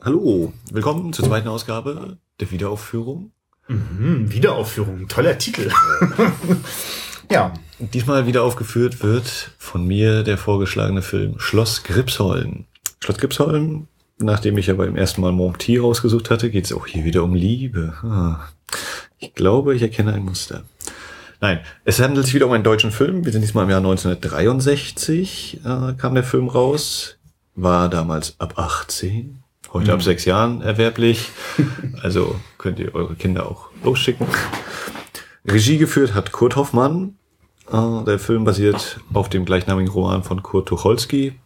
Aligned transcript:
Hallo, 0.00 0.52
willkommen 0.72 1.12
zur 1.12 1.26
zweiten 1.26 1.48
Ausgabe 1.48 2.16
der 2.40 2.50
Wiederaufführung. 2.50 3.32
Mhm, 3.68 4.32
Wiederaufführung, 4.32 5.08
toller 5.08 5.36
Titel. 5.36 5.70
ja. 7.30 7.52
Diesmal 7.78 8.26
wieder 8.26 8.44
aufgeführt 8.44 9.02
wird 9.02 9.50
von 9.58 9.86
mir 9.86 10.22
der 10.22 10.38
vorgeschlagene 10.38 11.02
Film 11.02 11.38
Schloss 11.38 11.82
Gripsholm. 11.82 12.64
Schloss 13.00 13.18
Gripsholm, 13.18 13.88
nachdem 14.18 14.56
ich 14.56 14.68
ja 14.68 14.74
beim 14.74 14.96
ersten 14.96 15.20
Mal 15.20 15.32
Monty 15.32 15.76
rausgesucht 15.76 16.30
hatte, 16.30 16.50
geht 16.50 16.64
es 16.64 16.72
auch 16.72 16.86
hier 16.86 17.04
wieder 17.04 17.22
um 17.22 17.34
Liebe. 17.34 17.92
Ah, 18.02 18.48
ich 19.18 19.34
glaube, 19.34 19.74
ich 19.74 19.82
erkenne 19.82 20.14
ein 20.14 20.24
Muster. 20.24 20.64
Nein, 21.42 21.60
es 21.84 22.00
handelt 22.00 22.24
sich 22.24 22.34
wieder 22.34 22.46
um 22.46 22.52
einen 22.52 22.64
deutschen 22.64 22.90
Film. 22.90 23.26
Wir 23.26 23.32
sind 23.32 23.42
diesmal 23.42 23.64
im 23.64 23.70
Jahr 23.70 23.80
1963, 23.80 25.60
äh, 25.62 25.92
kam 25.94 26.14
der 26.14 26.24
Film 26.24 26.48
raus. 26.48 27.18
War 27.54 27.88
damals 27.88 28.34
ab 28.40 28.58
18, 28.58 29.43
heute 29.74 29.92
ab 29.92 30.02
sechs 30.02 30.24
Jahren 30.24 30.62
erwerblich. 30.62 31.30
Also 32.02 32.36
könnt 32.56 32.78
ihr 32.78 32.94
eure 32.94 33.14
Kinder 33.14 33.46
auch 33.46 33.68
losschicken. 33.82 34.26
Regie 35.44 35.76
geführt 35.76 36.14
hat 36.14 36.32
Kurt 36.32 36.56
Hoffmann. 36.56 37.16
Äh, 37.70 38.04
der 38.04 38.18
Film 38.18 38.44
basiert 38.44 39.00
auf 39.12 39.28
dem 39.28 39.44
gleichnamigen 39.44 39.92
Roman 39.92 40.22
von 40.22 40.42
Kurt 40.42 40.68
Tucholsky. 40.68 41.38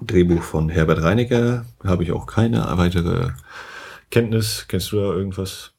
Drehbuch 0.00 0.42
von 0.42 0.68
Herbert 0.68 1.02
Reiniger. 1.02 1.64
Habe 1.84 2.02
ich 2.02 2.12
auch 2.12 2.26
keine 2.26 2.66
weitere 2.76 3.30
Kenntnis. 4.10 4.64
Kennst 4.66 4.90
du 4.90 4.96
da 4.96 5.12
irgendwas? 5.12 5.70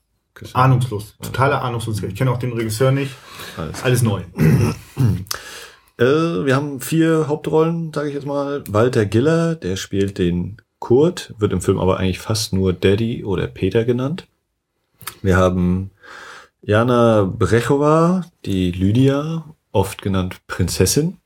Ahnungslos. 0.54 1.16
Totale 1.22 1.62
Ahnungslosigkeit. 1.62 2.12
Ich 2.12 2.18
kenne 2.18 2.32
auch 2.32 2.40
den 2.40 2.54
Regisseur 2.54 2.92
nicht. 2.92 3.16
Alles 3.58 3.84
Alles 3.84 4.02
neu. 4.02 4.22
Äh, 5.98 6.04
wir 6.46 6.56
haben 6.58 6.82
vier 6.82 7.30
Hauptrollen, 7.30 7.94
sage 7.94 8.10
ich 8.10 8.16
jetzt 8.16 8.26
mal. 8.26 8.64
Walter 8.68 9.06
Giller, 9.06 9.56
der 9.56 9.78
spielt 9.78 10.18
den 10.18 10.58
Kurt, 10.86 11.34
wird 11.40 11.52
im 11.52 11.62
Film 11.62 11.80
aber 11.80 11.98
eigentlich 11.98 12.20
fast 12.20 12.54
nur 12.54 12.72
Daddy 12.72 13.26
oder 13.26 13.48
Peter 13.48 13.86
genannt. 13.86 14.28
Wir 15.24 15.36
haben 15.36 15.90
Jana 16.62 17.24
Brechowa, 17.24 18.24
die 18.46 18.70
Lydia, 18.70 19.46
oft 19.72 20.04
genannt 20.04 20.46
Prinzessin. 20.46 21.18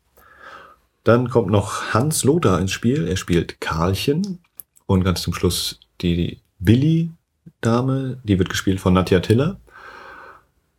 Dann 1.03 1.29
kommt 1.29 1.49
noch 1.49 1.93
Hans 1.93 2.23
Lothar 2.23 2.57
ins 2.61 2.71
Spiel, 2.71 3.05
er 3.05 3.17
spielt 3.17 3.59
Karlchen. 3.59 4.39
Und 4.85 5.03
ganz 5.03 5.23
zum 5.23 5.33
Schluss 5.33 5.81
die 5.99 6.39
Billy-Dame, 6.59 8.17
die 8.23 8.39
wird 8.39 8.47
gespielt 8.47 8.79
von 8.79 8.93
Nadja 8.93 9.19
Tiller. 9.19 9.59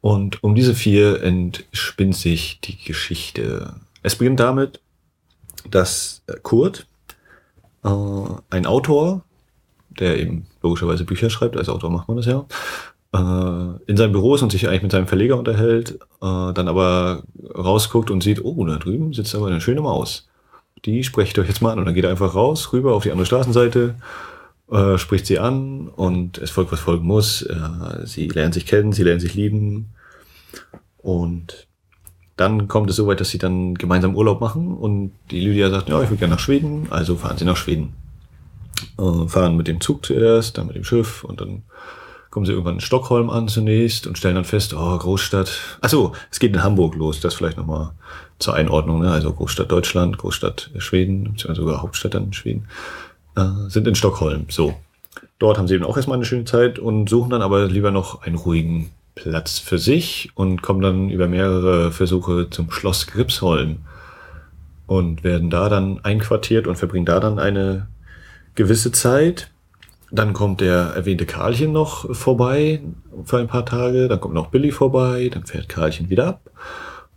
Und 0.00 0.42
um 0.42 0.54
diese 0.54 0.74
vier 0.74 1.22
entspinnt 1.22 2.16
sich 2.16 2.60
die 2.62 2.82
Geschichte. 2.82 3.74
Es 4.02 4.16
beginnt 4.16 4.40
damit, 4.40 4.80
dass 5.70 6.22
äh, 6.28 6.36
Kurt, 6.42 6.86
äh, 7.84 7.88
ein 8.50 8.66
Autor, 8.66 9.22
der 9.88 10.18
eben 10.18 10.46
logischerweise 10.62 11.04
Bücher 11.04 11.30
schreibt, 11.30 11.56
als 11.56 11.68
Autor 11.68 11.90
macht 11.90 12.08
man 12.08 12.16
das 12.16 12.26
ja, 12.26 12.46
äh, 13.12 13.90
in 13.90 13.96
seinem 13.96 14.12
Büro 14.12 14.34
ist 14.34 14.42
und 14.42 14.52
sich 14.52 14.68
eigentlich 14.68 14.82
mit 14.82 14.92
seinem 14.92 15.08
Verleger 15.08 15.36
unterhält, 15.36 15.92
äh, 16.22 16.52
dann 16.52 16.68
aber 16.68 17.22
rausguckt 17.54 18.10
und 18.10 18.22
sieht, 18.22 18.44
oh, 18.44 18.64
da 18.64 18.76
drüben 18.76 19.12
sitzt 19.12 19.34
aber 19.34 19.48
eine 19.48 19.60
schöne 19.60 19.80
Maus. 19.80 20.28
Die 20.84 21.04
sprecht 21.04 21.38
euch 21.38 21.48
jetzt 21.48 21.60
mal 21.60 21.72
an. 21.72 21.78
Und 21.78 21.86
dann 21.86 21.94
geht 21.94 22.04
er 22.04 22.10
einfach 22.10 22.34
raus, 22.34 22.72
rüber 22.72 22.94
auf 22.94 23.02
die 23.02 23.10
andere 23.10 23.26
Straßenseite, 23.26 23.96
äh, 24.70 24.96
spricht 24.96 25.26
sie 25.26 25.38
an 25.38 25.88
und 25.88 26.38
es 26.38 26.50
folgt, 26.50 26.72
was 26.72 26.80
folgen 26.80 27.06
muss. 27.06 27.46
Sie 28.04 28.28
lernen 28.28 28.52
sich 28.52 28.66
kennen, 28.66 28.92
sie 28.92 29.02
lernen 29.02 29.20
sich 29.20 29.34
lieben. 29.34 29.90
Und 30.98 31.66
dann 32.40 32.68
kommt 32.68 32.88
es 32.88 32.96
so 32.96 33.06
weit, 33.06 33.20
dass 33.20 33.28
sie 33.28 33.38
dann 33.38 33.74
gemeinsam 33.74 34.16
Urlaub 34.16 34.40
machen 34.40 34.74
und 34.74 35.12
die 35.30 35.40
Lydia 35.40 35.68
sagt, 35.68 35.90
ja, 35.90 36.02
ich 36.02 36.08
will 36.08 36.16
gerne 36.16 36.34
nach 36.34 36.40
Schweden, 36.40 36.86
also 36.88 37.16
fahren 37.16 37.36
sie 37.36 37.44
nach 37.44 37.58
Schweden. 37.58 37.92
Äh, 38.98 39.28
fahren 39.28 39.58
mit 39.58 39.68
dem 39.68 39.82
Zug 39.82 40.06
zuerst, 40.06 40.56
dann 40.56 40.66
mit 40.66 40.76
dem 40.76 40.84
Schiff 40.84 41.22
und 41.22 41.42
dann 41.42 41.64
kommen 42.30 42.46
sie 42.46 42.52
irgendwann 42.52 42.76
in 42.76 42.80
Stockholm 42.80 43.28
an 43.28 43.48
zunächst 43.48 44.06
und 44.06 44.16
stellen 44.16 44.36
dann 44.36 44.46
fest, 44.46 44.72
oh, 44.72 44.96
Großstadt. 44.96 45.50
Ach 45.82 45.90
so, 45.90 46.12
es 46.30 46.38
geht 46.38 46.54
in 46.54 46.62
Hamburg 46.62 46.94
los, 46.94 47.20
das 47.20 47.34
vielleicht 47.34 47.58
nochmal 47.58 47.90
zur 48.38 48.54
Einordnung, 48.54 49.00
ne? 49.00 49.10
also 49.10 49.34
Großstadt 49.34 49.70
Deutschland, 49.70 50.16
Großstadt 50.16 50.70
Schweden, 50.78 51.24
beziehungsweise 51.24 51.60
sogar 51.60 51.82
Hauptstadt 51.82 52.14
dann 52.14 52.24
in 52.24 52.32
Schweden, 52.32 52.68
äh, 53.36 53.68
sind 53.68 53.86
in 53.86 53.94
Stockholm, 53.94 54.46
so. 54.48 54.74
Dort 55.38 55.58
haben 55.58 55.68
sie 55.68 55.74
eben 55.74 55.84
auch 55.84 55.96
erstmal 55.96 56.16
eine 56.16 56.24
schöne 56.24 56.44
Zeit 56.44 56.78
und 56.78 57.10
suchen 57.10 57.30
dann 57.30 57.42
aber 57.42 57.66
lieber 57.66 57.90
noch 57.90 58.22
einen 58.22 58.36
ruhigen 58.36 58.90
Platz 59.14 59.58
für 59.58 59.78
sich 59.78 60.30
und 60.34 60.62
kommen 60.62 60.80
dann 60.80 61.10
über 61.10 61.28
mehrere 61.28 61.92
Versuche 61.92 62.48
zum 62.50 62.70
Schloss 62.70 63.06
Gripsholm 63.06 63.78
und 64.86 65.22
werden 65.24 65.50
da 65.50 65.68
dann 65.68 66.04
einquartiert 66.04 66.66
und 66.66 66.76
verbringen 66.76 67.06
da 67.06 67.20
dann 67.20 67.38
eine 67.38 67.88
gewisse 68.54 68.92
Zeit. 68.92 69.50
Dann 70.10 70.32
kommt 70.32 70.60
der 70.60 70.92
erwähnte 70.96 71.26
Karlchen 71.26 71.72
noch 71.72 72.14
vorbei 72.14 72.80
für 73.24 73.38
ein 73.38 73.46
paar 73.46 73.64
Tage, 73.64 74.08
dann 74.08 74.20
kommt 74.20 74.34
noch 74.34 74.48
Billy 74.48 74.72
vorbei, 74.72 75.30
dann 75.32 75.46
fährt 75.46 75.68
Karlchen 75.68 76.10
wieder 76.10 76.26
ab 76.26 76.50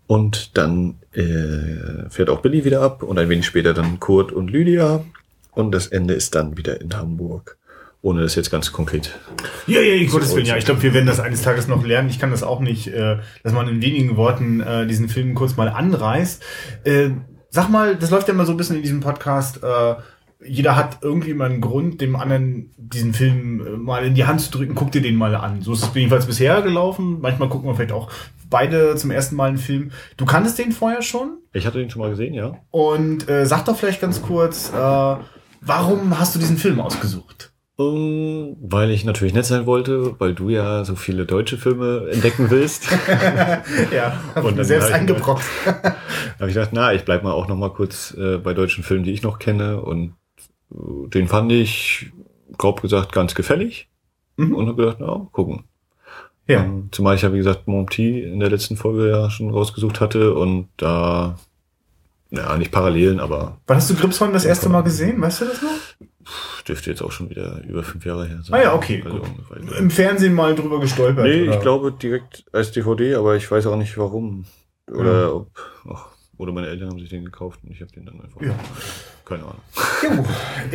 und 0.05 0.57
dann 0.57 0.95
äh, 1.13 2.09
fährt 2.09 2.29
auch 2.29 2.41
Billy 2.41 2.65
wieder 2.65 2.81
ab 2.81 3.01
und 3.01 3.17
ein 3.17 3.29
wenig 3.29 3.47
später 3.47 3.73
dann 3.73 3.99
Kurt 3.99 4.31
und 4.31 4.51
Lydia 4.51 5.03
und 5.53 5.71
das 5.71 5.87
Ende 5.87 6.13
ist 6.13 6.35
dann 6.35 6.57
wieder 6.57 6.79
in 6.79 6.95
Hamburg. 6.95 7.57
Ohne 8.03 8.21
das 8.21 8.35
jetzt 8.35 8.51
ganz 8.51 8.73
konkret. 8.73 9.17
Ja, 9.65 9.79
ja, 9.79 9.93
in 9.95 10.09
Gottes 10.09 10.35
Willen, 10.35 10.45
ja. 10.45 10.57
Ich 10.57 10.65
glaube, 10.65 10.83
wir 10.83 10.93
werden 10.93 11.05
das 11.05 11.21
eines 11.21 11.41
Tages 11.41 11.69
noch 11.69 11.85
lernen. 11.85 12.09
Ich 12.09 12.19
kann 12.19 12.31
das 12.31 12.43
auch 12.43 12.59
nicht, 12.59 12.87
äh, 12.87 13.19
dass 13.43 13.53
man 13.53 13.69
in 13.69 13.81
wenigen 13.81 14.17
Worten 14.17 14.59
äh, 14.59 14.85
diesen 14.85 15.07
Film 15.07 15.35
kurz 15.35 15.55
mal 15.55 15.69
anreißt. 15.69 16.43
Äh, 16.83 17.11
sag 17.49 17.69
mal, 17.69 17.95
das 17.95 18.11
läuft 18.11 18.27
ja 18.27 18.33
immer 18.33 18.45
so 18.45 18.51
ein 18.51 18.57
bisschen 18.57 18.75
in 18.75 18.81
diesem 18.81 18.99
Podcast. 18.99 19.63
Äh, 19.63 19.95
jeder 20.45 20.75
hat 20.75 20.97
irgendwie 21.01 21.33
mal 21.33 21.49
einen 21.49 21.61
Grund, 21.61 22.01
dem 22.01 22.17
anderen 22.17 22.73
diesen 22.75 23.13
Film 23.13 23.65
äh, 23.65 23.69
mal 23.77 24.03
in 24.03 24.15
die 24.15 24.25
Hand 24.25 24.41
zu 24.41 24.51
drücken. 24.51 24.75
Guck 24.75 24.91
dir 24.91 25.01
den 25.01 25.15
mal 25.15 25.33
an. 25.33 25.61
So 25.61 25.71
ist 25.71 25.83
es 25.83 25.95
jedenfalls 25.95 26.25
bisher 26.25 26.61
gelaufen. 26.61 27.21
Manchmal 27.21 27.47
gucken 27.47 27.69
wir 27.69 27.75
vielleicht 27.75 27.93
auch 27.93 28.11
beide 28.49 28.97
zum 28.97 29.11
ersten 29.11 29.37
Mal 29.37 29.47
einen 29.47 29.57
Film. 29.57 29.91
Du 30.17 30.25
kanntest 30.25 30.59
den 30.59 30.73
vorher 30.73 31.03
schon? 31.03 31.37
Ich 31.53 31.65
hatte 31.65 31.79
den 31.79 31.89
schon 31.89 32.01
mal 32.01 32.09
gesehen, 32.09 32.33
ja. 32.33 32.57
Und 32.69 33.29
äh, 33.29 33.45
sag 33.45 33.63
doch 33.63 33.77
vielleicht 33.77 34.01
ganz 34.01 34.21
kurz, 34.21 34.73
warum 34.73 36.19
hast 36.19 36.35
du 36.35 36.39
diesen 36.39 36.57
Film 36.57 36.81
ausgesucht? 36.81 37.52
Um, 37.75 38.55
weil 38.61 38.91
ich 38.91 39.03
natürlich 39.03 39.33
nett 39.33 39.45
sein 39.45 39.65
wollte, 39.65 40.19
weil 40.19 40.35
du 40.35 40.49
ja 40.49 40.85
so 40.85 40.95
viele 40.95 41.25
deutsche 41.25 41.57
Filme 41.57 42.07
entdecken 42.11 42.51
willst. 42.51 42.85
ja, 43.91 44.21
Und 44.43 44.57
dann 44.57 44.65
selbst 44.65 44.91
halt- 44.91 45.01
eingebrockt. 45.01 45.43
Habe 45.65 46.49
ich 46.49 46.53
gedacht, 46.53 46.69
na, 46.71 46.93
ich 46.93 47.03
bleib 47.03 47.23
mal 47.23 47.31
auch 47.31 47.47
noch 47.47 47.55
mal 47.55 47.71
kurz 47.71 48.13
äh, 48.15 48.37
bei 48.37 48.53
deutschen 48.53 48.83
Filmen, 48.83 49.03
die 49.03 49.11
ich 49.11 49.23
noch 49.23 49.39
kenne. 49.39 49.81
Und 49.81 50.13
äh, 50.71 51.09
den 51.09 51.27
fand 51.27 51.51
ich, 51.51 52.11
grob 52.59 52.81
gesagt, 52.83 53.11
ganz 53.11 53.33
gefällig. 53.33 53.89
Mhm. 54.37 54.53
Und 54.53 54.67
habe 54.67 54.83
gedacht, 54.83 54.97
na, 54.99 55.27
gucken. 55.31 55.63
Ja. 56.47 56.63
Ähm, 56.63 56.89
zumal 56.91 57.15
ich 57.15 57.23
ja, 57.23 57.33
wie 57.33 57.37
gesagt, 57.37 57.67
Monty 57.67 58.21
in 58.21 58.39
der 58.39 58.51
letzten 58.51 58.77
Folge 58.77 59.09
ja 59.09 59.31
schon 59.31 59.49
rausgesucht 59.49 59.99
hatte. 59.99 60.35
Und 60.35 60.67
da, 60.77 61.37
ja, 62.29 62.55
nicht 62.57 62.71
Parallelen, 62.71 63.19
aber 63.19 63.57
Wann 63.65 63.77
hast 63.77 63.89
du 63.89 63.95
Gripsholm 63.95 64.31
das 64.33 64.45
erste 64.45 64.69
Mal 64.69 64.81
gesehen? 64.81 65.19
Weißt 65.21 65.41
du 65.41 65.45
das 65.45 65.61
noch? 65.61 65.69
Dürfte 66.63 66.89
jetzt 66.89 67.01
auch 67.01 67.11
schon 67.11 67.29
wieder 67.29 67.61
über 67.67 67.83
fünf 67.83 68.05
Jahre 68.05 68.25
her 68.27 68.39
sein. 68.43 68.59
Ah 68.59 68.63
ja, 68.63 68.73
okay, 68.75 69.01
Also 69.05 69.19
gut. 69.19 69.77
Im 69.79 69.89
Fernsehen 69.91 70.33
mal 70.33 70.55
drüber 70.55 70.79
gestolpert. 70.79 71.25
Nee, 71.25 71.43
oder? 71.43 71.55
ich 71.55 71.61
glaube 71.61 71.91
direkt 71.91 72.45
als 72.51 72.71
DVD, 72.71 73.15
aber 73.15 73.35
ich 73.35 73.49
weiß 73.49 73.65
auch 73.67 73.75
nicht 73.77 73.97
warum. 73.97 74.45
Oder 74.91 75.29
Mhm. 75.29 75.35
ob. 75.35 75.47
Ach, 75.93 76.07
oder 76.37 76.51
meine 76.51 76.67
Eltern 76.67 76.89
haben 76.89 76.99
sich 76.99 77.09
den 77.09 77.25
gekauft 77.25 77.59
und 77.63 77.71
ich 77.71 77.81
habe 77.81 77.91
den 77.91 78.05
dann 78.05 78.19
einfach. 78.21 78.41
Ja. 78.41 78.53
Keine 79.25 79.43
Ahnung. 79.43 79.61
Jo, 80.03 80.25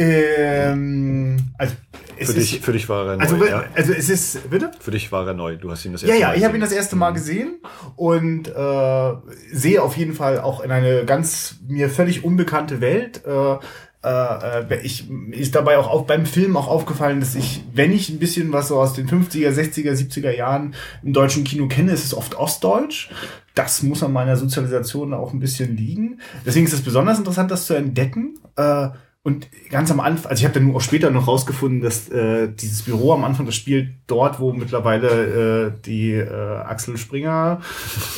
ähm, 0.03 1.37
also, 1.59 1.75
es 2.17 2.33
Für 2.33 2.39
ist, 2.39 2.53
dich, 2.53 2.61
für 2.61 2.73
dich 2.73 2.89
war 2.89 3.07
er 3.07 3.17
neu. 3.17 3.23
also, 3.23 3.45
ja? 3.45 3.65
also 3.75 3.93
es 3.93 4.09
ist, 4.09 4.51
bitte? 4.51 4.71
Für 4.81 4.91
dich 4.91 5.13
war 5.13 5.27
er 5.27 5.35
neu. 5.35 5.57
Du 5.57 5.71
hast 5.71 5.85
ihn 5.85 5.93
das 5.93 6.03
Ja, 6.03 6.09
erste 6.09 6.21
ja, 6.23 6.29
Mal 6.29 6.37
ich 6.39 6.45
habe 6.45 6.57
ihn 6.57 6.61
gesehen. 6.61 6.77
das 6.77 6.85
erste 6.85 6.97
Mal 6.97 7.11
gesehen 7.13 7.59
und 7.97 8.49
äh, 8.49 9.13
sehe 9.53 9.83
auf 9.83 9.97
jeden 9.97 10.15
Fall 10.15 10.41
auch 10.41 10.61
in 10.61 10.71
eine 10.71 11.05
ganz 11.05 11.57
mir 11.69 11.91
völlig 11.91 12.25
unbekannte 12.25 12.81
Welt. 12.81 13.23
Äh, 13.27 13.57
äh, 14.05 14.61
äh, 14.61 14.81
ich 14.83 15.11
ist 15.33 15.55
dabei 15.55 15.79
auch 15.79 15.89
auf, 15.89 16.07
beim 16.07 16.25
Film 16.25 16.57
auch 16.57 16.69
aufgefallen, 16.69 17.21
dass 17.21 17.35
ich, 17.35 17.65
wenn 17.75 17.93
ich 17.93 18.09
ein 18.09 18.19
bisschen 18.19 18.53
was 18.53 18.69
so 18.69 18.79
aus 18.81 18.93
den 18.93 19.09
50er, 19.09 19.51
60er, 19.51 19.93
70er 19.93 20.31
Jahren 20.31 20.75
im 21.03 21.13
deutschen 21.13 21.45
Kino 21.45 21.67
kenne, 21.67 21.93
ist 21.93 22.05
es 22.05 22.15
oft 22.15 22.37
Ostdeutsch. 22.37 23.11
Das 23.55 23.83
muss 23.83 24.05
an 24.05 24.13
meiner 24.13 24.37
Sozialisation 24.37 25.13
auch 25.15 25.33
ein 25.33 25.41
bisschen 25.41 25.77
liegen. 25.77 26.21
Deswegen 26.47 26.67
ist 26.67 26.75
es 26.75 26.83
besonders 26.83 27.19
interessant, 27.19 27.51
das 27.51 27.67
zu 27.67 27.75
entdecken. 27.75 28.39
Äh, 28.55 28.89
und 29.25 29.49
ganz 29.69 29.91
am 29.91 29.99
Anfang, 29.99 30.31
also 30.31 30.41
ich 30.41 30.45
habe 30.47 30.59
dann 30.59 30.75
auch 30.75 30.81
später 30.81 31.11
noch 31.11 31.27
rausgefunden, 31.27 31.81
dass 31.83 32.09
äh, 32.09 32.49
dieses 32.49 32.83
Büro 32.83 33.13
am 33.13 33.25
Anfang, 33.25 33.47
das 33.47 33.57
spielt 33.57 33.91
dort, 34.07 34.39
wo 34.39 34.53
mittlerweile 34.53 35.67
äh, 35.67 35.73
die 35.85 36.13
äh, 36.13 36.31
Axel 36.31 36.97
Springer 36.97 37.61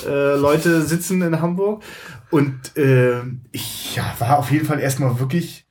äh, 0.07 0.37
Leute 0.37 0.83
sitzen 0.83 1.23
in 1.23 1.41
Hamburg. 1.41 1.83
Und 2.31 2.77
äh, 2.77 3.23
ich 3.51 3.97
ja, 3.97 4.15
war 4.19 4.39
auf 4.39 4.53
jeden 4.53 4.67
Fall 4.67 4.79
erstmal 4.79 5.19
wirklich 5.19 5.65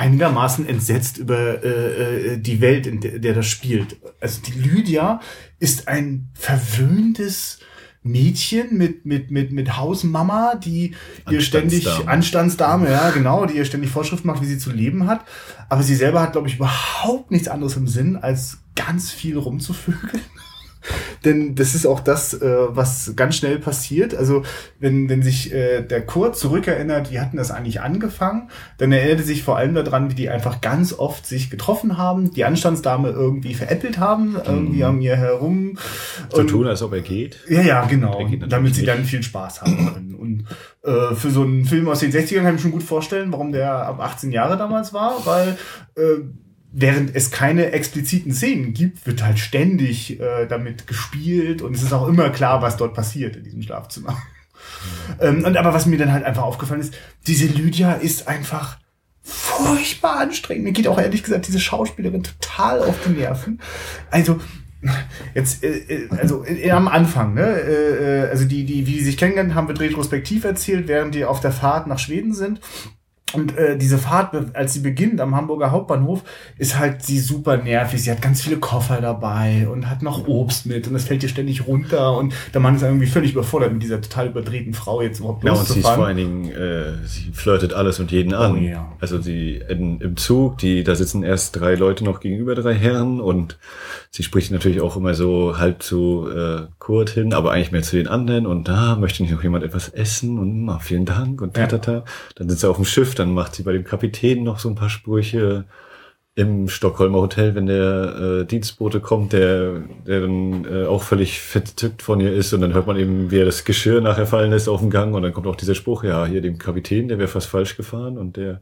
einigermaßen 0.00 0.66
entsetzt 0.66 1.18
über 1.18 1.62
äh, 1.62 2.32
äh, 2.32 2.38
die 2.38 2.62
Welt, 2.62 2.86
in 2.86 3.00
der, 3.00 3.18
der 3.18 3.34
das 3.34 3.46
spielt. 3.46 3.98
Also 4.18 4.40
die 4.40 4.58
Lydia 4.58 5.20
ist 5.58 5.88
ein 5.88 6.30
verwöhntes 6.32 7.58
Mädchen 8.02 8.78
mit, 8.78 9.04
mit, 9.04 9.30
mit, 9.30 9.52
mit 9.52 9.76
Hausmama, 9.76 10.54
die 10.54 10.94
ihr 11.28 11.42
ständig, 11.42 11.86
Anstandsdame, 12.06 12.90
ja, 12.90 13.10
genau, 13.10 13.44
die 13.44 13.58
ihr 13.58 13.66
ständig 13.66 13.90
Vorschrift 13.90 14.24
macht, 14.24 14.40
wie 14.40 14.46
sie 14.46 14.56
zu 14.56 14.72
leben 14.72 15.06
hat. 15.06 15.26
Aber 15.68 15.82
sie 15.82 15.94
selber 15.94 16.22
hat, 16.22 16.32
glaube 16.32 16.48
ich, 16.48 16.56
überhaupt 16.56 17.30
nichts 17.30 17.48
anderes 17.48 17.76
im 17.76 17.86
Sinn, 17.86 18.16
als 18.16 18.62
ganz 18.74 19.10
viel 19.10 19.36
rumzuvögeln. 19.36 20.22
Denn 21.24 21.54
das 21.54 21.74
ist 21.74 21.86
auch 21.86 22.00
das, 22.00 22.34
äh, 22.34 22.56
was 22.68 23.14
ganz 23.16 23.36
schnell 23.36 23.58
passiert. 23.58 24.14
Also 24.14 24.42
wenn, 24.78 25.08
wenn 25.08 25.22
sich 25.22 25.52
äh, 25.52 25.82
der 25.82 26.04
Kurt 26.04 26.36
zurückerinnert, 26.36 27.10
wie 27.10 27.20
hatten 27.20 27.36
das 27.36 27.50
eigentlich 27.50 27.80
angefangen, 27.80 28.50
dann 28.78 28.92
erinnert 28.92 29.20
er 29.20 29.24
sich 29.24 29.42
vor 29.42 29.56
allem 29.56 29.74
daran, 29.74 30.10
wie 30.10 30.14
die 30.14 30.30
einfach 30.30 30.60
ganz 30.60 30.92
oft 30.92 31.26
sich 31.26 31.50
getroffen 31.50 31.98
haben, 31.98 32.32
die 32.32 32.44
Anstandsdame 32.44 33.10
irgendwie 33.10 33.54
veräppelt 33.54 33.98
haben, 33.98 34.36
irgendwie 34.36 34.78
mhm. 34.78 34.84
an 34.84 35.00
ihr 35.02 35.16
herum. 35.16 35.78
So 36.30 36.44
tun, 36.44 36.66
als 36.66 36.82
ob 36.82 36.92
er 36.92 37.02
geht. 37.02 37.38
Ja, 37.48 37.62
ja, 37.62 37.84
genau. 37.84 38.26
Damit 38.48 38.74
sie 38.74 38.82
nicht. 38.82 38.90
dann 38.90 39.04
viel 39.04 39.22
Spaß 39.22 39.62
haben 39.62 39.92
können. 39.92 40.14
Und 40.14 40.44
äh, 40.82 41.14
für 41.14 41.30
so 41.30 41.42
einen 41.42 41.64
Film 41.64 41.88
aus 41.88 42.00
den 42.00 42.12
60ern 42.12 42.42
kann 42.42 42.48
ich 42.48 42.52
mir 42.52 42.58
schon 42.58 42.70
gut 42.70 42.82
vorstellen, 42.82 43.32
warum 43.32 43.52
der 43.52 43.72
ab 43.72 44.00
18 44.00 44.32
Jahre 44.32 44.56
damals 44.56 44.92
war, 44.92 45.26
weil 45.26 45.58
äh, 45.96 46.22
während 46.72 47.14
es 47.14 47.30
keine 47.30 47.72
expliziten 47.72 48.32
Szenen 48.32 48.72
gibt, 48.74 49.06
wird 49.06 49.22
halt 49.22 49.38
ständig 49.38 50.20
äh, 50.20 50.46
damit 50.46 50.86
gespielt 50.86 51.62
und 51.62 51.74
es 51.74 51.82
ist 51.82 51.92
auch 51.92 52.06
immer 52.06 52.30
klar, 52.30 52.62
was 52.62 52.76
dort 52.76 52.94
passiert 52.94 53.36
in 53.36 53.44
diesem 53.44 53.62
Schlafzimmer. 53.62 54.16
ähm, 55.20 55.44
und 55.44 55.56
aber 55.56 55.74
was 55.74 55.86
mir 55.86 55.98
dann 55.98 56.12
halt 56.12 56.24
einfach 56.24 56.42
aufgefallen 56.42 56.80
ist, 56.80 56.94
diese 57.26 57.46
Lydia 57.46 57.94
ist 57.94 58.28
einfach 58.28 58.78
furchtbar 59.22 60.20
anstrengend. 60.20 60.64
Mir 60.64 60.72
geht 60.72 60.88
auch 60.88 60.98
ehrlich 60.98 61.22
gesagt 61.22 61.46
diese 61.48 61.60
Schauspielerin 61.60 62.22
total 62.22 62.80
auf 62.80 62.96
die 63.04 63.10
Nerven. 63.10 63.60
Also 64.10 64.40
jetzt 65.34 65.62
äh, 65.62 65.78
äh 65.78 66.08
also 66.10 66.44
äh, 66.44 66.70
am 66.70 66.88
Anfang, 66.88 67.34
ne, 67.34 67.42
äh, 67.42 68.24
äh, 68.24 68.30
also 68.30 68.44
die 68.44 68.64
die 68.64 68.86
wie 68.86 68.92
die 68.92 69.04
sich 69.04 69.16
kennengelernt 69.16 69.54
haben, 69.54 69.68
wird 69.68 69.80
retrospektiv 69.80 70.44
erzählt, 70.44 70.88
während 70.88 71.14
die 71.14 71.24
auf 71.24 71.40
der 71.40 71.52
Fahrt 71.52 71.86
nach 71.86 71.98
Schweden 71.98 72.32
sind 72.32 72.60
und 73.34 73.56
äh, 73.56 73.76
diese 73.76 73.98
Fahrt, 73.98 74.34
als 74.54 74.74
sie 74.74 74.80
beginnt 74.80 75.20
am 75.20 75.34
Hamburger 75.36 75.70
Hauptbahnhof, 75.70 76.22
ist 76.58 76.78
halt 76.78 77.02
sie 77.02 77.18
super 77.18 77.56
nervig. 77.56 78.02
Sie 78.02 78.10
hat 78.10 78.20
ganz 78.20 78.42
viele 78.42 78.56
Koffer 78.58 79.00
dabei 79.00 79.68
und 79.68 79.88
hat 79.88 80.02
noch 80.02 80.26
Obst 80.26 80.66
mit 80.66 80.86
und 80.86 80.94
das 80.94 81.04
fällt 81.04 81.22
ihr 81.22 81.28
ständig 81.28 81.66
runter 81.66 82.16
und 82.16 82.34
der 82.52 82.60
Mann 82.60 82.76
ist 82.76 82.82
irgendwie 82.82 83.06
völlig 83.06 83.32
überfordert 83.32 83.72
mit 83.72 83.82
dieser 83.82 84.00
total 84.00 84.28
überdrehten 84.28 84.74
Frau 84.74 85.02
jetzt 85.02 85.20
überhaupt 85.20 85.44
Ja, 85.44 85.52
und 85.52 85.66
sie 85.66 85.80
ist 85.80 85.88
vor 85.88 86.06
allen 86.06 86.16
Dingen, 86.16 86.50
äh, 86.50 87.06
sie 87.06 87.30
flirtet 87.32 87.72
alles 87.72 88.00
und 88.00 88.10
jeden 88.10 88.34
an. 88.34 88.52
Oh, 88.52 88.56
ja. 88.56 88.92
Also 89.00 89.20
sie 89.20 89.62
in, 89.68 90.00
im 90.00 90.16
Zug, 90.16 90.58
die 90.58 90.84
da 90.84 90.94
sitzen 90.94 91.22
erst 91.22 91.58
drei 91.60 91.74
Leute 91.74 92.04
noch 92.04 92.20
gegenüber 92.20 92.54
drei 92.54 92.74
Herren 92.74 93.20
und 93.20 93.58
sie 94.10 94.22
spricht 94.22 94.50
natürlich 94.50 94.80
auch 94.80 94.96
immer 94.96 95.14
so 95.14 95.58
halb 95.58 95.82
zu 95.82 96.28
äh, 96.28 96.62
Kurt 96.78 97.10
hin, 97.10 97.32
aber 97.32 97.52
eigentlich 97.52 97.72
mehr 97.72 97.82
zu 97.82 97.96
den 97.96 98.08
anderen 98.08 98.46
und 98.46 98.68
da 98.68 98.80
ah, 98.80 98.96
möchte 98.96 99.22
nicht 99.22 99.32
noch 99.32 99.42
jemand 99.42 99.62
etwas 99.62 99.90
essen 99.90 100.38
und 100.38 100.68
ah, 100.70 100.78
vielen 100.78 101.04
Dank 101.04 101.42
und 101.42 101.54
tatata. 101.54 101.92
Ja. 101.92 102.04
Dann 102.36 102.48
sind 102.48 102.58
sie 102.58 102.68
auf 102.68 102.76
dem 102.76 102.86
Schiff 102.86 103.14
dann 103.20 103.32
macht 103.34 103.54
sie 103.54 103.62
bei 103.62 103.72
dem 103.72 103.84
Kapitän 103.84 104.42
noch 104.42 104.58
so 104.58 104.68
ein 104.68 104.74
paar 104.74 104.90
Sprüche 104.90 105.66
im 106.36 106.68
Stockholmer 106.68 107.20
Hotel, 107.20 107.54
wenn 107.54 107.66
der 107.66 108.40
äh, 108.42 108.46
Dienstbote 108.46 109.00
kommt, 109.00 109.32
der, 109.32 109.80
der 110.06 110.20
dann 110.22 110.64
äh, 110.64 110.86
auch 110.86 111.02
völlig 111.02 111.40
verzückt 111.40 112.02
von 112.02 112.20
ihr 112.20 112.32
ist. 112.32 112.52
Und 112.52 112.62
dann 112.62 112.72
hört 112.72 112.86
man 112.86 112.96
eben, 112.96 113.30
wie 113.30 113.40
er 113.40 113.44
das 113.44 113.64
Geschirr 113.64 114.00
nachher 114.00 114.26
fallen 114.26 114.50
lässt 114.50 114.68
auf 114.68 114.80
dem 114.80 114.90
Gang. 114.90 115.14
Und 115.14 115.22
dann 115.22 115.32
kommt 115.34 115.46
auch 115.46 115.56
dieser 115.56 115.74
Spruch, 115.74 116.04
ja, 116.04 116.24
hier 116.24 116.40
dem 116.40 116.56
Kapitän, 116.56 117.08
der 117.08 117.18
wäre 117.18 117.28
fast 117.28 117.48
falsch 117.48 117.76
gefahren. 117.76 118.16
Und 118.16 118.36
der 118.36 118.60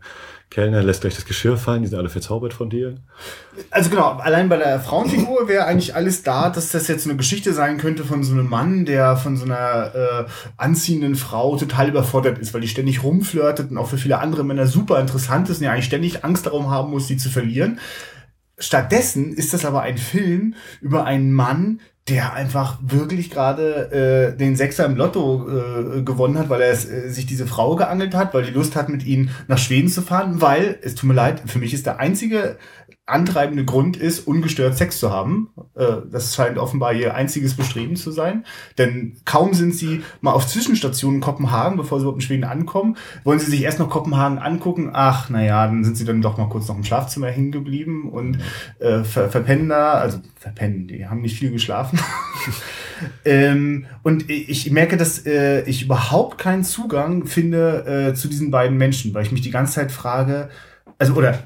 Kellner 0.51 0.83
lässt 0.83 1.03
gleich 1.03 1.15
das 1.15 1.27
Geschirr 1.27 1.59
fallen, 1.59 1.83
die 1.83 1.89
sind 1.89 1.99
alle 1.99 2.09
verzaubert 2.09 2.55
von 2.55 2.71
dir. 2.71 2.95
Also 3.71 3.91
genau, 3.91 4.13
allein 4.13 4.49
bei 4.49 4.57
der 4.57 4.81
Frauenfigur 4.81 5.47
wäre 5.47 5.67
eigentlich 5.67 5.95
alles 5.95 6.23
da, 6.23 6.49
dass 6.49 6.71
das 6.71 6.89
jetzt 6.89 7.07
eine 7.07 7.17
Geschichte 7.17 7.53
sein 7.53 7.77
könnte 7.77 8.05
von 8.05 8.25
so 8.25 8.33
einem 8.33 8.49
Mann, 8.49 8.87
der 8.87 9.17
von 9.17 9.37
so 9.37 9.45
einer 9.45 9.95
äh, 9.95 10.25
anziehenden 10.57 11.17
Frau 11.17 11.57
total 11.57 11.91
überfordert 11.91 12.39
ist, 12.39 12.55
weil 12.55 12.63
die 12.63 12.69
ständig 12.69 13.03
rumflirtet 13.03 13.71
und 13.71 13.77
auch 13.77 13.89
für 13.89 13.99
viele 13.99 14.21
andere 14.21 14.43
Männer 14.43 14.67
super 14.67 15.01
interessant 15.01 15.51
ist 15.51 15.59
und 15.59 15.65
ja 15.65 15.73
eigentlich 15.73 15.85
ständig 15.85 16.25
Angst 16.25 16.47
darum 16.47 16.71
haben 16.71 16.91
muss, 16.91 17.09
sie 17.09 17.19
zu 17.19 17.29
verlieren. 17.29 17.79
Stattdessen 18.59 19.35
ist 19.35 19.53
das 19.53 19.65
aber 19.67 19.83
ein 19.83 19.99
Film 19.99 20.55
über 20.81 21.05
einen 21.05 21.33
Mann, 21.33 21.81
der 22.09 22.33
einfach 22.33 22.79
wirklich 22.81 23.31
gerade 23.31 24.33
äh, 24.33 24.37
den 24.37 24.57
Sechser 24.57 24.87
im 24.87 24.97
Lotto 24.97 25.49
äh, 25.49 26.03
gewonnen 26.03 26.39
hat, 26.39 26.49
weil 26.49 26.61
er 26.61 26.73
äh, 26.73 27.11
sich 27.11 27.27
diese 27.27 27.47
Frau 27.47 27.77
geangelt 27.77 28.15
hat, 28.15 28.35
weil 28.35 28.45
die 28.45 28.51
Lust 28.51 28.77
hat, 28.77 28.89
mit 28.89 29.05
ihnen 29.05 29.31
nach 29.47 29.59
Schweden 29.59 29.89
zu 29.89 30.03
fahren, 30.03 30.41
weil, 30.41 30.79
es 30.83 30.95
tut 30.95 31.09
mir 31.09 31.15
leid, 31.15 31.43
für 31.47 31.59
mich 31.59 31.75
ist 31.75 31.87
der 31.87 32.01
einzige 32.01 32.57
antreibende 33.09 33.65
Grund 33.65 33.97
ist, 33.97 34.27
ungestört 34.27 34.77
Sex 34.77 35.01
zu 35.01 35.11
haben. 35.11 35.49
Äh, 35.75 35.85
das 36.11 36.35
scheint 36.35 36.59
offenbar 36.59 36.93
ihr 36.93 37.15
einziges 37.15 37.55
Bestreben 37.55 37.97
zu 37.97 38.11
sein. 38.11 38.45
Denn 38.77 39.17
kaum 39.25 39.55
sind 39.55 39.75
sie 39.75 40.03
mal 40.21 40.33
auf 40.33 40.47
Zwischenstationen 40.47 41.21
Kopenhagen, 41.21 41.77
bevor 41.77 41.99
sie 41.99 42.03
überhaupt 42.03 42.23
in 42.23 42.27
Schweden 42.27 42.45
ankommen, 42.45 42.97
wollen 43.25 43.39
sie 43.39 43.51
sich 43.51 43.63
erst 43.63 43.79
noch 43.79 43.89
Kopenhagen 43.89 44.39
angucken. 44.39 44.91
Ach, 44.93 45.31
naja, 45.31 45.67
dann 45.67 45.85
sind 45.85 45.97
sie 45.97 46.05
dann 46.05 46.23
doch 46.23 46.37
mal 46.37 46.49
kurz 46.49 46.69
noch 46.69 46.77
im 46.77 46.85
Schlafzimmer 46.85 47.29
hingeblieben 47.29 48.09
und 48.11 48.39
äh, 48.79 49.05
ver 49.05 49.31
verpennen 49.31 49.69
da, 49.69 49.93
also 49.93 50.19
verpennen, 50.37 50.87
die 50.87 51.07
haben 51.07 51.23
nicht 51.23 51.39
viel 51.39 51.51
geschlafen. 51.51 51.99
ähm, 53.25 53.87
und 54.03 54.29
ich 54.31 54.71
merke, 54.71 54.97
dass 54.97 55.25
äh, 55.27 55.63
ich 55.63 55.83
überhaupt 55.83 56.39
keinen 56.39 56.65
Zugang 56.65 57.27
finde 57.27 58.11
äh, 58.11 58.15
zu 58.15 58.29
diesen 58.29 58.51
beiden 58.51 58.77
Menschen, 58.77 59.15
weil 59.15 59.25
ich 59.25 59.33
mich 59.33 59.43
die 59.43 59.51
ganze 59.51 59.75
Zeit 59.75 59.93
frage, 59.93 60.51
also 60.99 61.15
oder 61.15 61.39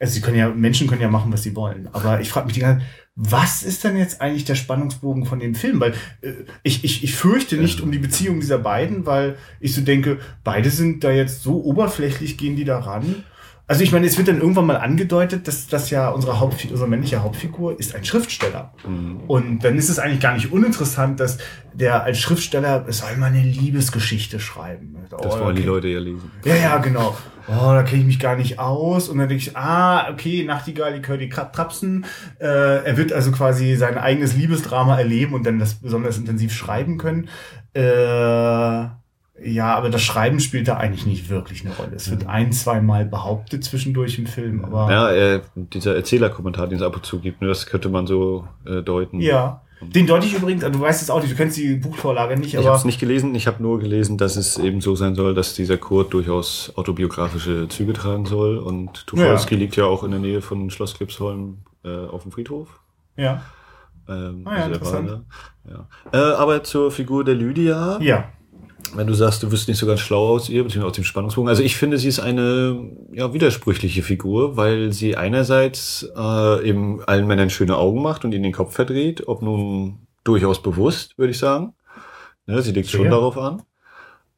also 0.00 0.14
sie 0.14 0.20
können 0.20 0.36
ja, 0.36 0.48
Menschen 0.48 0.86
können 0.86 1.02
ja 1.02 1.08
machen, 1.08 1.32
was 1.32 1.42
sie 1.42 1.56
wollen. 1.56 1.88
Aber 1.92 2.20
ich 2.20 2.30
frage 2.30 2.46
mich 2.46 2.54
die 2.54 2.60
ganze 2.60 2.80
Zeit, 2.80 2.88
was 3.20 3.64
ist 3.64 3.82
denn 3.82 3.96
jetzt 3.96 4.20
eigentlich 4.20 4.44
der 4.44 4.54
Spannungsbogen 4.54 5.24
von 5.24 5.40
dem 5.40 5.56
Film? 5.56 5.80
Weil 5.80 5.94
äh, 6.20 6.32
ich, 6.62 6.84
ich, 6.84 7.02
ich 7.02 7.16
fürchte 7.16 7.56
nicht 7.56 7.80
um 7.80 7.90
die 7.90 7.98
Beziehung 7.98 8.38
dieser 8.38 8.58
beiden, 8.58 9.06
weil 9.06 9.36
ich 9.58 9.74
so 9.74 9.80
denke, 9.80 10.18
beide 10.44 10.70
sind 10.70 11.02
da 11.02 11.10
jetzt 11.10 11.42
so 11.42 11.64
oberflächlich, 11.64 12.38
gehen 12.38 12.54
die 12.54 12.64
da 12.64 12.78
ran. 12.78 13.24
Also 13.68 13.84
ich 13.84 13.92
meine, 13.92 14.06
es 14.06 14.16
wird 14.16 14.28
dann 14.28 14.40
irgendwann 14.40 14.64
mal 14.64 14.78
angedeutet, 14.78 15.46
dass 15.46 15.66
das 15.66 15.90
ja 15.90 16.08
unsere 16.08 16.40
Hauptfigur, 16.40 16.72
unsere 16.72 16.88
männliche 16.88 17.22
Hauptfigur 17.22 17.78
ist 17.78 17.94
ein 17.94 18.02
Schriftsteller. 18.02 18.72
Mhm. 18.86 19.20
Und 19.26 19.62
dann 19.62 19.76
ist 19.76 19.90
es 19.90 19.98
eigentlich 19.98 20.20
gar 20.20 20.32
nicht 20.32 20.50
uninteressant, 20.50 21.20
dass 21.20 21.36
der 21.74 22.02
als 22.02 22.18
Schriftsteller 22.18 22.86
soll 22.88 23.18
mal 23.18 23.26
eine 23.26 23.42
Liebesgeschichte 23.42 24.40
schreiben. 24.40 24.96
Oh, 25.12 25.16
das 25.22 25.32
wollen 25.34 25.42
okay. 25.48 25.60
die 25.60 25.66
Leute 25.66 25.88
ja 25.88 26.00
lesen. 26.00 26.32
Ja, 26.46 26.54
ja, 26.54 26.78
genau. 26.78 27.14
Oh, 27.46 27.72
da 27.72 27.82
kenne 27.82 28.00
ich 28.00 28.06
mich 28.06 28.18
gar 28.18 28.36
nicht 28.36 28.58
aus. 28.58 29.10
Und 29.10 29.18
dann 29.18 29.28
denke 29.28 29.42
ich, 29.42 29.54
ah, 29.54 30.10
okay, 30.10 30.44
Nachtigall, 30.44 30.98
ich 30.98 31.06
höre 31.06 31.18
die 31.18 31.28
Trapsen. 31.28 32.06
Äh, 32.40 32.46
er 32.84 32.96
wird 32.96 33.12
also 33.12 33.32
quasi 33.32 33.76
sein 33.76 33.98
eigenes 33.98 34.34
Liebesdrama 34.34 34.98
erleben 34.98 35.34
und 35.34 35.44
dann 35.44 35.58
das 35.58 35.74
besonders 35.74 36.16
intensiv 36.16 36.54
schreiben 36.54 36.96
können. 36.96 37.28
Äh, 37.74 38.88
ja, 39.44 39.74
aber 39.74 39.90
das 39.90 40.02
Schreiben 40.02 40.40
spielt 40.40 40.68
da 40.68 40.76
eigentlich 40.76 41.06
nicht 41.06 41.28
wirklich 41.28 41.64
eine 41.64 41.74
Rolle. 41.74 41.92
Es 41.94 42.10
wird 42.10 42.26
ein, 42.26 42.52
zwei 42.52 42.80
Mal 42.80 43.04
behauptet 43.04 43.62
zwischendurch 43.64 44.18
im 44.18 44.26
Film, 44.26 44.64
aber. 44.64 44.90
Ja, 44.90 45.10
äh, 45.12 45.40
dieser 45.54 45.94
Erzählerkommentar, 45.94 46.66
den 46.66 46.78
es 46.78 46.82
ab 46.82 46.96
und 46.96 47.06
zu 47.06 47.20
gibt, 47.20 47.40
ne, 47.40 47.48
das 47.48 47.66
könnte 47.66 47.88
man 47.88 48.06
so 48.06 48.46
äh, 48.66 48.82
deuten. 48.82 49.20
Ja. 49.20 49.62
Den 49.80 50.08
deute 50.08 50.26
ich 50.26 50.34
übrigens, 50.34 50.64
also 50.64 50.76
du 50.76 50.84
weißt 50.84 51.02
es 51.02 51.08
auch 51.08 51.20
nicht, 51.20 51.30
du 51.30 51.36
kennst 51.36 51.56
die 51.56 51.76
Buchvorlage 51.76 52.36
nicht, 52.36 52.56
aber. 52.56 52.62
Ich 52.62 52.68
habe 52.68 52.78
es 52.78 52.84
nicht 52.84 52.98
gelesen, 52.98 53.32
ich 53.36 53.46
habe 53.46 53.62
nur 53.62 53.78
gelesen, 53.78 54.18
dass 54.18 54.34
es 54.34 54.58
eben 54.58 54.80
so 54.80 54.96
sein 54.96 55.14
soll, 55.14 55.34
dass 55.34 55.54
dieser 55.54 55.76
Kurt 55.76 56.12
durchaus 56.12 56.72
autobiografische 56.74 57.68
Züge 57.68 57.92
tragen 57.92 58.26
soll. 58.26 58.58
Und 58.58 59.06
Tucholsky 59.06 59.54
ja. 59.54 59.60
liegt 59.60 59.76
ja 59.76 59.84
auch 59.84 60.02
in 60.02 60.10
der 60.10 60.20
Nähe 60.20 60.42
von 60.42 60.70
Schloss 60.70 60.94
Klipsholm 60.94 61.58
äh, 61.84 62.06
auf 62.06 62.22
dem 62.22 62.32
Friedhof. 62.32 62.80
Ja. 63.16 63.42
Ähm, 64.08 64.42
ah, 64.46 64.56
ja, 64.56 64.62
also 64.64 64.74
interessant. 64.74 65.24
Ja. 65.70 65.86
Äh, 66.12 66.34
aber 66.34 66.64
zur 66.64 66.90
Figur 66.90 67.22
der 67.22 67.36
Lydia. 67.36 67.98
Ja 68.00 68.30
wenn 68.94 69.06
du 69.06 69.14
sagst, 69.14 69.42
du 69.42 69.52
wirst 69.52 69.68
nicht 69.68 69.78
so 69.78 69.86
ganz 69.86 70.00
schlau 70.00 70.28
aus 70.28 70.48
ihr, 70.48 70.62
beziehungsweise 70.62 70.90
aus 70.90 70.96
dem 70.96 71.04
Spannungsbogen. 71.04 71.48
Also 71.48 71.62
ich 71.62 71.76
finde, 71.76 71.98
sie 71.98 72.08
ist 72.08 72.20
eine 72.20 72.90
ja, 73.12 73.32
widersprüchliche 73.32 74.02
Figur, 74.02 74.56
weil 74.56 74.92
sie 74.92 75.16
einerseits 75.16 76.08
äh, 76.16 76.68
eben 76.68 77.02
allen 77.04 77.26
Männern 77.26 77.50
schöne 77.50 77.76
Augen 77.76 78.02
macht 78.02 78.24
und 78.24 78.32
ihnen 78.32 78.44
den 78.44 78.52
Kopf 78.52 78.74
verdreht, 78.74 79.28
ob 79.28 79.42
nun 79.42 80.06
durchaus 80.24 80.62
bewusst, 80.62 81.18
würde 81.18 81.30
ich 81.30 81.38
sagen. 81.38 81.74
Ne, 82.46 82.62
sie 82.62 82.72
legt 82.72 82.88
schon 82.88 83.10
darauf 83.10 83.36
an. 83.36 83.62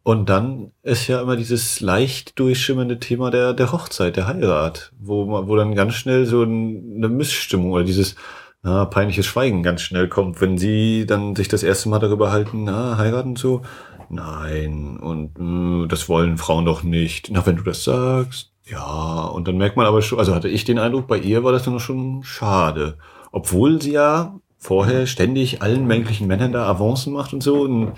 Und 0.02 0.28
dann 0.28 0.72
ist 0.82 1.06
ja 1.08 1.20
immer 1.20 1.36
dieses 1.36 1.80
leicht 1.80 2.38
durchschimmernde 2.38 2.98
Thema 2.98 3.30
der, 3.30 3.52
der 3.52 3.70
Hochzeit, 3.70 4.16
der 4.16 4.26
Heirat, 4.26 4.92
wo, 4.98 5.26
man, 5.26 5.46
wo 5.46 5.56
dann 5.56 5.74
ganz 5.74 5.94
schnell 5.94 6.24
so 6.26 6.42
eine 6.42 7.08
Missstimmung 7.08 7.72
oder 7.72 7.84
dieses 7.84 8.16
na, 8.62 8.84
peinliches 8.86 9.26
Schweigen 9.26 9.62
ganz 9.62 9.82
schnell 9.82 10.08
kommt, 10.08 10.40
wenn 10.40 10.58
sie 10.58 11.06
dann 11.06 11.36
sich 11.36 11.48
das 11.48 11.62
erste 11.62 11.88
Mal 11.88 11.98
darüber 11.98 12.32
halten, 12.32 12.64
na, 12.64 12.98
heiraten 12.98 13.36
so 13.36 13.62
nein, 14.10 14.98
und 14.98 15.38
mh, 15.38 15.84
äh, 15.84 15.88
das 15.88 16.08
wollen 16.08 16.38
Frauen 16.38 16.64
doch 16.64 16.82
nicht. 16.82 17.30
Na, 17.30 17.44
wenn 17.46 17.56
du 17.56 17.62
das 17.62 17.84
sagst, 17.84 18.52
ja. 18.70 19.24
Und 19.26 19.48
dann 19.48 19.58
merkt 19.58 19.76
man 19.76 19.86
aber 19.86 20.02
schon, 20.02 20.18
also 20.18 20.34
hatte 20.34 20.48
ich 20.48 20.64
den 20.64 20.78
Eindruck, 20.78 21.06
bei 21.06 21.18
ihr 21.18 21.44
war 21.44 21.52
das 21.52 21.64
dann 21.64 21.80
schon 21.80 22.22
schade. 22.22 22.98
Obwohl 23.32 23.80
sie 23.80 23.92
ja 23.92 24.38
vorher 24.58 25.06
ständig 25.06 25.62
allen 25.62 25.86
männlichen 25.86 26.26
Männern 26.26 26.52
da 26.52 26.66
Avancen 26.66 27.12
macht 27.12 27.32
und 27.32 27.42
so. 27.42 27.62
Und 27.62 27.92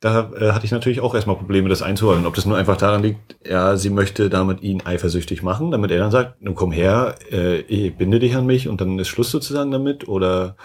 da 0.00 0.30
äh, 0.38 0.52
hatte 0.52 0.64
ich 0.64 0.70
natürlich 0.70 1.00
auch 1.00 1.14
erstmal 1.14 1.36
Probleme, 1.36 1.68
das 1.68 1.82
einzuholen. 1.82 2.26
Ob 2.26 2.34
das 2.34 2.46
nur 2.46 2.56
einfach 2.56 2.76
daran 2.76 3.02
liegt, 3.02 3.36
ja, 3.46 3.76
sie 3.76 3.90
möchte 3.90 4.30
damit 4.30 4.62
ihn 4.62 4.82
eifersüchtig 4.82 5.42
machen, 5.42 5.70
damit 5.70 5.90
er 5.90 5.98
dann 5.98 6.10
sagt, 6.10 6.40
nun 6.40 6.54
komm 6.54 6.72
her, 6.72 7.16
äh, 7.30 7.90
binde 7.90 8.18
dich 8.18 8.34
an 8.36 8.46
mich 8.46 8.68
und 8.68 8.80
dann 8.80 8.98
ist 8.98 9.08
Schluss 9.08 9.30
sozusagen 9.30 9.70
damit. 9.70 10.08
Oder 10.08 10.56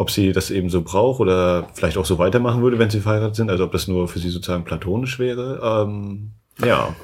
ob 0.00 0.10
sie 0.10 0.32
das 0.32 0.50
eben 0.50 0.70
so 0.70 0.80
braucht 0.80 1.20
oder 1.20 1.68
vielleicht 1.74 1.98
auch 1.98 2.06
so 2.06 2.16
weitermachen 2.16 2.62
würde, 2.62 2.78
wenn 2.78 2.88
sie 2.88 3.00
verheiratet 3.00 3.36
sind, 3.36 3.50
also 3.50 3.64
ob 3.64 3.72
das 3.72 3.86
nur 3.86 4.08
für 4.08 4.18
sie 4.18 4.30
sozusagen 4.30 4.64
platonisch 4.64 5.18
wäre. 5.18 5.60
Ähm, 5.62 6.30
ja. 6.64 6.96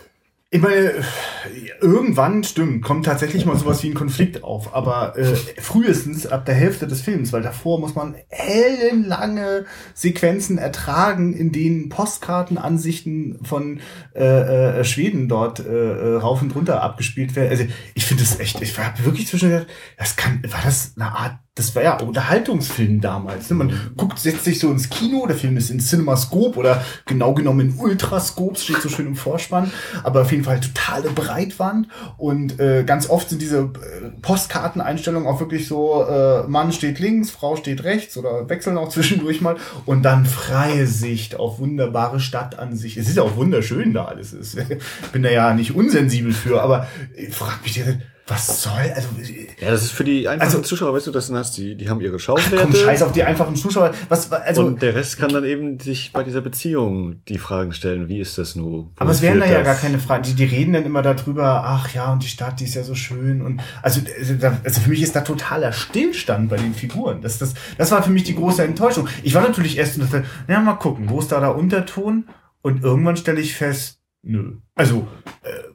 Ich 0.48 0.62
meine, 0.62 0.92
irgendwann 1.82 2.42
stimmt, 2.42 2.82
kommt 2.82 3.04
tatsächlich 3.04 3.44
mal 3.44 3.56
sowas 3.56 3.82
wie 3.82 3.88
ein 3.88 3.94
Konflikt 3.94 4.42
auf, 4.42 4.74
aber 4.74 5.18
äh, 5.18 5.36
frühestens 5.60 6.26
ab 6.26 6.46
der 6.46 6.54
Hälfte 6.54 6.86
des 6.86 7.02
Films, 7.02 7.34
weil 7.34 7.42
davor 7.42 7.80
muss 7.80 7.94
man 7.94 8.14
ellenlange 8.30 9.66
Sequenzen 9.92 10.56
ertragen, 10.56 11.34
in 11.34 11.52
denen 11.52 11.90
Postkartenansichten 11.90 13.44
von 13.44 13.80
äh, 14.14 14.78
äh, 14.80 14.84
Schweden 14.84 15.28
dort 15.28 15.60
äh, 15.60 15.64
äh 15.64 16.16
rauf 16.16 16.40
und 16.40 16.54
runter 16.54 16.82
abgespielt 16.82 17.36
werden. 17.36 17.50
Also 17.50 17.64
ich 17.94 18.06
finde 18.06 18.22
das 18.22 18.40
echt, 18.40 18.62
ich 18.62 18.78
habe 18.78 19.04
wirklich 19.04 19.26
zwischen 19.26 19.66
das 19.98 20.16
kann, 20.16 20.42
war 20.50 20.62
das 20.64 20.94
eine 20.96 21.12
Art 21.14 21.40
das 21.56 21.74
war 21.74 21.82
ja 21.82 21.98
Unterhaltungsfilm 21.98 23.00
damals. 23.00 23.48
Ne? 23.48 23.56
Man 23.56 23.92
guckt, 23.96 24.18
setzt 24.18 24.44
sich 24.44 24.60
so 24.60 24.70
ins 24.70 24.90
Kino, 24.90 25.26
der 25.26 25.36
Film 25.36 25.56
ist 25.56 25.70
in 25.70 25.80
Cinemascope 25.80 26.58
oder 26.58 26.84
genau 27.06 27.32
genommen 27.32 27.60
in 27.60 27.78
Ultrascope, 27.78 28.58
steht 28.58 28.82
so 28.82 28.90
schön 28.90 29.06
im 29.06 29.16
Vorspann, 29.16 29.72
aber 30.04 30.20
auf 30.20 30.30
jeden 30.30 30.44
Fall 30.44 30.60
totale 30.60 31.08
Breitwand 31.08 31.88
und 32.18 32.60
äh, 32.60 32.84
ganz 32.84 33.08
oft 33.08 33.30
sind 33.30 33.40
diese 33.40 33.60
äh, 33.60 34.10
Postkarteneinstellungen 34.20 35.26
auch 35.26 35.40
wirklich 35.40 35.66
so, 35.66 36.04
äh, 36.04 36.46
Mann 36.46 36.72
steht 36.72 36.98
links, 36.98 37.30
Frau 37.30 37.56
steht 37.56 37.84
rechts 37.84 38.18
oder 38.18 38.50
wechseln 38.50 38.76
auch 38.76 38.90
zwischendurch 38.90 39.40
mal 39.40 39.56
und 39.86 40.02
dann 40.02 40.26
freie 40.26 40.86
Sicht 40.86 41.36
auf 41.36 41.58
wunderbare 41.58 42.20
Stadtansicht. 42.20 42.98
Es 42.98 43.08
ist 43.08 43.16
ja 43.16 43.22
auch 43.22 43.36
wunderschön 43.36 43.94
da 43.94 44.04
alles. 44.04 44.34
Ich 44.34 44.62
bin 45.12 45.22
da 45.22 45.30
ja 45.30 45.54
nicht 45.54 45.74
unsensibel 45.74 46.34
für, 46.34 46.60
aber 46.60 46.86
ich 47.16 47.34
frag 47.34 47.62
mich 47.62 47.76
jetzt, 47.76 47.96
was 48.28 48.62
soll, 48.62 48.92
also. 48.92 49.08
Ja, 49.60 49.70
das 49.70 49.84
ist 49.84 49.92
für 49.92 50.02
die 50.02 50.26
einfachen 50.26 50.48
also, 50.48 50.62
Zuschauer, 50.62 50.92
weißt 50.94 51.06
du, 51.06 51.12
das 51.12 51.30
hast 51.30 51.56
die, 51.58 51.76
die 51.76 51.88
haben 51.88 52.00
ihre 52.00 52.18
Schauwerte. 52.18 52.56
Komm, 52.56 52.74
scheiß 52.74 53.02
auf 53.02 53.12
die 53.12 53.22
einfachen 53.22 53.54
Zuschauer. 53.54 53.94
Was, 54.08 54.32
also. 54.32 54.64
Und 54.64 54.82
der 54.82 54.96
Rest 54.96 55.18
kann 55.18 55.32
dann 55.32 55.44
eben 55.44 55.78
sich 55.78 56.10
bei 56.12 56.24
dieser 56.24 56.40
Beziehung 56.40 57.22
die 57.28 57.38
Fragen 57.38 57.72
stellen, 57.72 58.08
wie 58.08 58.18
ist 58.18 58.36
das 58.36 58.56
nur? 58.56 58.90
Aber 58.96 59.12
es 59.12 59.22
wären 59.22 59.38
da 59.38 59.46
ja 59.46 59.62
gar 59.62 59.76
keine 59.76 60.00
Fragen. 60.00 60.24
Die, 60.24 60.34
die 60.34 60.44
reden 60.44 60.72
dann 60.72 60.84
immer 60.84 61.02
darüber, 61.02 61.62
ach 61.64 61.94
ja, 61.94 62.12
und 62.12 62.24
die 62.24 62.28
Stadt, 62.28 62.58
die 62.58 62.64
ist 62.64 62.74
ja 62.74 62.82
so 62.82 62.96
schön. 62.96 63.42
Und, 63.42 63.60
also, 63.80 64.00
also 64.64 64.80
für 64.80 64.90
mich 64.90 65.02
ist 65.02 65.14
da 65.14 65.20
totaler 65.20 65.72
Stillstand 65.72 66.48
bei 66.48 66.56
den 66.56 66.74
Figuren. 66.74 67.22
Das, 67.22 67.38
das, 67.38 67.54
das 67.78 67.92
war 67.92 68.02
für 68.02 68.10
mich 68.10 68.24
die 68.24 68.34
große 68.34 68.64
Enttäuschung. 68.64 69.08
Ich 69.22 69.34
war 69.34 69.42
natürlich 69.42 69.78
erst 69.78 69.98
und 69.98 70.02
dachte, 70.02 70.24
na, 70.48 70.58
mal 70.58 70.74
gucken, 70.74 71.08
wo 71.10 71.20
ist 71.20 71.30
da 71.30 71.38
der 71.38 71.54
Unterton? 71.54 72.28
Und 72.60 72.82
irgendwann 72.82 73.16
stelle 73.16 73.40
ich 73.40 73.54
fest, 73.54 74.00
nö. 74.22 74.56
Also, 74.74 75.06
äh, 75.44 75.65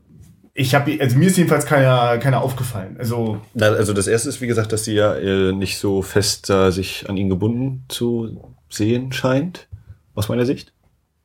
ich 0.53 0.75
habe, 0.75 0.98
also 1.00 1.17
mir 1.17 1.27
ist 1.27 1.38
jedenfalls 1.38 1.65
keiner, 1.65 2.17
keiner 2.17 2.41
aufgefallen. 2.41 2.96
Also, 3.00 3.39
also 3.60 3.93
das 3.93 4.08
erste 4.08 4.29
ist, 4.29 4.41
wie 4.41 4.48
gesagt, 4.48 4.74
dass 4.74 4.84
sie 4.84 4.93
ja 4.93 5.15
äh, 5.15 5.53
nicht 5.53 5.77
so 5.77 6.01
fest 6.01 6.50
äh, 6.50 6.72
sich 6.72 7.10
an 7.10 7.17
ihn 7.17 7.29
gebunden 7.29 7.86
zu 7.88 8.53
sehen 8.70 9.12
scheint, 9.12 9.67
aus 10.13 10.29
meiner 10.29 10.46
Sicht. 10.46 10.74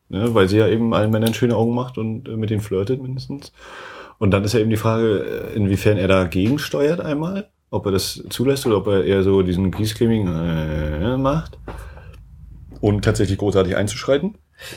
Ne, 0.09 0.35
weil 0.35 0.49
sie 0.49 0.59
ja 0.59 0.69
eben 0.69 0.95
allen 0.95 1.11
Männern 1.11 1.35
schöne 1.35 1.57
Augen 1.57 1.75
macht 1.75 1.99
und 1.99 2.29
äh, 2.29 2.37
mit 2.37 2.51
denen 2.51 2.61
flirtet 2.61 3.03
mindestens. 3.03 3.53
Und 4.19 4.31
dann 4.31 4.45
ist 4.45 4.53
ja 4.53 4.61
eben 4.61 4.71
die 4.71 4.77
Frage, 4.77 5.51
äh, 5.53 5.57
inwiefern 5.57 5.99
er 5.99 6.07
dagegen 6.07 6.61
steuert 6.61 7.01
einmal, 7.01 7.49
ob 7.71 7.87
er 7.87 7.93
das 7.93 8.23
zulässt 8.31 8.67
oder 8.67 8.77
ob 8.77 8.87
er 8.87 9.05
eher 9.05 9.25
so 9.25 9.43
diesen 9.43 9.73
Griesclaiming 9.73 10.29
äh, 10.29 11.17
macht 11.17 11.59
und 12.81 13.05
tatsächlich 13.05 13.39
großartig 13.39 13.75
einzuschreiten. 13.75 14.37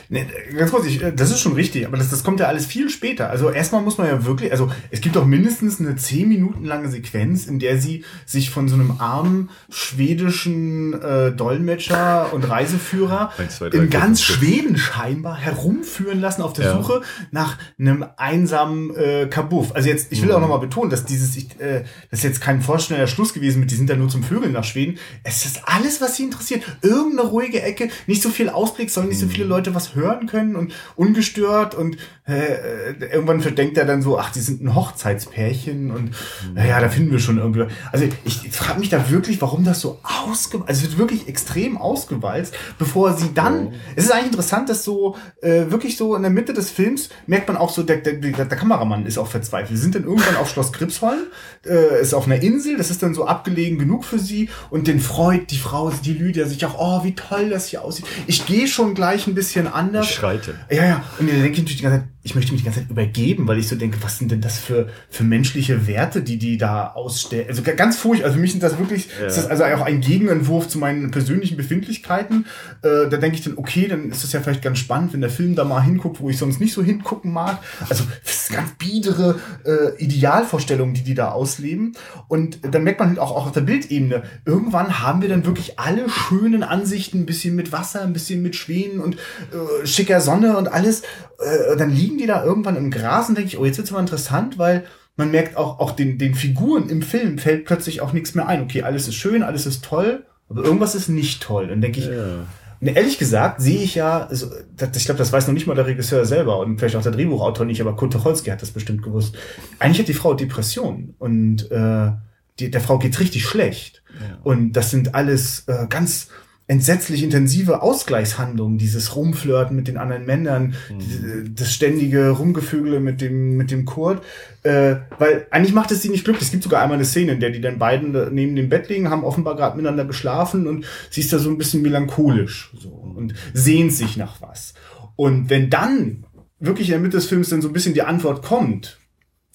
Nee, 0.10 0.28
ganz 0.56 0.72
kurz, 0.72 0.86
ich, 0.86 1.02
das 1.16 1.32
ist 1.32 1.40
schon 1.40 1.54
richtig, 1.54 1.88
aber 1.88 1.98
das, 1.98 2.10
das 2.10 2.24
kommt 2.24 2.40
ja 2.40 2.48
alles 2.48 2.66
viel 2.66 2.90
später. 2.90 3.30
Also 3.30 3.50
erstmal 3.50 3.82
muss 3.82 3.98
man 3.98 4.08
ja 4.08 4.26
wirklich, 4.26 4.52
also 4.52 4.70
es 4.92 5.02
gibt 5.02 5.16
doch 5.16 5.26
mindestens 5.26 5.80
eine 5.80 5.96
zehn 5.96 6.28
Minuten 6.28 6.66
lange 6.66 6.90
Sequenz, 6.90 7.46
in 7.46 7.60
der 7.60 7.80
sie 7.80 8.04
sich 8.26 8.50
von 8.50 8.68
so 8.68 8.76
einem 8.76 9.00
armen 9.00 9.50
schwedischen 9.70 10.94
äh, 11.02 11.32
Dolmetscher 11.32 12.34
und 12.34 12.44
Reiseführer 12.44 13.32
1, 13.38 13.58
2, 13.58 13.70
3, 13.70 13.78
in 13.78 13.90
ganz 13.90 14.22
Schweden 14.22 14.78
scheinbar 14.78 15.38
herumführen 15.38 16.20
lassen 16.20 16.42
auf 16.42 16.54
der 16.54 16.66
ja. 16.66 16.78
Suche 16.78 17.02
nach 17.32 17.58
einem 17.80 18.06
einsamen 18.18 18.94
äh, 18.96 19.28
Kabuff. 19.30 19.76
Also 19.76 19.88
jetzt, 19.90 20.12
ich 20.12 20.22
will 20.22 20.30
mhm. 20.30 20.36
auch 20.36 20.42
nochmal 20.42 20.60
betonen, 20.60 20.90
dass 20.90 21.06
dieses, 21.06 21.36
ich, 21.38 21.60
äh, 21.60 21.84
das 22.12 22.20
ist 22.20 22.24
jetzt 22.24 22.42
kein 22.42 22.62
vorschneller 22.62 23.08
Schluss 23.08 23.34
gewesen 23.34 23.62
mit, 23.62 23.72
die 23.72 23.76
sind 23.76 23.90
da 23.90 23.96
nur 23.96 24.10
zum 24.10 24.24
Vögeln 24.24 24.52
nach 24.52 24.66
Schweden. 24.66 24.98
Es 25.24 25.46
ist 25.46 25.62
alles, 25.66 26.02
was 26.02 26.18
sie 26.18 26.24
interessiert. 26.24 26.64
Irgendeine 26.82 27.30
ruhige 27.30 27.62
Ecke, 27.62 27.90
nicht 28.08 28.22
so 28.22 28.30
viel 28.30 28.50
Ausblick, 28.50 28.90
sollen 28.90 29.08
nicht 29.08 29.20
so 29.20 29.28
viele 29.28 29.46
mhm. 29.46 29.52
Leute 29.52 29.69
Leute 29.70 29.76
was 29.76 29.96
hören 29.96 30.28
können 30.28 30.56
und 30.56 30.74
ungestört 30.96 31.76
und 31.76 31.98
äh, 32.28 32.94
irgendwann 33.12 33.42
verdenkt 33.42 33.78
er 33.78 33.86
dann 33.86 34.02
so, 34.02 34.20
ach, 34.20 34.32
die 34.32 34.40
sind 34.40 34.62
ein 34.62 34.76
Hochzeitspärchen 34.76 35.92
und 35.92 36.12
naja, 36.54 36.80
da 36.80 36.90
finden 36.90 37.12
wir 37.12 37.20
schon 37.20 37.38
irgendwie. 37.38 37.66
Also 37.92 38.06
ich, 38.24 38.46
ich 38.46 38.52
frage 38.52 38.80
mich 38.80 38.90
da 38.90 39.10
wirklich, 39.10 39.42
warum 39.42 39.64
das 39.64 39.82
so 39.82 40.00
ausge, 40.04 40.62
also 40.66 40.86
es 40.86 40.92
wird 40.92 40.98
wirklich 40.98 41.28
extrem 41.28 41.78
ausgewalzt, 41.78 42.54
bevor 42.78 43.14
sie 43.14 43.34
dann, 43.34 43.68
oh. 43.68 43.74
es 43.96 44.06
ist 44.06 44.12
eigentlich 44.12 44.28
interessant, 44.28 44.70
dass 44.70 44.84
so 44.84 45.16
äh, 45.42 45.66
wirklich 45.70 45.98
so 45.98 46.16
in 46.16 46.22
der 46.22 46.32
Mitte 46.32 46.54
des 46.54 46.70
Films 46.70 47.10
merkt 47.26 47.48
man 47.48 47.58
auch 47.58 47.72
so, 47.72 47.84
der, 47.84 47.98
der, 47.98 48.14
der, 48.14 48.46
Kameramann 48.46 49.06
ist 49.06 49.18
auch 49.18 49.28
verzweifelt. 49.28 49.72
Wir 49.72 49.78
sind 49.78 49.96
dann 49.96 50.04
irgendwann 50.04 50.36
auf 50.36 50.50
Schloss 50.50 50.72
Gripsholm, 50.72 51.28
äh, 51.66 52.02
ist 52.02 52.14
auf 52.14 52.26
einer 52.26 52.42
Insel, 52.42 52.78
das 52.78 52.92
ist 52.92 53.02
dann 53.02 53.14
so 53.14 53.26
abgelegen 53.26 53.80
genug 53.80 54.04
für 54.06 54.20
sie 54.20 54.50
und 54.70 54.88
den 54.88 55.00
freut 55.00 55.50
die 55.52 55.58
Frau, 55.58 55.90
die 55.90 56.14
Lydia 56.14 56.46
sich 56.46 56.64
auch, 56.66 56.76
oh, 56.78 57.04
wie 57.04 57.16
toll 57.16 57.50
das 57.50 57.68
hier 57.68 57.84
aussieht. 57.84 58.06
Ich 58.28 58.46
gehe 58.46 58.68
schon 58.68 58.94
gleich 58.94 59.26
ein 59.28 59.36
bisschen 59.36 59.59
anders. 59.68 60.08
Ich 60.08 60.16
schreite. 60.16 60.56
Ja, 60.70 60.86
ja. 60.86 61.04
Und 61.20 61.30
dann 61.30 61.42
denke 61.42 61.52
ich 61.52 61.60
natürlich 61.60 61.78
die 61.78 61.84
ganze 61.84 62.00
Zeit, 62.00 62.08
ich 62.30 62.36
möchte 62.36 62.52
mich 62.52 62.62
die 62.62 62.66
ganze 62.66 62.82
Zeit 62.82 62.92
übergeben, 62.92 63.48
weil 63.48 63.58
ich 63.58 63.68
so 63.68 63.76
denke, 63.76 63.98
was 64.02 64.20
sind 64.20 64.30
denn 64.30 64.40
das 64.40 64.60
für, 64.60 64.88
für 65.10 65.24
menschliche 65.24 65.88
Werte, 65.88 66.22
die 66.22 66.38
die 66.38 66.58
da 66.58 66.92
ausstellen? 66.94 67.48
Also 67.50 67.64
ganz 67.64 67.98
furchtbar. 67.98 68.28
Also 68.28 68.36
für 68.36 68.42
mich 68.42 68.52
sind 68.52 68.62
das 68.62 68.78
wirklich, 68.78 69.10
ja. 69.20 69.26
ist 69.26 69.38
das 69.38 69.48
also 69.48 69.64
auch 69.64 69.82
ein 69.82 70.00
Gegenentwurf 70.00 70.68
zu 70.68 70.78
meinen 70.78 71.10
persönlichen 71.10 71.58
Befindlichkeiten. 71.58 72.46
Äh, 72.84 73.10
da 73.10 73.18
denke 73.18 73.38
ich 73.38 73.44
dann, 73.44 73.58
okay, 73.58 73.88
dann 73.88 74.12
ist 74.12 74.24
das 74.24 74.32
ja 74.32 74.42
vielleicht 74.42 74.62
ganz 74.62 74.78
spannend, 74.78 75.14
wenn 75.14 75.22
der 75.22 75.32
Film 75.32 75.56
da 75.56 75.64
mal 75.64 75.82
hinguckt, 75.82 76.22
wo 76.22 76.30
ich 76.30 76.38
sonst 76.38 76.60
nicht 76.60 76.72
so 76.72 76.84
hingucken 76.84 77.34
mag. 77.34 77.58
Also 77.90 78.04
das 78.24 78.44
ist 78.44 78.54
ganz 78.54 78.74
biedere 78.78 79.40
äh, 79.66 79.98
Idealvorstellungen, 79.98 80.94
die 80.94 81.04
die 81.04 81.16
da 81.16 81.32
ausleben. 81.32 81.96
Und 82.28 82.60
dann 82.62 82.84
merkt 82.84 83.00
man 83.00 83.10
halt 83.10 83.20
auch, 83.20 83.32
auch 83.32 83.48
auf 83.48 83.54
der 83.54 83.62
Bildebene, 83.62 84.22
irgendwann 84.46 85.00
haben 85.00 85.24
wir 85.24 85.30
dann 85.30 85.48
wirklich 85.48 85.80
alle 85.80 86.08
schönen 86.10 86.62
Ansichten, 86.62 87.22
ein 87.22 87.26
bisschen 87.26 87.56
mit 87.56 87.72
Wasser, 87.72 88.04
ein 88.04 88.14
bisschen 88.14 88.44
mit 88.44 88.56
Schwänen 88.56 89.00
und 89.00 89.16
äh, 89.16 89.88
schicker 89.88 90.22
Sonne 90.22 90.58
und 90.58 90.72
alles. 90.72 91.02
Äh, 91.40 91.78
dann 91.78 91.90
liegen 91.90 92.19
die 92.20 92.28
da 92.28 92.44
irgendwann 92.44 92.76
im 92.76 92.92
Gras 92.92 93.30
und 93.30 93.38
denke 93.38 93.50
ich, 93.50 93.58
oh, 93.58 93.66
jetzt 93.66 93.78
wird's 93.78 93.92
mal 93.92 94.00
interessant, 94.00 94.58
weil 94.58 94.86
man 95.16 95.32
merkt 95.32 95.58
auch, 95.58 95.80
auch 95.80 95.92
den, 95.92 96.18
den 96.18 96.36
Figuren 96.36 96.90
im 96.90 97.02
Film 97.02 97.38
fällt 97.38 97.66
plötzlich 97.66 98.02
auch 98.02 98.14
nichts 98.14 98.36
mehr 98.36 98.48
ein. 98.48 98.62
Okay, 98.62 98.84
alles 98.84 99.08
ist 99.08 99.16
schön, 99.16 99.44
alles 99.44 99.66
ist 99.66 99.84
toll, 99.84 100.26
aber 100.50 100.64
irgendwas 100.64 100.96
ist 100.96 101.10
nicht 101.10 101.42
toll. 101.42 101.68
Dann 101.68 101.82
denke 101.82 102.00
ich, 102.00 102.08
ja. 102.08 102.46
Und 102.82 102.88
ehrlich 102.88 103.18
gesagt 103.18 103.62
sehe 103.62 103.82
ich 103.82 103.96
ja, 103.96 104.26
also, 104.28 104.48
ich 104.96 105.06
glaube, 105.06 105.18
das 105.18 105.34
weiß 105.34 105.48
noch 105.48 105.54
nicht 105.54 105.68
mal 105.68 105.76
der 105.76 105.86
Regisseur 105.86 106.26
selber 106.26 106.60
und 106.60 106.80
vielleicht 106.80 106.96
auch 106.96 107.04
der 107.04 107.12
Drehbuchautor 107.12 107.66
nicht, 107.66 107.82
aber 107.82 107.96
Kurt 107.96 108.14
Tucholsky 108.14 108.50
hat 108.50 108.62
das 108.62 108.72
bestimmt 108.72 109.04
gewusst. 109.04 109.36
Eigentlich 109.80 110.00
hat 110.00 110.08
die 110.08 110.14
Frau 110.14 110.34
Depression 110.34 111.14
und 111.20 111.70
äh, 111.72 112.12
die, 112.60 112.72
der 112.72 112.82
Frau 112.82 112.98
geht's 112.98 113.20
richtig 113.20 113.46
schlecht. 113.46 114.02
Ja. 114.14 114.38
Und 114.44 114.74
das 114.74 114.92
sind 114.92 115.14
alles 115.14 115.66
äh, 115.68 115.88
ganz 115.90 116.30
entsetzlich 116.70 117.24
intensive 117.24 117.82
Ausgleichshandlungen, 117.82 118.78
dieses 118.78 119.16
Rumflirten 119.16 119.76
mit 119.76 119.88
den 119.88 119.98
anderen 119.98 120.28
Männern, 120.28 120.76
mhm. 120.90 121.56
das 121.56 121.74
ständige 121.74 122.30
Rumgefügle 122.30 123.00
mit 123.00 123.22
dem, 123.22 123.58
mit 123.58 123.72
dem 123.72 123.86
Kurt. 123.86 124.24
Äh, 124.62 124.98
weil 125.18 125.48
eigentlich 125.50 125.74
macht 125.74 125.90
es 125.90 126.04
sie 126.04 126.10
nicht 126.10 126.26
glücklich. 126.26 126.46
Es 126.46 126.52
gibt 126.52 126.64
sogar 126.64 126.84
einmal 126.84 126.98
eine 126.98 127.06
Szene, 127.06 127.32
in 127.32 127.40
der 127.40 127.50
die 127.50 127.60
dann 127.60 127.80
beiden 127.80 128.12
neben 128.36 128.56
dem 128.56 128.70
Bett 128.70 128.88
liegen, 128.88 129.10
haben 129.10 129.24
offenbar 129.24 129.56
gerade 129.56 129.78
miteinander 129.78 130.06
geschlafen 130.06 130.68
und 130.68 130.86
sie 131.10 131.22
ist 131.22 131.34
da 131.34 131.40
so 131.40 131.50
ein 131.50 131.58
bisschen 131.58 131.82
melancholisch 131.82 132.72
so, 132.80 132.90
und 132.90 133.34
sehnt 133.54 133.92
sich 133.92 134.16
nach 134.16 134.40
was. 134.40 134.76
Und 135.16 135.50
wenn 135.50 135.72
dann 135.72 136.28
wirklich 136.60 136.90
in 136.90 136.94
der 136.94 137.02
Mitte 137.02 137.18
des 137.18 137.26
Films 137.26 137.50
dann 137.50 137.64
so 137.64 137.70
ein 137.70 137.74
bisschen 137.74 137.96
die 137.96 138.04
Antwort 138.04 138.44
kommt, 138.44 139.00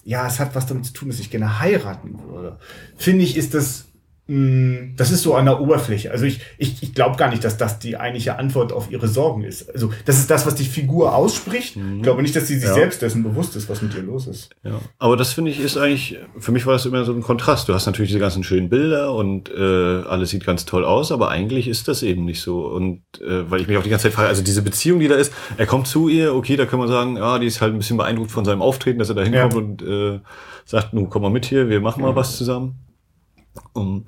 ja, 0.03 0.27
es 0.27 0.41
hat 0.41 0.57
was 0.57 0.67
damit 0.67 0.87
zu 0.87 0.93
tun, 0.93 1.11
dass 1.11 1.21
ich 1.21 1.31
gerne 1.31 1.61
heiraten 1.61 2.19
würde, 2.29 2.59
finde 2.97 3.23
ich, 3.23 3.37
ist 3.37 3.55
das 3.55 3.87
das 4.27 5.11
ist 5.11 5.23
so 5.23 5.35
an 5.35 5.45
der 5.45 5.61
Oberfläche. 5.61 6.11
Also 6.11 6.25
ich, 6.25 6.41
ich, 6.57 6.83
ich 6.83 6.95
glaube 6.95 7.19
gar 7.19 7.29
nicht, 7.29 7.45
dass 7.45 7.59
das 7.59 7.79
die 7.79 7.99
eigentliche 7.99 8.39
Antwort 8.39 8.73
auf 8.73 8.91
ihre 8.91 9.07
Sorgen 9.07 9.45
ist. 9.45 9.69
Also 9.71 9.93
das 10.07 10.19
ist 10.19 10.31
das, 10.31 10.47
was 10.47 10.55
die 10.55 10.65
Figur 10.65 11.15
ausspricht. 11.15 11.77
Mhm. 11.77 11.97
Ich 11.97 12.03
glaube 12.05 12.23
nicht, 12.23 12.35
dass 12.35 12.47
sie 12.47 12.55
sich 12.55 12.69
ja. 12.69 12.73
selbst 12.73 13.03
dessen 13.03 13.23
bewusst 13.23 13.55
ist, 13.55 13.69
was 13.69 13.83
mit 13.83 13.95
ihr 13.95 14.03
los 14.03 14.27
ist. 14.27 14.49
Ja, 14.63 14.81
aber 14.99 15.19
das 15.19 15.35
finde 15.35 15.51
ich 15.51 15.61
ist 15.61 15.77
eigentlich, 15.77 16.19
für 16.39 16.53
mich 16.53 16.65
war 16.65 16.73
das 16.73 16.87
immer 16.87 17.05
so 17.05 17.13
ein 17.13 17.21
Kontrast. 17.21 17.69
Du 17.69 17.75
hast 17.75 17.85
natürlich 17.85 18.13
diese 18.13 18.19
ganzen 18.19 18.45
schönen 18.45 18.71
Bilder 18.71 19.13
und 19.13 19.51
äh, 19.51 19.61
alles 20.09 20.31
sieht 20.31 20.47
ganz 20.47 20.65
toll 20.65 20.87
aus, 20.87 21.13
aber 21.13 21.29
eigentlich 21.29 21.69
ist 21.69 21.89
das 21.89 22.03
eben 22.03 22.25
nicht 22.25 22.41
so. 22.41 22.67
Und 22.67 23.03
äh, 23.21 23.51
weil 23.51 23.61
ich 23.61 23.69
mich 23.69 23.77
auch 23.77 23.83
die 23.83 23.91
ganze 23.91 24.05
Zeit 24.05 24.15
frage, 24.15 24.29
also 24.29 24.43
diese 24.43 24.63
Beziehung, 24.63 25.01
die 25.01 25.09
da 25.09 25.17
ist, 25.17 25.35
er 25.59 25.67
kommt 25.67 25.87
zu 25.87 26.09
ihr, 26.09 26.35
okay, 26.35 26.57
da 26.57 26.65
kann 26.65 26.79
man 26.79 26.89
sagen, 26.89 27.19
ja, 27.19 27.39
die 27.39 27.47
ist 27.47 27.61
halt 27.61 27.75
ein 27.75 27.79
bisschen 27.79 27.99
beeindruckt 27.99 28.31
von 28.31 28.47
seinem 28.47 28.63
Auftreten, 28.63 28.99
dass 28.99 29.11
er 29.11 29.17
da 29.17 29.23
hinkommt 29.23 29.53
ja. 29.53 29.59
und 29.59 29.83
äh, 30.17 30.21
sagt, 30.65 30.95
nun 30.95 31.11
komm 31.11 31.21
mal 31.21 31.31
mit 31.31 31.45
hier, 31.45 31.69
wir 31.69 31.83
machen 31.83 32.01
mal 32.01 32.13
mhm. 32.13 32.17
was 32.17 32.39
zusammen. 32.39 32.79
Um, 33.73 34.05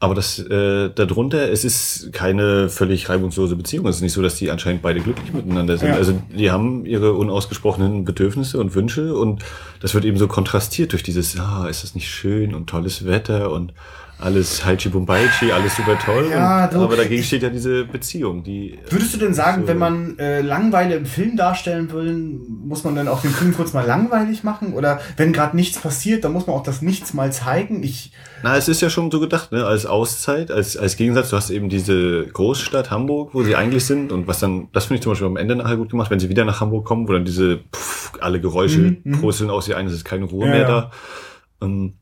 Aber 0.00 0.14
das 0.14 0.38
äh, 0.38 0.90
darunter, 0.90 1.50
es 1.50 1.64
ist 1.64 2.12
keine 2.12 2.68
völlig 2.68 3.08
reibungslose 3.08 3.56
Beziehung. 3.56 3.86
Es 3.86 3.96
ist 3.96 4.02
nicht 4.02 4.12
so, 4.12 4.22
dass 4.22 4.36
die 4.36 4.50
anscheinend 4.50 4.82
beide 4.82 5.00
glücklich 5.00 5.32
miteinander 5.32 5.76
sind. 5.76 5.88
Ja. 5.88 5.94
Also 5.94 6.20
die 6.36 6.50
haben 6.50 6.84
ihre 6.86 7.12
unausgesprochenen 7.14 8.04
Bedürfnisse 8.04 8.58
und 8.58 8.74
Wünsche 8.74 9.16
und 9.16 9.44
das 9.80 9.94
wird 9.94 10.04
eben 10.04 10.18
so 10.18 10.28
kontrastiert 10.28 10.92
durch 10.92 11.02
dieses, 11.02 11.38
ah, 11.38 11.66
ist 11.68 11.82
das 11.82 11.94
nicht 11.94 12.08
schön 12.08 12.54
und 12.54 12.68
tolles 12.68 13.04
Wetter 13.06 13.50
und 13.52 13.72
alles 14.18 14.64
Haichi 14.64 14.88
Bumbaichi, 14.88 15.50
alles 15.52 15.76
super 15.76 15.98
toll. 15.98 16.28
Ja, 16.30 16.66
und, 16.66 16.76
aber 16.76 16.96
dagegen 16.96 17.22
steht 17.22 17.42
ja 17.42 17.50
diese 17.50 17.84
Beziehung, 17.84 18.42
die. 18.44 18.78
Würdest 18.88 19.12
du 19.14 19.18
denn 19.18 19.34
sagen, 19.34 19.62
so- 19.62 19.68
wenn 19.68 19.78
man 19.78 20.18
äh, 20.18 20.40
Langweile 20.40 20.94
im 20.94 21.04
Film 21.04 21.36
darstellen 21.36 21.90
will, 21.92 22.12
muss 22.48 22.84
man 22.84 22.94
dann 22.94 23.08
auch 23.08 23.20
den 23.22 23.32
Film 23.32 23.54
kurz 23.54 23.72
mal 23.72 23.84
langweilig 23.86 24.44
machen? 24.44 24.72
Oder 24.72 25.00
wenn 25.16 25.32
gerade 25.32 25.56
nichts 25.56 25.80
passiert, 25.80 26.24
dann 26.24 26.32
muss 26.32 26.46
man 26.46 26.56
auch 26.56 26.62
das 26.62 26.80
Nichts 26.80 27.12
mal 27.12 27.32
zeigen? 27.32 27.82
Ich, 27.82 28.12
Na, 28.42 28.56
es 28.56 28.68
ist 28.68 28.80
ja 28.80 28.88
schon 28.88 29.10
so 29.10 29.20
gedacht, 29.20 29.50
ne, 29.52 29.66
als 29.66 29.84
Auszeit, 29.84 30.50
als, 30.50 30.76
als 30.76 30.96
Gegensatz. 30.96 31.30
Du 31.30 31.36
hast 31.36 31.50
eben 31.50 31.68
diese 31.68 32.26
Großstadt 32.26 32.90
Hamburg, 32.90 33.30
wo 33.34 33.42
sie 33.42 33.56
eigentlich 33.56 33.84
sind 33.84 34.12
und 34.12 34.26
was 34.28 34.38
dann, 34.38 34.68
das 34.72 34.84
finde 34.86 34.96
ich 34.98 35.02
zum 35.02 35.12
Beispiel 35.12 35.26
am 35.26 35.36
Ende 35.36 35.56
nachher 35.56 35.76
gut 35.76 35.90
gemacht, 35.90 36.10
wenn 36.10 36.20
sie 36.20 36.28
wieder 36.28 36.44
nach 36.44 36.60
Hamburg 36.60 36.84
kommen, 36.86 37.08
wo 37.08 37.12
dann 37.12 37.24
diese, 37.24 37.58
pff, 37.74 38.12
alle 38.20 38.40
Geräusche 38.40 38.78
Mhm, 38.78 39.00
mhm. 39.04 39.20
prusseln 39.20 39.50
aus 39.50 39.66
ihr 39.68 39.76
ein, 39.76 39.86
es 39.86 39.92
ist 39.92 40.04
keine 40.04 40.24
Ruhe 40.26 40.46
Ja, 40.46 40.50
mehr 40.52 40.60
ja. 40.62 40.66
da. 40.68 40.90
Ähm, 41.62 41.94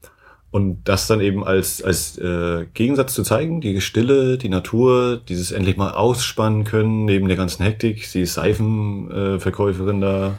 und 0.52 0.84
das 0.84 1.08
dann 1.08 1.20
eben 1.20 1.42
als, 1.42 1.82
als 1.82 2.16
äh, 2.18 2.66
Gegensatz 2.74 3.14
zu 3.14 3.24
zeigen, 3.24 3.60
die 3.60 3.80
Stille, 3.80 4.38
die 4.38 4.50
Natur, 4.50 5.20
dieses 5.28 5.50
endlich 5.50 5.76
mal 5.76 5.92
ausspannen 5.92 6.62
können, 6.64 7.06
neben 7.06 7.26
der 7.26 7.36
ganzen 7.36 7.64
Hektik, 7.64 8.04
sie 8.04 8.20
ist 8.20 8.34
Seifenverkäuferin 8.34 10.02
äh, 10.02 10.06
da 10.06 10.38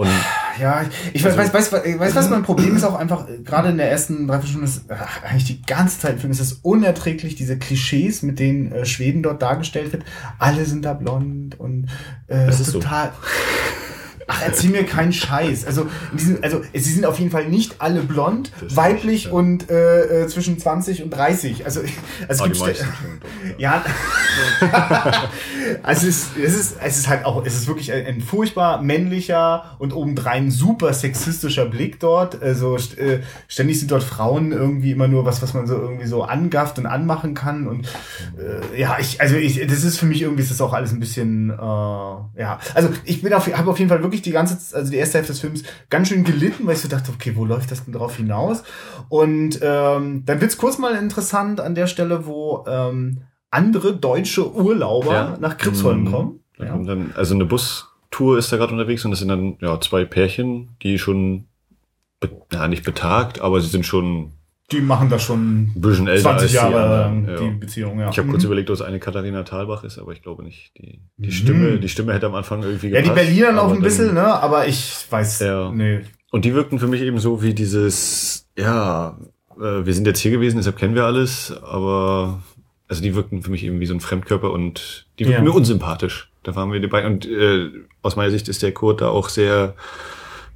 und 0.00 0.08
ja, 0.58 0.82
ich 1.12 1.22
weiß, 1.22 1.36
weiß, 1.36 1.52
weiß, 1.52 1.72
weiß, 1.72 1.98
weiß, 1.98 2.14
was 2.14 2.30
mein 2.30 2.42
Problem 2.42 2.74
ist 2.74 2.84
auch 2.84 2.94
einfach, 2.94 3.28
äh, 3.28 3.42
gerade 3.42 3.68
in 3.68 3.76
der 3.76 3.90
ersten 3.90 4.26
Dreiviertelstunde 4.26 4.66
ist, 4.66 4.84
ach, 4.88 5.22
eigentlich 5.24 5.44
die 5.44 5.60
ganze 5.60 6.00
Zeit 6.00 6.14
im 6.14 6.20
Film 6.20 6.32
ist 6.32 6.40
es 6.40 6.54
unerträglich, 6.54 7.34
diese 7.34 7.58
Klischees, 7.58 8.22
mit 8.22 8.38
denen 8.38 8.72
äh, 8.72 8.86
Schweden 8.86 9.22
dort 9.22 9.42
dargestellt 9.42 9.92
wird. 9.92 10.04
Alle 10.38 10.64
sind 10.64 10.86
da 10.86 10.94
blond 10.94 11.60
und 11.60 11.88
äh, 12.28 12.46
Das 12.46 12.60
ist 12.60 12.70
so. 12.70 12.80
erzähl 14.44 14.70
mir 14.70 14.84
keinen 14.84 15.12
Scheiß. 15.12 15.66
Also, 15.66 15.86
diesem, 16.12 16.38
also 16.42 16.62
sie 16.72 16.80
sind 16.92 17.06
auf 17.06 17.18
jeden 17.18 17.30
Fall 17.30 17.48
nicht 17.48 17.76
alle 17.78 18.00
blond, 18.02 18.52
Das 18.60 18.76
weiblich 18.76 19.22
stimmt, 19.22 19.32
ja. 19.32 19.38
und 19.38 19.70
äh, 19.70 20.22
äh, 20.24 20.26
zwischen 20.28 20.58
20 20.58 21.02
und 21.02 21.10
30. 21.10 21.64
Also, 21.64 21.80
also 22.28 22.44
gibt's- 22.44 22.60
meisten 22.60 22.84
schon. 22.84 23.20
doch, 23.20 23.58
ja. 23.58 23.84
also 25.82 26.06
es 26.06 26.16
ist, 26.24 26.36
es 26.42 26.54
ist, 26.54 26.76
es 26.82 26.98
ist 26.98 27.08
halt 27.08 27.24
auch, 27.24 27.44
es 27.44 27.54
ist 27.54 27.66
wirklich 27.66 27.92
ein, 27.92 28.06
ein 28.06 28.20
furchtbar 28.20 28.82
männlicher 28.82 29.76
und 29.78 29.92
obendrein 29.92 30.50
super 30.50 30.92
sexistischer 30.92 31.66
Blick 31.66 32.00
dort. 32.00 32.40
Also 32.42 32.76
äh, 32.76 33.20
ständig 33.48 33.78
sind 33.78 33.90
dort 33.90 34.02
Frauen 34.02 34.52
irgendwie 34.52 34.92
immer 34.92 35.08
nur 35.08 35.24
was, 35.24 35.42
was 35.42 35.54
man 35.54 35.66
so 35.66 35.74
irgendwie 35.76 36.06
so 36.06 36.22
angafft 36.22 36.78
und 36.78 36.86
anmachen 36.86 37.34
kann. 37.34 37.66
Und 37.66 37.86
äh, 38.38 38.80
ja, 38.80 38.96
ich, 39.00 39.20
also 39.20 39.36
ich, 39.36 39.66
das 39.66 39.84
ist 39.84 39.98
für 39.98 40.06
mich 40.06 40.22
irgendwie 40.22 40.42
ist 40.42 40.50
das 40.50 40.60
auch 40.60 40.72
alles 40.72 40.92
ein 40.92 41.00
bisschen, 41.00 41.50
äh, 41.50 41.54
ja. 41.56 42.58
Also 42.74 42.90
ich 43.04 43.22
bin 43.22 43.32
auf, 43.32 43.46
habe 43.56 43.70
auf 43.70 43.78
jeden 43.78 43.88
Fall 43.88 44.02
wirklich 44.02 44.19
die 44.22 44.30
ganze, 44.32 44.76
also 44.76 44.90
die 44.90 44.96
erste 44.98 45.18
Hälfte 45.18 45.32
des 45.32 45.40
Films 45.40 45.62
ganz 45.90 46.08
schön 46.08 46.24
gelitten, 46.24 46.66
weil 46.66 46.74
ich 46.74 46.80
so 46.80 46.88
dachte, 46.88 47.12
okay, 47.12 47.32
wo 47.36 47.44
läuft 47.44 47.70
das 47.70 47.84
denn 47.84 47.94
drauf 47.94 48.16
hinaus? 48.16 48.62
Und 49.08 49.58
ähm, 49.62 50.24
dann 50.26 50.40
wird's 50.40 50.56
kurz 50.58 50.78
mal 50.78 50.94
interessant 50.96 51.60
an 51.60 51.74
der 51.74 51.86
Stelle, 51.86 52.26
wo 52.26 52.64
ähm, 52.68 53.22
andere 53.50 53.94
deutsche 53.96 54.52
Urlauber 54.54 55.12
Ja. 55.12 55.36
nach 55.40 55.56
Kripsholm 55.58 56.02
Mhm. 56.02 56.10
kommen. 56.10 56.40
Da 56.58 56.64
Ja. 56.66 56.76
dann, 56.78 57.12
also 57.16 57.34
eine 57.34 57.44
Bustour 57.46 58.38
ist 58.38 58.52
da 58.52 58.56
gerade 58.56 58.72
unterwegs 58.72 59.04
und 59.04 59.10
das 59.10 59.20
sind 59.20 59.28
dann 59.28 59.56
ja 59.60 59.80
zwei 59.80 60.04
Pärchen, 60.04 60.70
die 60.82 60.98
schon, 60.98 61.46
ja 62.52 62.68
nicht 62.68 62.84
betagt, 62.84 63.40
aber 63.40 63.60
sie 63.60 63.68
sind 63.68 63.86
schon 63.86 64.32
Die 64.72 64.80
machen 64.80 65.08
das 65.08 65.22
schon 65.22 65.62
ein 65.64 65.72
bisschen 65.74 66.06
älter 66.06 66.22
20 66.22 66.42
als 66.42 66.50
die 66.50 66.56
Jahre 66.56 67.12
die 67.40 67.44
Ja. 67.44 67.50
Beziehung. 67.58 67.98
Ja. 68.00 68.10
Ich 68.10 68.18
habe 68.18 68.28
kurz 68.28 68.42
Mhm. 68.42 68.46
überlegt, 68.46 68.70
ob 68.70 68.74
es 68.74 68.82
eine 68.82 69.00
Katharina 69.00 69.42
Thalbach 69.42 69.82
ist, 69.84 69.98
aber 69.98 70.12
ich 70.12 70.22
glaube 70.22 70.44
nicht. 70.44 70.72
Die, 70.78 71.00
die 71.16 71.26
Mhm. 71.28 71.30
Stimme, 71.32 71.78
die 71.80 71.88
Stimme 71.88 72.12
hätte 72.14 72.26
am 72.26 72.34
Anfang 72.34 72.62
irgendwie 72.62 72.88
Ja, 72.88 73.02
die 73.02 73.08
gepasst, 73.08 73.58
auch 73.58 73.64
aber 73.64 73.72
ein 73.74 73.80
bisschen, 73.82 74.14
ne? 74.14 74.22
Aber 74.42 74.66
ich 74.68 75.06
weiß, 75.10 75.40
Ja. 75.40 75.70
nee. 75.72 76.00
Und 76.30 76.44
die 76.44 76.54
wirkten 76.54 76.78
für 76.78 76.86
mich 76.86 77.00
eben 77.02 77.18
so 77.18 77.42
wie 77.42 77.54
dieses, 77.54 78.46
ja, 78.56 79.18
äh, 79.58 79.84
wir 79.84 79.92
sind 79.94 80.06
jetzt 80.06 80.20
hier 80.20 80.30
gewesen, 80.30 80.58
deshalb 80.58 80.76
kennen 80.76 80.94
wir 80.94 81.04
alles, 81.04 81.52
aber 81.62 82.40
also 82.86 83.02
die 83.02 83.14
wirkten 83.16 83.42
für 83.42 83.50
mich 83.50 83.64
eben 83.64 83.80
wie 83.80 83.86
so 83.86 83.94
ein 83.94 84.00
Fremdkörper 84.00 84.52
und 84.52 85.06
die 85.18 85.24
wirkten 85.26 85.44
Ja. 85.44 85.50
mir 85.50 85.56
unsympathisch. 85.56 86.30
Da 86.44 86.54
waren 86.56 86.72
wir 86.72 86.80
dabei. 86.80 87.04
Und 87.06 87.26
äh, 87.26 87.70
aus 88.02 88.16
meiner 88.16 88.30
Sicht 88.30 88.48
ist 88.48 88.62
der 88.62 88.72
Kurt 88.72 89.00
da 89.00 89.08
auch 89.08 89.28
sehr, 89.28 89.74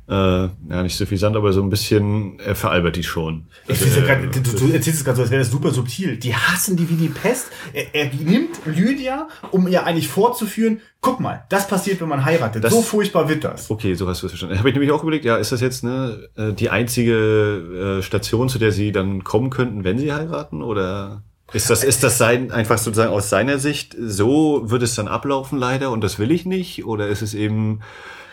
äh, 0.09 0.13
ja, 0.15 0.83
nicht 0.83 0.97
so 0.97 1.07
viel 1.07 1.17
Sand, 1.19 1.35
aber 1.37 1.53
so 1.53 1.63
ein 1.63 1.71
bisschen, 1.71 2.39
er 2.39 2.55
veralbert 2.55 2.97
die 2.97 3.03
schon. 3.03 3.47
Also, 3.69 3.87
er- 4.01 4.03
grad, 4.03 4.35
du, 4.37 4.41
du 4.41 4.67
erzählst 4.73 4.99
es 5.01 5.05
gerade 5.05 5.17
so, 5.17 5.23
als 5.23 5.31
wäre 5.31 5.43
das 5.43 5.51
super 5.51 5.71
subtil. 5.71 6.17
Die 6.19 6.35
hassen 6.35 6.77
die 6.77 6.89
wie 6.91 6.95
die 6.97 7.09
Pest. 7.09 7.47
Er, 7.73 7.95
er 7.95 8.11
nimmt 8.13 8.61
Lydia, 8.67 9.29
um 9.51 9.67
ihr 9.67 9.85
eigentlich 9.85 10.09
vorzuführen, 10.09 10.81
guck 11.01 11.21
mal, 11.21 11.45
das 11.49 11.69
passiert, 11.69 12.01
wenn 12.03 12.09
man 12.09 12.25
heiratet. 12.25 12.63
Das- 12.65 12.73
so 12.75 12.83
furchtbar 12.83 13.29
wird 13.29 13.45
das. 13.45 13.71
Okay, 13.71 13.95
so 13.95 14.07
hast 14.09 14.23
du 14.23 14.27
es 14.27 14.33
verstanden. 14.33 14.59
Habe 14.59 14.69
ich 14.69 14.75
nämlich 14.75 14.93
auch 14.93 15.03
überlegt, 15.03 15.25
ja, 15.25 15.37
ist 15.37 15.53
das 15.53 15.61
jetzt 15.63 15.85
ne, 15.85 16.29
äh, 16.37 16.53
die 16.53 16.69
einzige 16.71 17.99
äh, 17.99 18.03
Station, 18.03 18.49
zu 18.49 18.59
der 18.59 18.73
sie 18.73 18.93
dann 18.93 19.25
kommen 19.25 19.49
könnten, 19.51 19.85
wenn 19.85 19.99
sie 19.99 20.13
heiraten? 20.13 20.63
Oder 20.63 21.23
ist 21.53 21.71
das, 21.71 21.85
ist 21.85 22.03
das 22.03 22.19
sein, 22.19 22.51
einfach 22.51 22.79
sozusagen 22.79 23.13
aus 23.13 23.31
seiner 23.31 23.59
Sicht, 23.59 23.97
so 23.99 24.71
wird 24.71 24.83
es 24.83 24.95
dann 24.97 25.09
ablaufen 25.09 25.59
leider 25.59 25.91
und 25.93 26.03
das 26.03 26.19
will 26.19 26.31
ich 26.31 26.45
nicht? 26.47 26.85
Oder 26.85 27.09
ist 27.09 27.23
es 27.23 27.33
eben, 27.35 27.81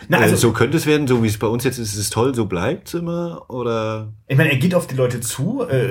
Na, 0.07 0.19
äh, 0.19 0.23
also- 0.23 0.35
so 0.35 0.51
könnte 0.51 0.77
es 0.77 0.85
werden, 0.85 1.07
so 1.07 1.23
wie 1.23 1.27
es 1.27 1.37
bei 1.37 1.47
uns 1.47 1.63
jetzt 1.63 1.77
ist, 1.77 1.93
ist 1.93 1.99
es 1.99 2.09
toll, 2.09 2.33
so 2.35 2.45
bleibt's 2.45 2.93
immer? 2.93 3.45
Oder? 3.49 4.13
Ich 4.27 4.37
meine, 4.37 4.51
er 4.51 4.57
geht 4.57 4.75
auf 4.75 4.87
die 4.87 4.95
Leute 4.95 5.19
zu, 5.19 5.63
äh, 5.67 5.89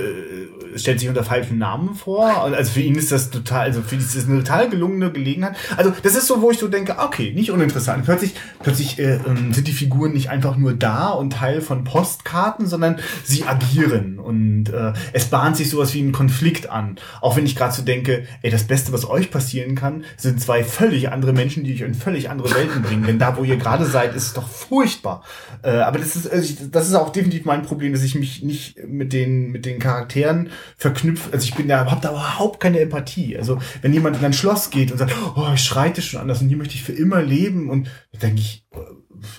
stellt 0.77 1.01
sich 1.01 1.09
unter 1.09 1.25
falschen 1.25 1.59
Namen 1.59 1.94
vor. 1.94 2.27
Also 2.42 2.73
für 2.73 2.81
ihn 2.81 2.94
ist 2.94 3.11
das 3.12 3.31
total, 3.31 3.62
also 3.62 3.83
für 3.83 3.96
ihn 3.96 4.01
ist 4.01 4.16
das 4.16 4.27
eine 4.29 4.38
total 4.38 4.70
gelungene 4.70 5.11
Gelegenheit. 5.11 5.57
Also 5.77 5.92
das 6.03 6.14
ist 6.14 6.27
so, 6.27 6.40
wo 6.42 6.51
ich 6.51 6.59
so 6.59 6.68
denke, 6.68 6.96
okay, 6.99 7.33
nicht 7.35 7.51
uninteressant. 7.51 8.05
Plötzlich, 8.05 8.35
plötzlich 8.62 8.99
äh, 8.99 9.18
ähm, 9.27 9.53
sind 9.53 9.66
die 9.66 9.73
Figuren 9.73 10.12
nicht 10.12 10.31
einfach 10.31 10.57
nur 10.57 10.73
da 10.75 11.09
und 11.09 11.33
Teil 11.35 11.61
von 11.61 11.85
Postkarten, 11.85 12.66
sondern 12.66 12.96
sie 13.25 13.44
agieren. 13.44 14.18
Und 14.18 14.68
äh, 14.70 14.92
es 15.12 15.27
bahnt 15.27 15.57
sich 15.57 15.70
sowas 15.70 15.92
wie 15.94 16.01
ein 16.03 16.12
Konflikt 16.12 16.70
an. 16.70 16.96
Auch 17.20 17.37
wenn 17.37 17.46
ich 17.46 17.57
gerade 17.57 17.75
so 17.75 17.83
denke, 17.83 18.25
ey, 18.42 18.51
das 18.51 18.64
Beste, 18.64 18.92
was 18.92 19.09
euch 19.09 19.31
passieren 19.31 19.75
kann, 19.75 20.05
sind 20.16 20.40
zwei 20.40 20.62
völlig 20.64 21.11
andere 21.11 21.33
Menschen, 21.33 21.64
die 21.64 21.75
euch 21.75 21.81
in 21.81 21.94
völlig 21.94 22.31
andere 22.31 22.55
Welten 22.55 22.83
bringen. 22.83 23.05
Denn 23.07 23.18
da, 23.18 23.37
wo 23.37 23.42
ihr 23.44 23.57
gerade 23.57 23.85
seid, 23.85 24.00
ist 24.09 24.27
es 24.29 24.33
doch 24.35 24.49
furchtbar. 24.49 25.23
Äh, 25.63 25.71
aber 25.71 25.99
das 25.99 26.17
ist, 26.17 26.31
also 26.31 26.43
ich, 26.43 26.71
das 26.71 26.89
ist 26.89 26.95
auch 26.95 27.11
definitiv 27.11 27.45
mein 27.45 27.63
Problem, 27.63 27.93
dass 27.93 28.03
ich 28.03 28.15
mich 28.15 28.43
nicht 28.43 28.85
mit 28.87 29.13
den, 29.13 29.51
mit 29.51 29.67
den 29.67 29.79
Charakteren 29.79 30.51
verknüpfe. 30.77 31.33
Also 31.33 31.45
ich 31.45 31.55
bin 31.55 31.69
da, 31.69 31.91
hab 31.91 32.03
da 32.03 32.11
überhaupt 32.11 32.61
keine 32.61 32.81
Empathie. 32.81 33.37
Also 33.37 33.59
wenn 33.83 33.93
jemand 33.93 34.19
in 34.19 34.25
ein 34.25 34.33
Schloss 34.33 34.71
geht 34.71 34.93
und 34.93 34.99
sagt, 34.99 35.15
oh, 35.37 35.49
ich 35.55 35.63
schreite 35.63 36.03
schon 36.03 36.21
anders 36.21 36.41
und 36.41 36.49
hier 36.49 36.57
möchte 36.57 36.75
ich 36.75 36.83
für 36.83 36.93
immer 36.93 37.23
leben 37.23 37.71
und 37.71 37.89
dann 38.13 38.21
denke 38.21 38.41
ich, 38.41 38.65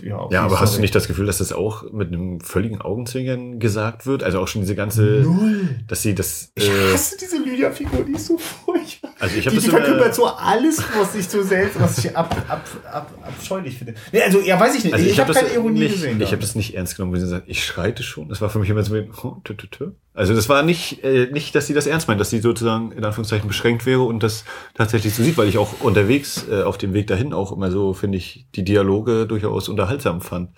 ja, 0.04 0.28
Ja, 0.32 0.44
aber 0.44 0.60
hast 0.60 0.78
du 0.78 0.82
nicht 0.82 0.96
das 0.96 1.08
Gefühl, 1.08 1.26
dass 1.26 1.40
das 1.40 1.54
auch 1.54 1.92
mit 1.92 2.08
einem 2.08 2.40
völligen 2.42 2.82
Augenzwinkern 2.82 3.60
gesagt 3.60 4.06
wird? 4.06 4.24
Also 4.24 4.40
auch 4.40 4.48
schon 4.48 4.62
diese 4.62 4.76
ganze, 4.76 5.22
Null. 5.24 5.80
dass 5.88 6.02
sie 6.02 6.16
das, 6.16 6.52
Ich 6.56 6.70
äh, 6.70 6.94
hasse 6.94 7.18
diese 7.20 7.38
Lydia-Figur, 7.38 8.04
die 8.04 8.14
ist 8.14 8.28
so 8.28 8.38
furchtbar. 8.38 9.12
Also 9.20 9.38
ich 9.38 9.46
hab 9.46 9.54
die, 9.54 9.60
die 9.60 9.70
verkörpert 9.70 10.16
so 10.16 10.26
alles, 10.26 10.84
was 10.98 11.16
ich 11.16 11.28
so 11.28 11.44
selten, 11.44 11.80
was 11.80 11.98
ich 12.00 12.16
ab, 12.16 12.36
ab, 12.48 12.68
ab, 12.92 13.12
abscheulich 13.24 13.78
finde. 13.78 13.96
Nee, 14.12 14.22
also, 14.24 14.40
ja, 14.42 14.60
weiß 14.60 14.76
ich 14.76 14.84
nicht. 14.84 14.94
Also 14.94 15.06
ich 15.06 15.12
ich, 15.12 15.20
habe 15.20 15.34
habe 15.34 15.46
keine 15.46 15.56
Ironie 15.56 15.80
nicht, 15.82 15.94
gesehen. 15.94 16.22
Ich 16.22 16.32
habe 16.32 16.42
das 16.42 16.56
nicht 16.56 16.76
ernst 16.76 16.96
genommen, 16.96 17.14
wo 17.14 17.20
sie 17.20 17.28
sagt, 17.28 17.48
ich 17.48 17.64
schreite 17.64 18.04
schon. 18.04 18.30
Das 18.30 18.42
war 18.42 18.50
für 18.50 18.60
mich 18.60 18.70
immer 18.70 18.84
so, 18.84 18.96
oh, 19.24 19.38
tü, 19.44 19.56
tü, 19.56 19.68
tü. 19.68 19.92
Also 20.14 20.36
das 20.36 20.50
war 20.50 20.62
nicht, 20.62 21.04
äh, 21.06 21.28
nicht, 21.32 21.56
dass 21.56 21.68
sie 21.68 21.74
das 21.74 21.88
ernst 21.88 22.10
meint, 22.10 22.20
dass 22.20 22.30
sie 22.30 22.40
sozusagen 22.40 22.92
in 22.92 23.06
Anführungszeichen 23.06 23.48
beschränkt 23.48 23.86
wäre 23.86 24.02
und 24.02 24.24
das 24.24 24.44
tatsächlich 24.74 25.16
so 25.16 25.24
sieht, 25.24 25.38
weil 25.38 25.48
ich 25.48 25.58
auch 25.58 25.82
unterwegs 25.82 26.46
äh, 26.52 26.64
auf 26.64 26.78
dem 26.78 26.94
Weg 26.94 27.08
dahin 27.08 27.32
auch 27.32 27.54
immer 27.54 27.72
so 27.72 27.94
finde 27.94 28.18
ich 28.18 28.46
die 28.54 28.64
Dialoge 28.64 29.26
durchaus 29.26 29.70
unterhaltsam 29.70 30.20
fand. 30.20 30.50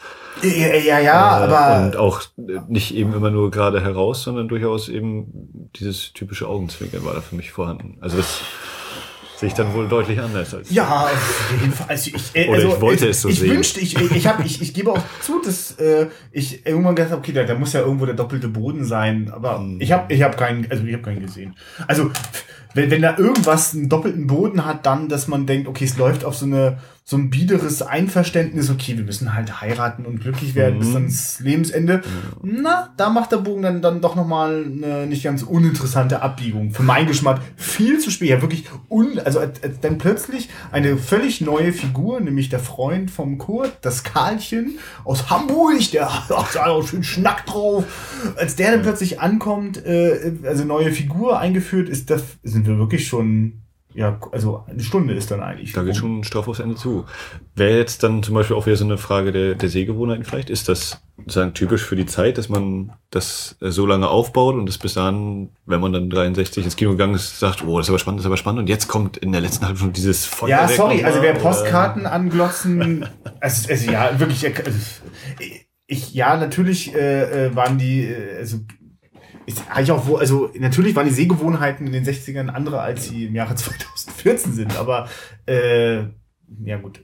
ja, 0.41 0.75
ja, 0.75 0.99
ja, 0.99 1.39
Äh, 1.39 1.43
aber 1.43 1.85
und 1.85 1.97
auch 1.97 2.21
äh, 2.37 2.59
nicht 2.67 2.95
eben 2.95 3.13
immer 3.13 3.29
nur 3.29 3.51
gerade 3.51 3.79
heraus, 3.79 4.23
sondern 4.23 4.47
durchaus 4.47 4.89
eben 4.89 5.69
dieses 5.75 6.13
typische 6.13 6.47
Augenzwinkern 6.47 7.05
war 7.05 7.13
da 7.13 7.21
für 7.21 7.35
mich 7.35 7.51
vorhanden. 7.51 7.97
Also 8.01 8.17
das 8.17 8.41
sehe 9.37 9.47
ich 9.47 9.53
dann 9.53 9.73
wohl 9.73 9.87
deutlich 9.87 10.19
anders 10.19 10.53
als. 10.53 10.71
Ja, 10.71 11.05
auf 11.05 11.51
jeden 11.59 11.73
Fall. 11.73 11.87
Also 11.89 12.11
ich, 12.13 12.35
äh, 12.35 12.47
Oder 12.47 12.57
also 12.57 12.67
ich 12.69 12.81
wollte 12.81 13.09
es 13.09 13.21
so 13.21 13.29
ich 13.29 13.39
sehen. 13.39 13.51
wünschte, 13.51 13.79
ich, 13.79 13.99
ich, 13.99 14.27
hab, 14.27 14.43
ich, 14.45 14.61
ich 14.61 14.73
gebe 14.73 14.91
auch 14.91 15.01
zu, 15.21 15.41
dass 15.43 15.71
äh, 15.79 16.07
ich 16.31 16.65
irgendwann 16.65 16.95
gedacht 16.95 17.11
habe, 17.11 17.19
okay, 17.21 17.33
da, 17.33 17.43
da 17.43 17.55
muss 17.55 17.73
ja 17.73 17.81
irgendwo 17.81 18.05
der 18.05 18.15
doppelte 18.15 18.47
Boden 18.47 18.85
sein. 18.85 19.31
Aber 19.33 19.65
ich 19.79 19.91
habe 19.91 20.13
ich 20.13 20.21
hab 20.21 20.37
keinen, 20.37 20.69
also 20.69 20.83
ich 20.83 20.93
habe 20.93 21.03
keinen 21.03 21.21
gesehen. 21.21 21.55
Also 21.87 22.11
wenn, 22.73 22.89
wenn 22.91 23.01
da 23.01 23.17
irgendwas 23.17 23.73
einen 23.73 23.89
doppelten 23.89 24.27
Boden 24.27 24.65
hat, 24.65 24.85
dann, 24.85 25.09
dass 25.09 25.27
man 25.27 25.45
denkt, 25.45 25.67
okay, 25.67 25.85
es 25.85 25.97
läuft 25.97 26.25
auf 26.25 26.35
so 26.35 26.45
eine 26.45 26.77
so 27.05 27.17
ein 27.17 27.29
biederes 27.29 27.81
Einverständnis, 27.81 28.69
okay, 28.69 28.95
wir 28.97 29.03
müssen 29.03 29.33
halt 29.33 29.59
heiraten 29.59 30.05
und 30.05 30.21
glücklich 30.21 30.55
werden 30.55 30.75
Mhm. 30.75 30.79
bis 30.79 30.95
ans 30.95 31.39
Lebensende. 31.41 32.01
Na, 32.41 32.93
da 32.95 33.09
macht 33.09 33.33
der 33.33 33.37
Bogen 33.37 33.61
dann, 33.61 33.81
dann 33.81 33.99
doch 33.99 34.15
nochmal 34.15 34.63
eine 34.65 35.05
nicht 35.05 35.21
ganz 35.23 35.43
uninteressante 35.43 36.21
Abbiegung. 36.21 36.71
Für 36.71 36.83
meinen 36.83 37.07
Geschmack 37.07 37.41
viel 37.57 37.99
zu 37.99 38.09
spät. 38.09 38.29
Ja, 38.29 38.41
wirklich 38.41 38.65
un, 38.89 39.19
also 39.19 39.39
als, 39.39 39.61
als 39.61 39.81
dann 39.81 39.97
plötzlich 39.97 40.49
eine 40.71 40.95
völlig 40.97 41.41
neue 41.41 41.73
Figur, 41.73 42.21
nämlich 42.21 42.47
der 42.47 42.59
Freund 42.59 43.11
vom 43.11 43.37
Kurt, 43.37 43.73
das 43.81 44.03
Karlchen 44.05 44.79
aus 45.03 45.29
Hamburg, 45.29 45.91
der 45.91 46.29
hat 46.29 46.31
auch 46.57 46.87
schön 46.87 47.03
Schnack 47.03 47.45
drauf. 47.45 47.83
Als 48.37 48.55
der 48.55 48.71
dann 48.71 48.81
plötzlich 48.81 49.19
ankommt, 49.19 49.85
äh, 49.85 50.33
also 50.43 50.63
neue 50.63 50.91
Figur 50.91 51.37
eingeführt 51.39 51.89
ist, 51.89 52.09
das 52.09 52.23
sind 52.43 52.65
wir 52.65 52.77
wirklich 52.77 53.07
schon, 53.07 53.62
ja, 53.95 54.19
also 54.31 54.63
eine 54.67 54.81
Stunde 54.81 55.13
ist 55.13 55.29
dann 55.31 55.41
eigentlich. 55.41 55.73
Da 55.73 55.83
geht 55.83 55.95
schon 55.95 56.23
straff 56.23 56.47
aufs 56.47 56.59
Ende 56.59 56.75
zu. 56.75 57.05
Wäre 57.55 57.77
jetzt 57.77 58.03
dann 58.03 58.23
zum 58.23 58.35
Beispiel 58.35 58.55
auch 58.55 58.65
wieder 58.65 58.75
so 58.75 58.85
eine 58.85 58.97
Frage 58.97 59.31
der, 59.31 59.55
der 59.55 59.69
Sehgewohnheiten 59.69 60.23
vielleicht? 60.23 60.49
Ist 60.49 60.67
das 60.69 61.01
sozusagen 61.17 61.53
typisch 61.53 61.83
für 61.83 61.95
die 61.95 62.05
Zeit, 62.05 62.37
dass 62.37 62.49
man 62.49 62.93
das 63.11 63.55
äh, 63.61 63.69
so 63.69 63.85
lange 63.85 64.07
aufbaut 64.07 64.55
und 64.55 64.65
das 64.65 64.77
bis 64.77 64.95
dahin, 64.95 65.49
wenn 65.65 65.79
man 65.79 65.93
dann 65.93 66.09
63 66.09 66.65
ins 66.65 66.75
Kino 66.75 66.91
gegangen 66.91 67.13
ist, 67.13 67.39
sagt, 67.39 67.63
oh, 67.63 67.77
das 67.77 67.87
ist 67.87 67.91
aber 67.91 67.99
spannend, 67.99 68.19
das 68.19 68.23
ist 68.23 68.27
aber 68.27 68.37
spannend 68.37 68.61
und 68.61 68.69
jetzt 68.69 68.87
kommt 68.87 69.17
in 69.17 69.31
der 69.31 69.41
letzten 69.41 69.65
halben 69.65 69.77
Stunde 69.77 69.93
dieses 69.93 70.25
Feuer. 70.25 70.49
Ja, 70.49 70.67
sorry, 70.67 71.03
also 71.03 71.21
wer 71.21 71.35
Postkarten 71.35 72.07
anglotzen, 72.07 73.05
also, 73.39 73.69
also 73.69 73.91
ja, 73.91 74.19
wirklich, 74.19 74.45
also, 74.45 74.79
ich, 75.85 76.13
ja, 76.13 76.35
natürlich 76.37 76.95
äh, 76.95 77.47
äh, 77.47 77.55
waren 77.55 77.77
die, 77.77 78.05
äh, 78.05 78.37
also 78.39 78.57
ist 79.45 79.63
eigentlich 79.69 79.91
auch 79.91 80.07
wo, 80.07 80.17
also 80.17 80.49
natürlich 80.57 80.95
waren 80.95 81.07
die 81.07 81.13
Sehgewohnheiten 81.13 81.87
in 81.87 81.93
den 81.93 82.05
60ern 82.05 82.49
andere, 82.49 82.81
als 82.81 83.05
sie 83.05 83.25
im 83.25 83.35
Jahre 83.35 83.55
2014 83.55 84.53
sind, 84.53 84.77
aber 84.77 85.07
äh, 85.45 86.03
ja 86.63 86.77
gut. 86.77 87.03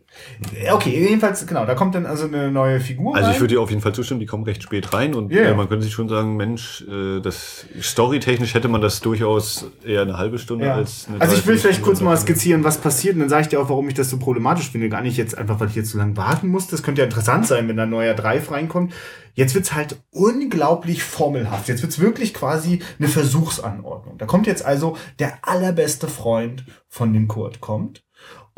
Äh, 0.56 0.72
Okay, 0.72 1.08
jedenfalls, 1.08 1.46
genau, 1.48 1.66
da 1.66 1.76
kommt 1.76 1.96
dann 1.96 2.06
also 2.06 2.26
eine 2.26 2.52
neue 2.52 2.80
Figur. 2.80 3.16
Also 3.16 3.30
ich 3.30 3.36
rein. 3.36 3.42
würde 3.42 3.54
dir 3.56 3.62
auf 3.62 3.70
jeden 3.70 3.82
Fall 3.82 3.94
zustimmen, 3.94 4.20
die 4.20 4.26
kommen 4.26 4.44
recht 4.44 4.64
spät 4.64 4.94
rein 4.94 5.16
und 5.16 5.32
Ja, 5.32 5.42
ja. 5.42 5.50
äh, 5.52 5.54
man 5.56 5.68
könnte 5.70 5.84
sich 5.84 5.94
schon 5.94 6.08
sagen, 6.10 6.36
Mensch, 6.38 6.84
äh, 6.90 7.20
das 7.22 7.66
storytechnisch 7.82 8.54
hätte 8.54 8.68
man 8.68 8.82
das 8.82 9.00
durchaus 9.02 9.66
eher 9.86 10.02
eine 10.04 10.18
halbe 10.18 10.38
Stunde 10.40 10.66
Ja. 10.66 10.76
als 10.76 11.08
eine 11.08 11.20
Also 11.22 11.36
ich 11.36 11.46
will 11.48 11.58
vielleicht 11.58 11.82
kurz 11.82 12.02
mal 12.02 12.16
skizzieren, 12.18 12.64
was 12.64 12.78
passiert 12.78 13.16
und 13.16 13.22
dann 13.22 13.30
sage 13.30 13.44
ich 13.44 13.48
dir 13.50 13.60
auch, 13.60 13.70
warum 13.70 13.88
ich 13.88 13.94
das 13.96 14.10
so 14.10 14.18
problematisch 14.20 14.70
finde. 14.72 14.90
Gar 14.90 15.02
nicht 15.02 15.18
jetzt 15.18 15.38
einfach, 15.38 15.60
weil 15.60 15.68
ich 15.70 15.76
jetzt 15.76 15.90
so 15.92 15.98
lange 15.98 16.16
warten 16.18 16.48
muss. 16.48 16.68
Das 16.68 16.84
könnte 16.84 17.02
ja 17.02 17.06
interessant 17.06 17.48
sein, 17.48 17.68
wenn 17.68 17.78
da 17.78 17.84
ein 17.84 17.90
neuer 17.90 18.14
Drive 18.14 18.52
reinkommt. 18.52 18.94
Jetzt 19.36 19.56
wird's 19.56 19.74
halt 19.74 19.98
unglaublich 20.12 21.04
formelhaft. 21.04 21.68
Jetzt 21.70 21.82
wird's 21.82 22.00
wirklich 22.00 22.34
quasi 22.34 22.80
eine 22.98 23.08
Versuchsanordnung. 23.08 24.18
Da 24.18 24.26
kommt 24.26 24.48
jetzt 24.48 24.66
also 24.66 24.98
der 25.20 25.38
allerbeste 25.44 26.08
Freund 26.08 26.66
von 26.88 27.14
dem 27.14 27.28
Kurt 27.28 27.62
kommt 27.62 28.04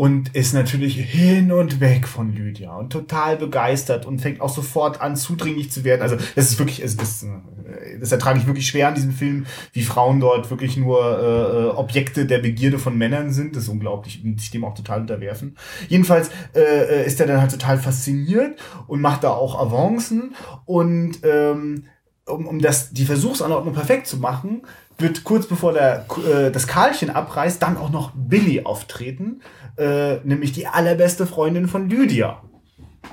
und 0.01 0.35
ist 0.35 0.55
natürlich 0.55 0.95
hin 0.95 1.51
und 1.51 1.79
weg 1.79 2.07
von 2.07 2.33
Lydia 2.33 2.75
und 2.75 2.91
total 2.91 3.37
begeistert 3.37 4.07
und 4.07 4.19
fängt 4.19 4.41
auch 4.41 4.49
sofort 4.49 4.99
an, 4.99 5.15
zudringlich 5.15 5.71
zu 5.71 5.83
werden. 5.83 6.01
Also 6.01 6.15
das 6.33 6.49
ist 6.49 6.57
wirklich, 6.57 6.81
also 6.81 6.97
das, 6.97 7.21
äh, 7.21 7.99
das 7.99 8.11
ertrage 8.11 8.39
ich 8.39 8.47
wirklich 8.47 8.65
schwer 8.65 8.87
an 8.87 8.95
diesem 8.95 9.11
Film, 9.11 9.45
wie 9.73 9.83
Frauen 9.83 10.19
dort 10.19 10.49
wirklich 10.49 10.75
nur 10.75 10.97
äh, 10.97 11.77
Objekte 11.77 12.25
der 12.25 12.39
Begierde 12.39 12.79
von 12.79 12.97
Männern 12.97 13.31
sind. 13.31 13.55
Das 13.55 13.65
ist 13.65 13.69
unglaublich 13.69 14.23
und 14.25 14.41
sich 14.41 14.49
dem 14.49 14.65
auch 14.65 14.73
total 14.73 15.01
unterwerfen. 15.01 15.55
Jedenfalls 15.87 16.31
äh, 16.55 17.05
ist 17.05 17.19
er 17.19 17.27
dann 17.27 17.39
halt 17.39 17.51
total 17.51 17.77
fasziniert 17.77 18.59
und 18.87 19.01
macht 19.01 19.23
da 19.23 19.29
auch 19.29 19.61
Avancen 19.61 20.33
und 20.65 21.19
ähm, 21.21 21.83
um, 22.25 22.47
um 22.47 22.59
das, 22.59 22.91
die 22.91 23.05
Versuchsanordnung 23.05 23.75
perfekt 23.75 24.07
zu 24.07 24.17
machen, 24.17 24.63
wird 24.97 25.23
kurz 25.23 25.47
bevor 25.47 25.73
der, 25.73 26.05
äh, 26.27 26.51
das 26.51 26.67
Karlchen 26.67 27.09
abreißt, 27.09 27.61
dann 27.61 27.77
auch 27.77 27.89
noch 27.89 28.11
Billy 28.15 28.63
auftreten, 28.63 29.41
äh, 29.77 30.17
nämlich 30.23 30.51
die 30.51 30.67
allerbeste 30.67 31.25
Freundin 31.25 31.67
von 31.67 31.89
Lydia. 31.89 32.41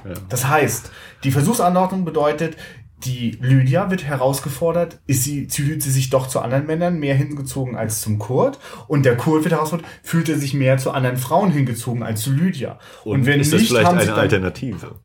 Ja. 0.05 0.15
Das 0.29 0.47
heißt, 0.47 0.91
die 1.25 1.31
Versuchsanordnung 1.31 2.05
bedeutet, 2.05 2.57
die 3.05 3.39
Lydia 3.41 3.91
wird 3.91 4.05
herausgefordert, 4.05 4.99
ist 5.07 5.23
sie, 5.23 5.49
fühlt 5.49 5.83
sie 5.83 5.91
sich 5.91 6.11
doch 6.11 6.27
zu 6.27 6.41
anderen 6.41 6.67
Männern 6.67 6.99
mehr 6.99 7.15
hingezogen 7.15 7.77
als 7.77 8.01
zum 8.01 8.19
Kurt 8.19 8.59
und 8.89 9.05
der 9.05 9.17
Kurt 9.17 9.45
wird 9.45 9.55
herausgefordert, 9.55 9.89
fühlt 10.03 10.29
er 10.29 10.37
sich 10.37 10.53
mehr 10.53 10.79
zu 10.79 10.91
anderen 10.91 11.17
Frauen 11.17 11.53
hingezogen 11.53 12.03
als 12.03 12.23
zu 12.23 12.33
Lydia. 12.33 12.79
Und, 13.05 13.27
ist 13.27 13.53
das 13.53 13.63
vielleicht 13.63 13.87
eine 13.87 14.15
Alternative? 14.15 15.01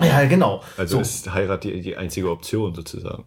Ja, 0.00 0.24
genau. 0.24 0.62
Also 0.76 0.96
So. 0.96 1.02
ist 1.02 1.32
Heirat 1.32 1.64
die, 1.64 1.80
die 1.80 1.96
einzige 1.96 2.30
Option 2.30 2.74
sozusagen. 2.74 3.24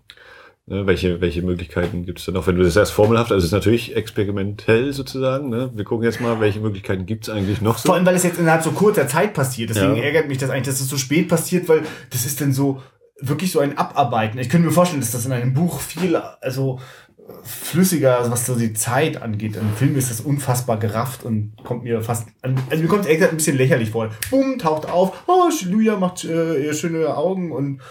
Ne, 0.66 0.88
welche, 0.88 1.20
welche 1.20 1.42
Möglichkeiten 1.42 2.06
gibt 2.06 2.20
es 2.20 2.26
dann 2.26 2.36
noch, 2.36 2.48
wenn 2.48 2.56
du 2.56 2.64
das 2.64 2.78
erst 2.78 2.94
formelhaft, 2.94 3.34
also 3.34 3.40
es 3.40 3.48
ist 3.48 3.52
natürlich 3.52 3.98
experimentell 3.98 4.94
sozusagen, 4.94 5.50
ne? 5.50 5.70
wir 5.74 5.84
gucken 5.84 6.06
jetzt 6.06 6.22
mal, 6.22 6.40
welche 6.40 6.62
Möglichkeiten 6.62 7.06
gibt 7.06 7.28
es 7.28 7.34
eigentlich 7.34 7.60
noch 7.60 7.78
so. 7.78 7.88
Vor 7.88 7.96
allem, 7.96 8.06
weil 8.06 8.16
es 8.16 8.24
jetzt 8.24 8.40
innerhalb 8.40 8.64
so 8.64 8.72
kurzer 8.72 9.06
Zeit 9.06 9.34
passiert. 9.34 9.72
Deswegen 9.72 9.98
Ja. 9.98 10.04
ärgert 10.04 10.30
mich 10.30 10.38
das 10.38 10.50
eigentlich, 10.50 10.68
dass 10.68 10.80
es 10.80 10.88
so 10.88 10.98
spät 10.98 11.28
passiert, 11.28 11.68
weil 11.68 11.82
das 12.12 12.26
ist 12.26 12.40
dann 12.40 12.54
so 12.54 12.82
wirklich 13.20 13.52
so 13.52 13.60
ein 13.60 13.78
Abarbeiten. 13.78 14.40
Ich 14.40 14.48
könnte 14.48 14.66
mir 14.68 14.74
vorstellen, 14.74 15.02
dass 15.02 15.12
das 15.12 15.26
in 15.26 15.34
einem 15.34 15.54
Buch 15.54 15.82
viel, 15.82 16.16
also 16.16 16.80
flüssiger, 17.44 18.20
also 18.20 18.32
was 18.32 18.46
so 18.46 18.56
die 18.56 18.74
Zeit 18.74 19.22
angeht. 19.22 19.58
Im 19.58 19.74
Film 19.76 19.98
ist 19.98 20.12
das 20.12 20.22
unfassbar 20.22 20.78
gerafft 20.78 21.24
und 21.26 21.54
kommt 21.64 21.84
mir 21.84 22.02
fast, 22.02 22.30
an, 22.42 22.58
also 22.70 22.82
mir 22.82 22.90
kommt 22.90 23.06
es 23.06 23.12
gesagt 23.12 23.32
ein 23.34 23.38
bisschen 23.38 23.58
lächerlich 23.58 23.92
vor. 23.92 24.10
Bumm, 24.30 24.58
taucht 24.60 24.90
auf, 24.90 25.24
oh, 25.28 25.50
Lydia 25.66 25.98
macht 25.98 26.24
äh, 26.24 26.66
ihr 26.66 26.74
schöne 26.74 27.16
Augen 27.18 27.52
und, 27.52 27.82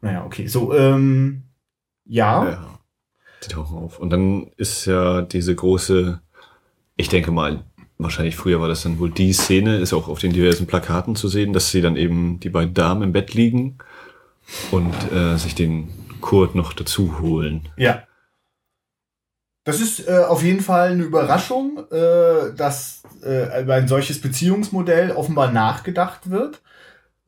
naja, 0.00 0.24
okay, 0.24 0.46
so, 0.46 0.74
ähm, 0.74 1.41
ja. 2.12 2.44
Ja, 2.44 2.78
die 3.42 3.48
tauchen 3.48 3.78
auf. 3.78 3.98
Und 3.98 4.10
dann 4.10 4.50
ist 4.58 4.84
ja 4.84 5.22
diese 5.22 5.54
große, 5.54 6.20
ich 6.96 7.08
denke 7.08 7.30
mal, 7.30 7.64
wahrscheinlich 7.96 8.36
früher 8.36 8.60
war 8.60 8.68
das 8.68 8.82
dann 8.82 8.98
wohl 8.98 9.10
die 9.10 9.32
Szene, 9.32 9.78
ist 9.78 9.94
auch 9.94 10.08
auf 10.08 10.18
den 10.18 10.34
diversen 10.34 10.66
Plakaten 10.66 11.16
zu 11.16 11.28
sehen, 11.28 11.54
dass 11.54 11.70
sie 11.70 11.80
dann 11.80 11.96
eben 11.96 12.38
die 12.40 12.50
beiden 12.50 12.74
Damen 12.74 13.02
im 13.02 13.12
Bett 13.12 13.32
liegen 13.32 13.78
und 14.70 14.94
äh, 15.10 15.38
sich 15.38 15.54
den 15.54 15.88
Kurt 16.20 16.54
noch 16.54 16.74
dazu 16.74 17.20
holen. 17.20 17.68
Ja. 17.76 18.02
Das 19.64 19.80
ist 19.80 20.06
äh, 20.06 20.24
auf 20.28 20.42
jeden 20.42 20.60
Fall 20.60 20.90
eine 20.90 21.04
Überraschung, 21.04 21.78
äh, 21.90 22.52
dass 22.54 23.04
äh, 23.24 23.62
über 23.62 23.74
ein 23.74 23.88
solches 23.88 24.20
Beziehungsmodell 24.20 25.12
offenbar 25.12 25.50
nachgedacht 25.50 26.28
wird. 26.28 26.60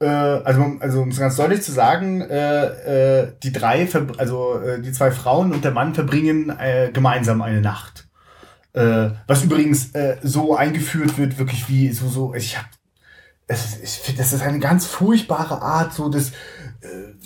Äh, 0.01 0.07
also, 0.07 0.77
also 0.81 1.03
um 1.03 1.09
es 1.09 1.19
ganz 1.19 1.37
deutlich 1.37 1.63
zu 1.63 1.73
sagen, 1.73 2.21
äh, 2.21 3.23
äh, 3.23 3.33
die 3.43 3.53
drei, 3.53 3.89
also 4.19 4.61
äh, 4.61 4.81
die 4.81 4.93
zwei 4.93 5.11
Frauen 5.11 5.53
und 5.53 5.65
der 5.65 5.73
Mann 5.73 5.95
verbringen 5.95 6.51
äh, 6.51 6.91
gemeinsam 6.93 7.43
eine 7.43 7.61
Nacht. 7.61 8.09
Äh, 8.73 9.11
was 9.29 9.45
übrigens 9.45 9.95
äh, 9.95 10.17
so 10.23 10.57
eingeführt 10.57 11.17
wird, 11.17 11.39
wirklich 11.39 11.69
wie 11.69 11.93
so 11.93 12.09
so. 12.09 12.35
Ich 12.35 12.59
hab, 12.59 12.67
es 13.47 13.65
ist, 13.67 13.83
ich 13.83 13.91
finde, 14.01 14.23
das 14.23 14.33
ist 14.33 14.43
eine 14.43 14.59
ganz 14.59 14.87
furchtbare 14.87 15.63
Art, 15.63 15.93
so 15.93 16.09
des, 16.09 16.33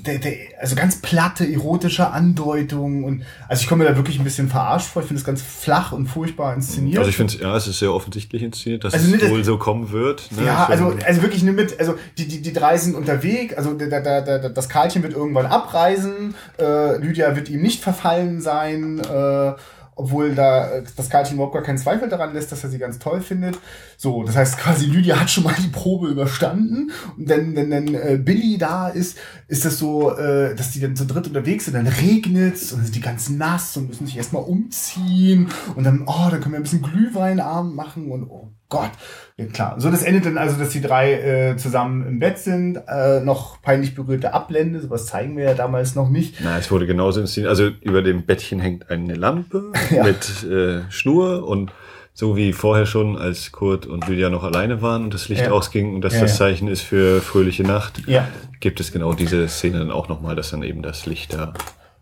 der, 0.06 0.18
der, 0.18 0.32
also 0.60 0.76
ganz 0.76 1.00
platte 1.00 1.50
erotische 1.50 2.10
Andeutung 2.10 3.04
und 3.04 3.22
also 3.48 3.62
ich 3.62 3.68
komme 3.68 3.84
mir 3.84 3.90
da 3.90 3.96
wirklich 3.96 4.18
ein 4.18 4.24
bisschen 4.24 4.48
verarscht 4.48 4.88
vor. 4.88 5.02
Ich 5.02 5.08
finde 5.08 5.20
es 5.20 5.24
ganz 5.24 5.42
flach 5.42 5.92
und 5.92 6.06
furchtbar 6.06 6.54
inszeniert. 6.54 6.98
Also 6.98 7.10
ich 7.10 7.16
finde, 7.16 7.36
ja, 7.38 7.56
es 7.56 7.66
ist 7.66 7.78
sehr 7.78 7.92
offensichtlich 7.92 8.42
inszeniert, 8.42 8.84
dass 8.84 8.94
Also 8.94 9.14
es 9.14 9.30
wohl 9.30 9.44
so 9.44 9.58
kommen 9.58 9.90
wird. 9.90 10.30
Ne? 10.32 10.46
Ja, 10.46 10.66
also, 10.66 10.94
also 11.04 11.22
wirklich 11.22 11.42
nur 11.42 11.54
mit, 11.54 11.78
also 11.80 11.94
die, 12.16 12.28
die, 12.28 12.40
die 12.40 12.52
drei 12.52 12.78
sind 12.78 12.94
unterwegs, 12.94 13.54
also 13.54 13.74
der, 13.74 13.88
der, 14.00 14.22
der, 14.22 14.50
das 14.50 14.68
Karlchen 14.68 15.02
wird 15.02 15.14
irgendwann 15.14 15.46
abreisen, 15.46 16.34
äh, 16.58 16.96
Lydia 16.98 17.34
wird 17.34 17.48
ihm 17.48 17.62
nicht 17.62 17.82
verfallen 17.82 18.40
sein, 18.40 19.00
äh, 19.00 19.52
obwohl 19.98 20.34
da 20.34 20.70
äh, 20.70 20.82
das 20.96 21.10
Karlchen 21.10 21.34
überhaupt 21.34 21.54
gar 21.54 21.62
keinen 21.62 21.76
Zweifel 21.76 22.08
daran 22.08 22.32
lässt, 22.32 22.52
dass 22.52 22.62
er 22.62 22.70
sie 22.70 22.78
ganz 22.78 22.98
toll 22.98 23.20
findet. 23.20 23.58
So, 23.96 24.22
das 24.22 24.36
heißt 24.36 24.56
quasi, 24.58 24.86
Lydia 24.86 25.20
hat 25.20 25.28
schon 25.28 25.44
mal 25.44 25.56
die 25.58 25.68
Probe 25.68 26.08
überstanden 26.08 26.92
und 27.16 27.28
wenn, 27.28 27.56
wenn 27.56 27.70
dann 27.70 27.94
äh, 27.94 28.18
Billy 28.22 28.58
da 28.58 28.88
ist, 28.88 29.18
ist 29.48 29.64
das 29.64 29.78
so, 29.78 30.16
äh, 30.16 30.54
dass 30.54 30.70
die 30.70 30.80
dann 30.80 30.94
zu 30.94 31.04
dritt 31.04 31.26
unterwegs 31.26 31.64
sind, 31.64 31.74
dann 31.74 31.88
regnet's 31.88 32.72
und 32.72 32.78
dann 32.78 32.86
sind 32.86 32.94
die 32.96 33.00
ganz 33.00 33.28
nass 33.28 33.76
und 33.76 33.88
müssen 33.88 34.06
sich 34.06 34.16
erstmal 34.16 34.44
umziehen 34.44 35.48
und 35.74 35.84
dann, 35.84 36.04
oh, 36.06 36.28
dann 36.30 36.40
können 36.40 36.52
wir 36.52 36.60
ein 36.60 36.62
bisschen 36.62 36.82
Glühweinabend 36.82 37.74
machen 37.74 38.10
und 38.10 38.30
oh 38.30 38.52
Gott. 38.68 38.90
Ja, 39.36 39.46
klar. 39.46 39.80
So, 39.80 39.90
das 39.90 40.02
endet 40.02 40.26
dann 40.26 40.36
also, 40.36 40.58
dass 40.58 40.70
die 40.70 40.80
drei 40.80 41.12
äh, 41.52 41.56
zusammen 41.56 42.06
im 42.06 42.18
Bett 42.18 42.38
sind, 42.38 42.76
äh, 42.88 43.20
noch 43.20 43.62
peinlich 43.62 43.94
berührte 43.94 44.34
Ablände, 44.34 44.80
sowas 44.80 45.06
zeigen 45.06 45.36
wir 45.36 45.44
ja 45.44 45.54
damals 45.54 45.94
noch 45.94 46.10
nicht. 46.10 46.36
Na, 46.42 46.58
es 46.58 46.70
wurde 46.70 46.86
genauso 46.86 47.20
inszeniert. 47.20 47.48
Also 47.48 47.68
über 47.80 48.02
dem 48.02 48.26
Bettchen 48.26 48.60
hängt 48.60 48.90
eine 48.90 49.14
Lampe 49.14 49.72
Ja. 49.90 50.04
mit 50.04 50.44
äh, 50.44 50.82
Schnur 50.90 51.46
und 51.48 51.72
so 52.12 52.36
wie 52.36 52.52
vorher 52.52 52.84
schon, 52.84 53.16
als 53.16 53.52
Kurt 53.52 53.86
und 53.86 54.08
Lydia 54.08 54.28
noch 54.28 54.42
alleine 54.42 54.82
waren 54.82 55.04
und 55.04 55.14
das 55.14 55.28
Licht 55.28 55.42
Ja. 55.42 55.52
ausging 55.52 55.94
und 55.94 56.00
das 56.02 56.14
Ja, 56.14 56.22
das. 56.22 56.36
Zeichen 56.36 56.66
ist 56.66 56.82
für 56.82 57.20
fröhliche 57.22 57.62
Nacht, 57.62 58.02
Ja. 58.08 58.26
gibt 58.58 58.80
es 58.80 58.90
genau 58.92 59.12
diese 59.14 59.46
Szene 59.48 59.78
dann 59.78 59.92
auch 59.92 60.08
nochmal, 60.08 60.34
dass 60.34 60.50
dann 60.50 60.64
eben 60.64 60.82
das 60.82 61.06
Licht 61.06 61.32
da 61.32 61.44
Und 61.44 61.54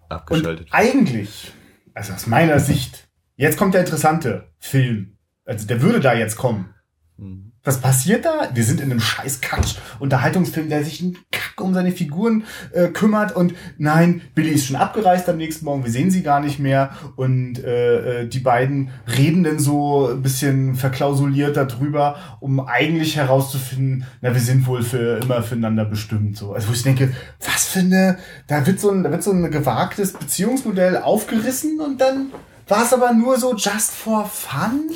abgeschaltet 0.08 0.60
wird. 0.60 0.68
eigentlich, 0.72 1.52
also 1.92 2.14
aus 2.14 2.26
meiner 2.26 2.58
Sicht, 2.60 3.08
jetzt 3.36 3.58
kommt 3.58 3.74
der 3.74 3.82
interessante 3.82 4.48
Film. 4.58 5.15
Also 5.46 5.66
der 5.66 5.80
würde 5.80 6.00
da 6.00 6.12
jetzt 6.14 6.36
kommen. 6.36 6.74
Mhm. 7.16 7.52
Was 7.66 7.80
passiert 7.80 8.24
da? 8.24 8.50
Wir 8.54 8.62
sind 8.62 8.80
in 8.80 8.92
einem 8.92 9.00
scheiß 9.00 9.40
Katsch 9.40 9.74
Unterhaltungsfilm, 9.98 10.68
der 10.68 10.84
sich 10.84 11.02
einen 11.02 11.18
Kack 11.32 11.60
um 11.60 11.74
seine 11.74 11.90
Figuren 11.90 12.44
äh, 12.72 12.86
kümmert 12.88 13.34
und 13.34 13.54
nein, 13.76 14.22
Billy 14.36 14.50
ist 14.50 14.66
schon 14.66 14.76
abgereist 14.76 15.28
am 15.28 15.36
nächsten 15.36 15.64
Morgen, 15.64 15.82
wir 15.82 15.90
sehen 15.90 16.12
sie 16.12 16.22
gar 16.22 16.38
nicht 16.38 16.60
mehr 16.60 16.90
und 17.16 17.58
äh, 17.64 18.22
äh 18.22 18.28
die 18.28 18.38
beiden 18.38 18.90
reden 19.16 19.42
dann 19.42 19.58
so 19.58 20.10
ein 20.10 20.22
bisschen 20.22 20.76
verklausuliert 20.76 21.56
darüber, 21.56 22.16
um 22.38 22.60
eigentlich 22.60 23.16
herauszufinden, 23.16 24.06
na, 24.20 24.32
wir 24.32 24.40
sind 24.40 24.64
wohl 24.68 24.84
für 24.84 25.18
immer 25.18 25.42
füreinander 25.42 25.86
bestimmt 25.86 26.36
so. 26.36 26.52
Also 26.52 26.68
wo 26.68 26.72
ich 26.72 26.84
denke, 26.84 27.14
was 27.44 27.64
für 27.64 27.80
eine, 27.80 28.18
da 28.46 28.64
wird 28.64 28.78
so 28.78 28.92
ein, 28.92 29.02
da 29.02 29.10
wird 29.10 29.24
so 29.24 29.32
ein 29.32 29.50
gewagtes 29.50 30.12
Beziehungsmodell 30.12 30.98
aufgerissen 30.98 31.80
und 31.80 32.00
dann 32.00 32.30
war 32.68 32.84
es 32.84 32.92
aber 32.92 33.12
nur 33.12 33.40
so 33.40 33.56
just 33.56 33.92
for 33.92 34.24
fun. 34.26 34.90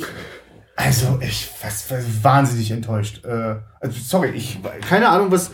Also, 0.75 1.19
ich 1.21 1.49
was, 1.61 1.89
was 1.91 2.23
wahnsinnig 2.23 2.71
enttäuscht. 2.71 3.23
Äh, 3.25 3.57
also, 3.79 3.99
sorry, 4.01 4.29
ich 4.29 4.59
keine 4.81 5.09
Ahnung, 5.09 5.31
was. 5.31 5.51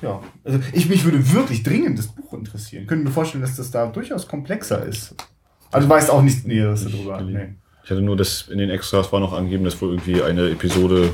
Ja, 0.00 0.22
also 0.44 0.60
ich 0.72 0.88
mich 0.88 1.04
würde 1.04 1.32
wirklich 1.32 1.62
dringend 1.62 1.98
das 1.98 2.06
Buch 2.08 2.32
interessieren. 2.32 2.86
Können 2.86 3.04
mir 3.04 3.10
vorstellen, 3.10 3.42
dass 3.42 3.56
das 3.56 3.70
da 3.70 3.86
durchaus 3.86 4.28
komplexer 4.28 4.84
ist. 4.84 5.14
Also 5.72 5.88
du 5.88 5.94
weißt 5.94 6.10
auch 6.10 6.22
nichts 6.22 6.44
Näheres 6.44 6.84
darüber. 6.84 7.20
Nee. 7.20 7.54
Ich 7.84 7.90
hatte 7.90 8.02
nur 8.02 8.16
das 8.16 8.48
in 8.48 8.58
den 8.58 8.70
Extras 8.70 9.12
war 9.12 9.20
noch 9.20 9.32
angegeben, 9.32 9.64
dass 9.64 9.80
wohl 9.80 9.90
irgendwie 9.90 10.22
eine 10.22 10.50
Episode 10.50 11.10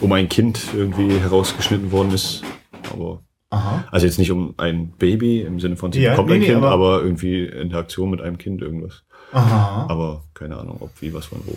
um 0.00 0.12
ein 0.12 0.28
Kind 0.28 0.60
irgendwie 0.74 1.18
herausgeschnitten 1.18 1.90
worden 1.90 2.12
ist. 2.12 2.42
Aber 2.92 3.22
Aha. 3.50 3.84
also 3.90 4.04
jetzt 4.04 4.18
nicht 4.18 4.30
um 4.30 4.54
ein 4.58 4.92
Baby 4.98 5.40
im 5.40 5.58
Sinne 5.58 5.76
von 5.76 5.90
ja, 5.92 6.14
kommt 6.14 6.28
nee, 6.28 6.36
ein 6.36 6.42
Kind, 6.42 6.56
aber, 6.58 6.70
aber 6.70 7.02
irgendwie 7.02 7.46
Interaktion 7.46 8.10
mit 8.10 8.20
einem 8.20 8.36
Kind 8.36 8.60
irgendwas. 8.60 9.04
Aha. 9.32 9.86
Aber 9.88 10.24
keine 10.34 10.58
Ahnung, 10.58 10.76
ob 10.80 10.90
wie, 11.00 11.14
was 11.14 11.26
von 11.26 11.40
wo. 11.46 11.56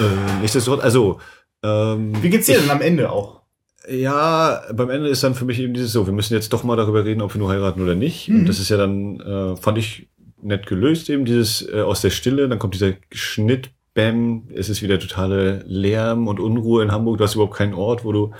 Ähm, 0.00 0.40
nichtsdestotrotz, 0.40 0.82
also. 0.82 1.20
Ähm, 1.62 2.12
wie 2.22 2.30
geht's 2.30 2.46
dir 2.46 2.56
ich, 2.56 2.62
denn 2.62 2.70
am 2.70 2.80
Ende 2.80 3.10
auch? 3.10 3.42
Ja, 3.88 4.62
beim 4.72 4.90
Ende 4.90 5.08
ist 5.08 5.22
dann 5.22 5.34
für 5.34 5.44
mich 5.44 5.58
eben 5.58 5.74
dieses 5.74 5.92
so, 5.92 6.06
wir 6.06 6.14
müssen 6.14 6.34
jetzt 6.34 6.52
doch 6.52 6.64
mal 6.64 6.76
darüber 6.76 7.04
reden, 7.04 7.20
ob 7.20 7.34
wir 7.34 7.38
nur 7.38 7.50
heiraten 7.50 7.82
oder 7.82 7.94
nicht. 7.94 8.28
Mhm. 8.28 8.40
Und 8.40 8.48
das 8.48 8.58
ist 8.58 8.70
ja 8.70 8.76
dann, 8.76 9.20
äh, 9.20 9.56
fand 9.56 9.78
ich 9.78 10.08
nett 10.40 10.66
gelöst, 10.66 11.08
eben 11.10 11.24
dieses 11.24 11.66
äh, 11.68 11.80
aus 11.80 12.00
der 12.00 12.10
Stille, 12.10 12.48
dann 12.48 12.58
kommt 12.58 12.74
dieser 12.74 12.94
Schnitt, 13.12 13.70
bam, 13.94 14.48
es 14.54 14.68
ist 14.68 14.82
wieder 14.82 14.98
totale 14.98 15.64
Lärm 15.66 16.28
und 16.28 16.40
Unruhe 16.40 16.82
in 16.82 16.92
Hamburg, 16.92 17.18
du 17.18 17.24
hast 17.24 17.34
überhaupt 17.34 17.56
keinen 17.56 17.74
Ort, 17.74 18.04
wo 18.04 18.12
du 18.12 18.32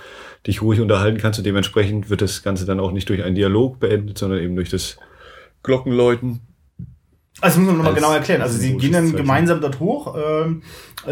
dich 0.45 0.61
ruhig 0.61 0.81
unterhalten 0.81 1.17
kannst. 1.17 1.39
Und 1.39 1.45
dementsprechend 1.45 2.09
wird 2.09 2.21
das 2.21 2.43
Ganze 2.43 2.65
dann 2.65 2.79
auch 2.79 2.91
nicht 2.91 3.09
durch 3.09 3.23
einen 3.23 3.35
Dialog 3.35 3.79
beendet, 3.79 4.17
sondern 4.17 4.39
eben 4.39 4.55
durch 4.55 4.69
das 4.69 4.97
Glockenläuten. 5.63 6.41
Also 7.41 7.59
muss 7.59 7.67
man 7.67 7.77
nochmal 7.77 7.95
genau 7.95 8.13
erklären. 8.13 8.41
Also 8.41 8.57
sie 8.57 8.77
gehen 8.77 8.93
dann 8.93 9.13
gemeinsam 9.13 9.59
dort 9.59 9.79
hoch, 9.79 10.15
ähm, 10.15 10.61
äh, 11.05 11.11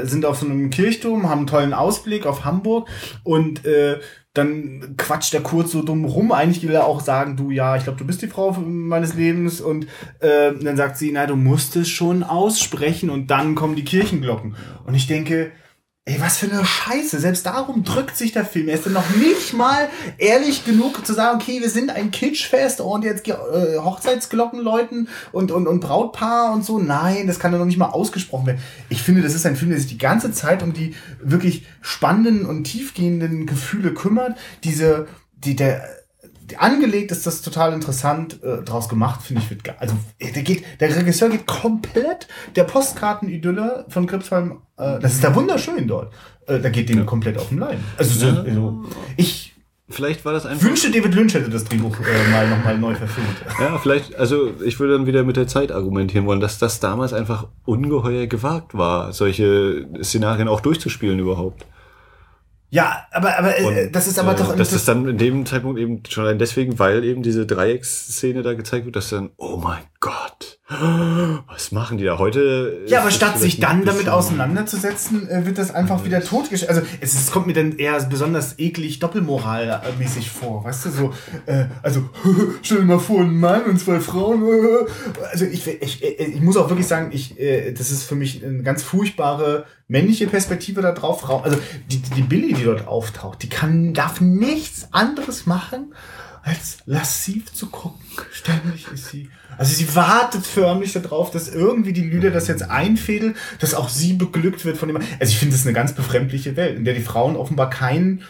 äh, 0.00 0.06
sind 0.06 0.24
auf 0.24 0.38
so 0.38 0.46
einem 0.46 0.70
Kirchturm, 0.70 1.28
haben 1.28 1.38
einen 1.38 1.46
tollen 1.48 1.74
Ausblick 1.74 2.26
auf 2.26 2.44
Hamburg 2.44 2.88
und 3.24 3.64
äh, 3.64 3.98
dann 4.38 4.94
quatscht 4.96 5.32
der 5.32 5.42
kurz 5.42 5.72
so 5.72 5.82
dumm 5.82 6.04
rum. 6.04 6.32
Eigentlich 6.32 6.66
will 6.66 6.74
er 6.74 6.86
auch 6.86 7.00
sagen, 7.00 7.36
du 7.36 7.50
ja, 7.50 7.76
ich 7.76 7.84
glaube, 7.84 7.98
du 7.98 8.06
bist 8.06 8.22
die 8.22 8.28
Frau 8.28 8.52
meines 8.52 9.14
Lebens. 9.14 9.60
Und 9.60 9.86
äh, 10.20 10.52
dann 10.60 10.76
sagt 10.76 10.96
sie, 10.96 11.10
na, 11.12 11.26
du 11.26 11.36
musst 11.36 11.76
es 11.76 11.88
schon 11.88 12.22
aussprechen 12.22 13.10
und 13.10 13.30
dann 13.30 13.54
kommen 13.54 13.76
die 13.76 13.84
Kirchenglocken. 13.84 14.56
Und 14.86 14.94
ich 14.94 15.06
denke, 15.06 15.50
Ey, 16.08 16.18
was 16.20 16.38
für 16.38 16.50
eine 16.50 16.64
Scheiße. 16.64 17.20
Selbst 17.20 17.44
darum 17.44 17.84
drückt 17.84 18.16
sich 18.16 18.32
der 18.32 18.46
Film. 18.46 18.68
Er 18.68 18.76
ist 18.76 18.86
dann 18.86 18.94
noch 18.94 19.10
nicht 19.10 19.52
mal 19.52 19.90
ehrlich 20.16 20.64
genug 20.64 21.06
zu 21.06 21.12
sagen, 21.12 21.38
okay, 21.38 21.60
wir 21.60 21.68
sind 21.68 21.90
ein 21.90 22.10
Kitschfest 22.10 22.80
und 22.80 23.04
jetzt 23.04 23.28
äh, 23.28 23.34
Hochzeitsglocken 23.76 24.58
läuten 24.58 25.08
und, 25.32 25.50
und, 25.50 25.66
und 25.66 25.80
Brautpaar 25.80 26.54
und 26.54 26.64
so. 26.64 26.78
Nein, 26.78 27.26
das 27.26 27.38
kann 27.38 27.52
doch 27.52 27.58
noch 27.58 27.66
nicht 27.66 27.76
mal 27.76 27.90
ausgesprochen 27.90 28.46
werden. 28.46 28.62
Ich 28.88 29.02
finde, 29.02 29.20
das 29.20 29.34
ist 29.34 29.44
ein 29.44 29.54
Film, 29.54 29.70
der 29.70 29.80
sich 29.80 29.90
die 29.90 29.98
ganze 29.98 30.32
Zeit 30.32 30.62
um 30.62 30.72
die 30.72 30.94
wirklich 31.22 31.66
spannenden 31.82 32.46
und 32.46 32.64
tiefgehenden 32.64 33.44
Gefühle 33.44 33.92
kümmert. 33.92 34.38
Diese, 34.64 35.08
die, 35.44 35.56
der, 35.56 35.86
angelegt 36.56 37.10
ist 37.10 37.26
das 37.26 37.42
total 37.42 37.72
interessant 37.72 38.42
äh, 38.42 38.62
draus 38.62 38.88
gemacht, 38.88 39.22
finde 39.22 39.42
ich. 39.42 39.50
Wird 39.50 39.62
also 39.80 39.94
der 40.20 40.42
geht, 40.42 40.64
der 40.80 40.94
Regisseur 40.94 41.28
geht 41.28 41.46
komplett 41.46 42.28
der 42.56 42.64
Postkartenidylle 42.64 43.86
von 43.88 44.06
Gripsheim. 44.06 44.62
Äh, 44.76 44.98
das 45.00 45.14
ist 45.14 45.24
da 45.24 45.34
wunderschön 45.34 45.86
dort. 45.86 46.12
Äh, 46.46 46.60
da 46.60 46.70
geht 46.70 46.88
dem 46.88 46.98
ja. 46.98 47.04
komplett 47.04 47.38
auf 47.38 47.48
den 47.48 47.58
Leim. 47.58 47.80
Also, 47.96 48.26
ja. 48.26 48.42
also 48.42 48.84
ich 49.16 49.54
Vielleicht 49.90 50.26
war 50.26 50.34
das 50.34 50.44
einfach. 50.44 50.66
Wünschte 50.66 50.90
David 50.90 51.14
Lynch 51.14 51.32
hätte 51.32 51.48
das 51.48 51.64
Drehbuch 51.64 51.96
äh, 52.00 52.30
mal 52.30 52.46
nochmal 52.48 52.76
neu 52.76 52.94
verfilmt. 52.94 53.36
Ja, 53.58 53.78
vielleicht, 53.78 54.16
also 54.16 54.52
ich 54.62 54.78
würde 54.78 54.92
dann 54.92 55.06
wieder 55.06 55.24
mit 55.24 55.36
der 55.36 55.46
Zeit 55.46 55.72
argumentieren 55.72 56.26
wollen, 56.26 56.40
dass 56.40 56.58
das 56.58 56.78
damals 56.78 57.14
einfach 57.14 57.48
ungeheuer 57.64 58.26
gewagt 58.26 58.76
war, 58.76 59.14
solche 59.14 59.86
Szenarien 60.02 60.46
auch 60.46 60.60
durchzuspielen 60.60 61.18
überhaupt. 61.18 61.64
Ja, 62.70 63.06
aber, 63.10 63.38
aber 63.38 63.58
äh, 63.58 63.86
und, 63.86 63.92
das 63.92 64.06
ist 64.06 64.18
aber 64.18 64.32
äh, 64.32 64.36
doch. 64.36 64.54
Das 64.54 64.72
ist 64.72 64.86
dann 64.88 65.08
in 65.08 65.18
dem 65.18 65.46
Zeitpunkt 65.46 65.80
eben 65.80 66.02
schon 66.08 66.24
allein 66.24 66.38
deswegen, 66.38 66.78
weil 66.78 67.02
eben 67.04 67.22
diese 67.22 67.46
Dreiecksszene 67.46 68.42
da 68.42 68.54
gezeigt 68.54 68.84
wird, 68.84 68.96
dass 68.96 69.08
dann, 69.08 69.30
oh 69.36 69.56
mein 69.56 69.82
Gott, 70.00 70.57
was 70.68 71.72
machen 71.72 71.96
die 71.96 72.04
da 72.04 72.18
heute? 72.18 72.82
Ja, 72.86 73.00
aber 73.00 73.10
statt 73.10 73.38
sich 73.38 73.58
dann 73.58 73.86
damit 73.86 74.10
auseinanderzusetzen, 74.10 75.26
äh, 75.26 75.46
wird 75.46 75.56
das 75.56 75.74
einfach 75.74 76.04
wieder 76.04 76.22
totgestellt. 76.22 76.68
Also 76.68 76.82
es, 77.00 77.14
es, 77.14 77.30
kommt 77.30 77.46
mir 77.46 77.54
dann 77.54 77.78
eher 77.78 77.98
besonders 78.04 78.58
eklig 78.58 78.98
doppelmoralmäßig 78.98 80.30
vor, 80.30 80.64
weißt 80.64 80.84
du, 80.84 80.90
so, 80.90 81.14
äh, 81.46 81.64
also 81.82 82.10
stell 82.62 82.80
dir 82.80 82.84
mal 82.84 82.98
vor, 82.98 83.22
ein 83.22 83.34
Mann 83.34 83.64
und 83.64 83.80
zwei 83.80 84.00
Frauen. 84.00 84.42
Äh. 84.46 84.86
Also 85.30 85.44
ich, 85.44 85.66
ich, 85.66 86.02
ich 86.02 86.40
muss 86.40 86.56
auch 86.56 86.68
wirklich 86.68 86.86
sagen, 86.86 87.10
ich, 87.12 87.38
äh, 87.38 87.72
das 87.72 87.90
ist 87.90 88.04
für 88.04 88.14
mich 88.14 88.44
eine 88.44 88.62
ganz 88.62 88.82
furchtbare 88.82 89.66
männliche 89.86 90.26
Perspektive 90.26 90.80
da 90.82 90.92
drauf. 90.92 91.28
Also 91.44 91.58
die, 91.90 92.00
die 92.00 92.22
Billy, 92.22 92.52
die 92.52 92.64
dort 92.64 92.86
auftaucht, 92.86 93.42
die 93.42 93.48
kann, 93.48 93.94
darf 93.94 94.20
nichts 94.20 94.88
anderes 94.92 95.46
machen, 95.46 95.94
als 96.48 96.78
lassiv 96.86 97.52
zu 97.52 97.66
gucken. 97.66 98.00
Ständig 98.32 98.86
ist 98.92 99.10
sie. 99.10 99.28
Also 99.56 99.74
sie 99.74 99.94
wartet 99.94 100.46
förmlich 100.46 100.92
darauf, 100.92 101.30
dass 101.30 101.48
irgendwie 101.48 101.92
die 101.92 102.08
Lüde 102.08 102.30
das 102.30 102.48
jetzt 102.48 102.70
einfädelt, 102.70 103.36
dass 103.60 103.74
auch 103.74 103.88
sie 103.88 104.14
beglückt 104.14 104.64
wird 104.64 104.76
von 104.76 104.88
dem. 104.88 104.96
Also 104.96 105.32
ich 105.32 105.38
finde 105.38 105.54
das 105.54 105.66
eine 105.66 105.74
ganz 105.74 105.92
befremdliche 105.92 106.56
Welt, 106.56 106.76
in 106.76 106.84
der 106.84 106.94
die 106.94 107.02
Frauen 107.02 107.36
offenbar 107.36 107.70
keinen 107.70 108.22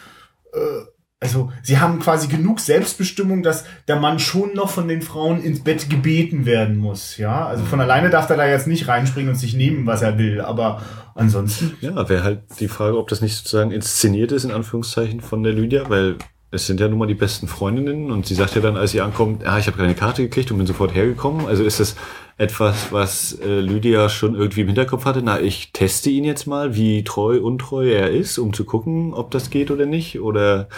äh, 0.53 0.85
also 1.21 1.51
sie 1.63 1.79
haben 1.79 1.99
quasi 1.99 2.27
genug 2.27 2.61
Selbstbestimmung, 2.61 3.43
dass 3.43 3.65
der 3.89 3.99
Mann 3.99 4.19
schon 4.19 4.53
noch 4.53 4.69
von 4.69 4.87
den 4.87 5.01
Frauen 5.01 5.43
ins 5.43 5.61
Bett 5.61 5.89
gebeten 5.89 6.45
werden 6.45 6.77
muss. 6.77 7.17
Ja, 7.17 7.45
also 7.45 7.65
von 7.65 7.81
alleine 7.81 8.09
darf 8.09 8.29
er 8.29 8.37
da 8.37 8.47
jetzt 8.47 8.67
nicht 8.67 8.87
reinspringen 8.87 9.29
und 9.29 9.35
sich 9.35 9.53
nehmen, 9.53 9.85
was 9.85 10.01
er 10.01 10.17
will. 10.17 10.39
Aber 10.39 10.81
ansonsten. 11.15 11.73
Ja, 11.81 12.07
wäre 12.07 12.23
halt 12.23 12.43
die 12.61 12.69
Frage, 12.69 12.97
ob 12.97 13.09
das 13.09 13.19
nicht 13.19 13.35
sozusagen 13.35 13.71
inszeniert 13.71 14.31
ist, 14.31 14.45
in 14.45 14.51
Anführungszeichen, 14.51 15.19
von 15.19 15.43
der 15.43 15.51
Lydia, 15.51 15.89
weil 15.89 16.15
es 16.51 16.65
sind 16.65 16.79
ja 16.79 16.87
nun 16.87 16.97
mal 16.97 17.05
die 17.05 17.13
besten 17.13 17.47
Freundinnen 17.47 18.09
und 18.09 18.25
sie 18.25 18.33
sagt 18.33 18.55
ja 18.55 18.61
dann, 18.61 18.75
als 18.75 18.91
sie 18.91 19.01
ankommt, 19.01 19.45
ah, 19.45 19.59
ich 19.59 19.67
habe 19.67 19.77
keine 19.77 19.93
Karte 19.93 20.23
gekriegt 20.23 20.49
und 20.51 20.57
bin 20.57 20.65
sofort 20.65 20.95
hergekommen. 20.95 21.45
Also 21.45 21.63
ist 21.63 21.79
das 21.79 21.95
etwas, 22.37 22.91
was 22.91 23.33
äh, 23.39 23.59
Lydia 23.59 24.09
schon 24.09 24.33
irgendwie 24.33 24.61
im 24.61 24.67
Hinterkopf 24.67 25.05
hatte? 25.05 25.21
Na, 25.21 25.39
ich 25.39 25.73
teste 25.73 26.09
ihn 26.09 26.23
jetzt 26.23 26.47
mal, 26.47 26.75
wie 26.75 27.03
treu, 27.03 27.39
untreu 27.39 27.91
er 27.91 28.09
ist, 28.09 28.39
um 28.39 28.53
zu 28.53 28.65
gucken, 28.65 29.13
ob 29.13 29.29
das 29.29 29.51
geht 29.51 29.69
oder 29.69 29.85
nicht. 29.85 30.19
Oder 30.21 30.69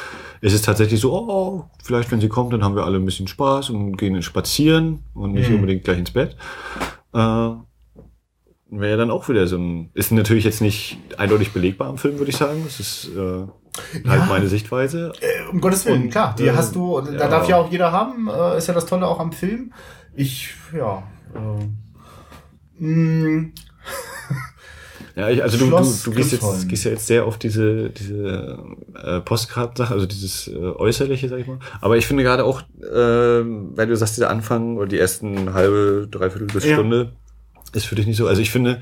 ist 0.41 0.53
es 0.53 0.61
tatsächlich 0.61 0.99
so, 0.99 1.13
oh, 1.13 1.65
vielleicht 1.81 2.11
wenn 2.11 2.19
sie 2.19 2.29
kommt, 2.29 2.51
dann 2.51 2.65
haben 2.65 2.75
wir 2.75 2.83
alle 2.83 2.97
ein 2.97 3.05
bisschen 3.05 3.27
Spaß 3.27 3.69
und 3.69 3.95
gehen 3.95 4.21
spazieren 4.21 5.03
und 5.13 5.31
nicht 5.31 5.49
mhm. 5.49 5.55
unbedingt 5.55 5.85
gleich 5.85 5.99
ins 5.99 6.11
Bett. 6.11 6.35
Äh, 7.13 7.51
Wäre 8.73 8.91
ja 8.91 8.97
dann 8.97 9.11
auch 9.11 9.27
wieder 9.27 9.47
so 9.47 9.57
ein, 9.57 9.89
ist 9.93 10.11
natürlich 10.11 10.45
jetzt 10.45 10.61
nicht 10.61 10.97
eindeutig 11.17 11.51
belegbar 11.51 11.89
am 11.89 11.97
Film, 11.97 12.17
würde 12.17 12.31
ich 12.31 12.37
sagen. 12.37 12.63
Es 12.65 12.79
ist 12.79 13.09
äh, 13.17 13.45
halt 13.93 14.03
ja. 14.03 14.25
meine 14.25 14.47
Sichtweise. 14.47 15.13
Äh, 15.21 15.49
um 15.49 15.61
Gottes 15.61 15.85
Willen, 15.85 16.03
und, 16.03 16.09
klar. 16.09 16.35
Die 16.37 16.47
äh, 16.47 16.53
hast 16.55 16.75
du, 16.75 17.01
da 17.01 17.11
ja. 17.11 17.27
darf 17.27 17.47
ja 17.47 17.57
auch 17.57 17.71
jeder 17.71 17.91
haben. 17.91 18.29
Äh, 18.29 18.57
ist 18.57 18.67
ja 18.67 18.73
das 18.73 18.85
Tolle 18.85 19.07
auch 19.07 19.19
am 19.19 19.31
Film. 19.31 19.73
Ich, 20.15 20.53
ja. 20.75 21.03
Äh, 22.79 22.83
mm. 22.83 23.53
Ja, 25.15 25.29
ich, 25.29 25.43
also 25.43 25.57
du, 25.57 25.69
du, 25.69 25.97
du 26.05 26.11
gehst 26.11 26.31
jetzt 26.31 26.69
gehst 26.69 26.85
ja 26.85 26.91
jetzt 26.91 27.07
sehr 27.07 27.25
auf 27.25 27.37
diese 27.37 27.89
diese 27.89 28.57
äh, 28.95 29.19
Postkarten-Sache, 29.19 29.93
also 29.93 30.05
dieses 30.05 30.47
äh, 30.47 30.55
äußerliche, 30.55 31.27
sag 31.27 31.39
ich 31.39 31.47
mal. 31.47 31.59
Aber 31.81 31.97
ich 31.97 32.07
finde 32.07 32.23
gerade 32.23 32.45
auch, 32.45 32.61
äh, 32.61 33.43
weil 33.43 33.87
du 33.87 33.95
sagst, 33.95 34.17
dieser 34.17 34.29
Anfang 34.29 34.77
oder 34.77 34.87
die 34.87 34.97
ersten 34.97 35.53
halbe, 35.53 36.07
dreiviertel 36.09 36.47
bis 36.47 36.65
ja. 36.65 36.75
Stunde 36.75 37.11
ist 37.73 37.85
für 37.85 37.95
dich 37.95 38.07
nicht 38.07 38.17
so. 38.17 38.27
Also 38.27 38.41
ich 38.41 38.51
finde, 38.51 38.79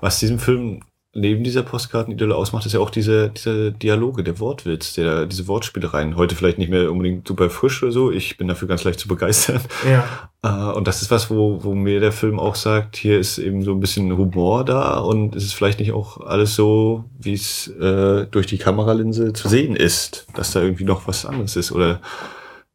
was 0.00 0.20
diesem 0.20 0.38
Film 0.38 0.82
neben 1.14 1.44
dieser 1.44 1.62
Postkartenidylle 1.62 2.34
ausmacht, 2.34 2.64
ist 2.64 2.72
ja 2.72 2.80
auch 2.80 2.90
diese, 2.90 3.30
diese 3.30 3.72
Dialoge, 3.72 4.24
der 4.24 4.40
Wortwitz, 4.40 4.94
der, 4.94 5.26
diese 5.26 5.46
Wortspielereien. 5.46 6.16
Heute 6.16 6.34
vielleicht 6.34 6.58
nicht 6.58 6.70
mehr 6.70 6.90
unbedingt 6.90 7.28
super 7.28 7.50
frisch 7.50 7.82
oder 7.82 7.92
so. 7.92 8.10
Ich 8.10 8.38
bin 8.38 8.48
dafür 8.48 8.68
ganz 8.68 8.84
leicht 8.84 9.00
zu 9.00 9.08
begeistern. 9.08 9.60
Ja. 9.88 10.04
Äh, 10.44 10.48
und 10.48 10.88
das 10.88 11.02
ist 11.02 11.12
was, 11.12 11.30
wo, 11.30 11.62
wo 11.62 11.72
mir 11.72 12.00
der 12.00 12.10
Film 12.10 12.40
auch 12.40 12.56
sagt, 12.56 12.96
hier 12.96 13.20
ist 13.20 13.38
eben 13.38 13.62
so 13.62 13.70
ein 13.70 13.78
bisschen 13.78 14.16
Humor 14.16 14.64
da 14.64 14.98
und 14.98 15.36
es 15.36 15.44
ist 15.44 15.52
vielleicht 15.52 15.78
nicht 15.78 15.92
auch 15.92 16.20
alles 16.20 16.56
so, 16.56 17.04
wie 17.16 17.34
es 17.34 17.68
äh, 17.68 18.26
durch 18.28 18.48
die 18.48 18.58
Kameralinse 18.58 19.34
zu 19.34 19.48
sehen 19.48 19.76
ist, 19.76 20.26
dass 20.34 20.50
da 20.50 20.60
irgendwie 20.60 20.82
noch 20.82 21.06
was 21.06 21.26
anderes 21.26 21.54
ist 21.54 21.70
oder 21.70 22.00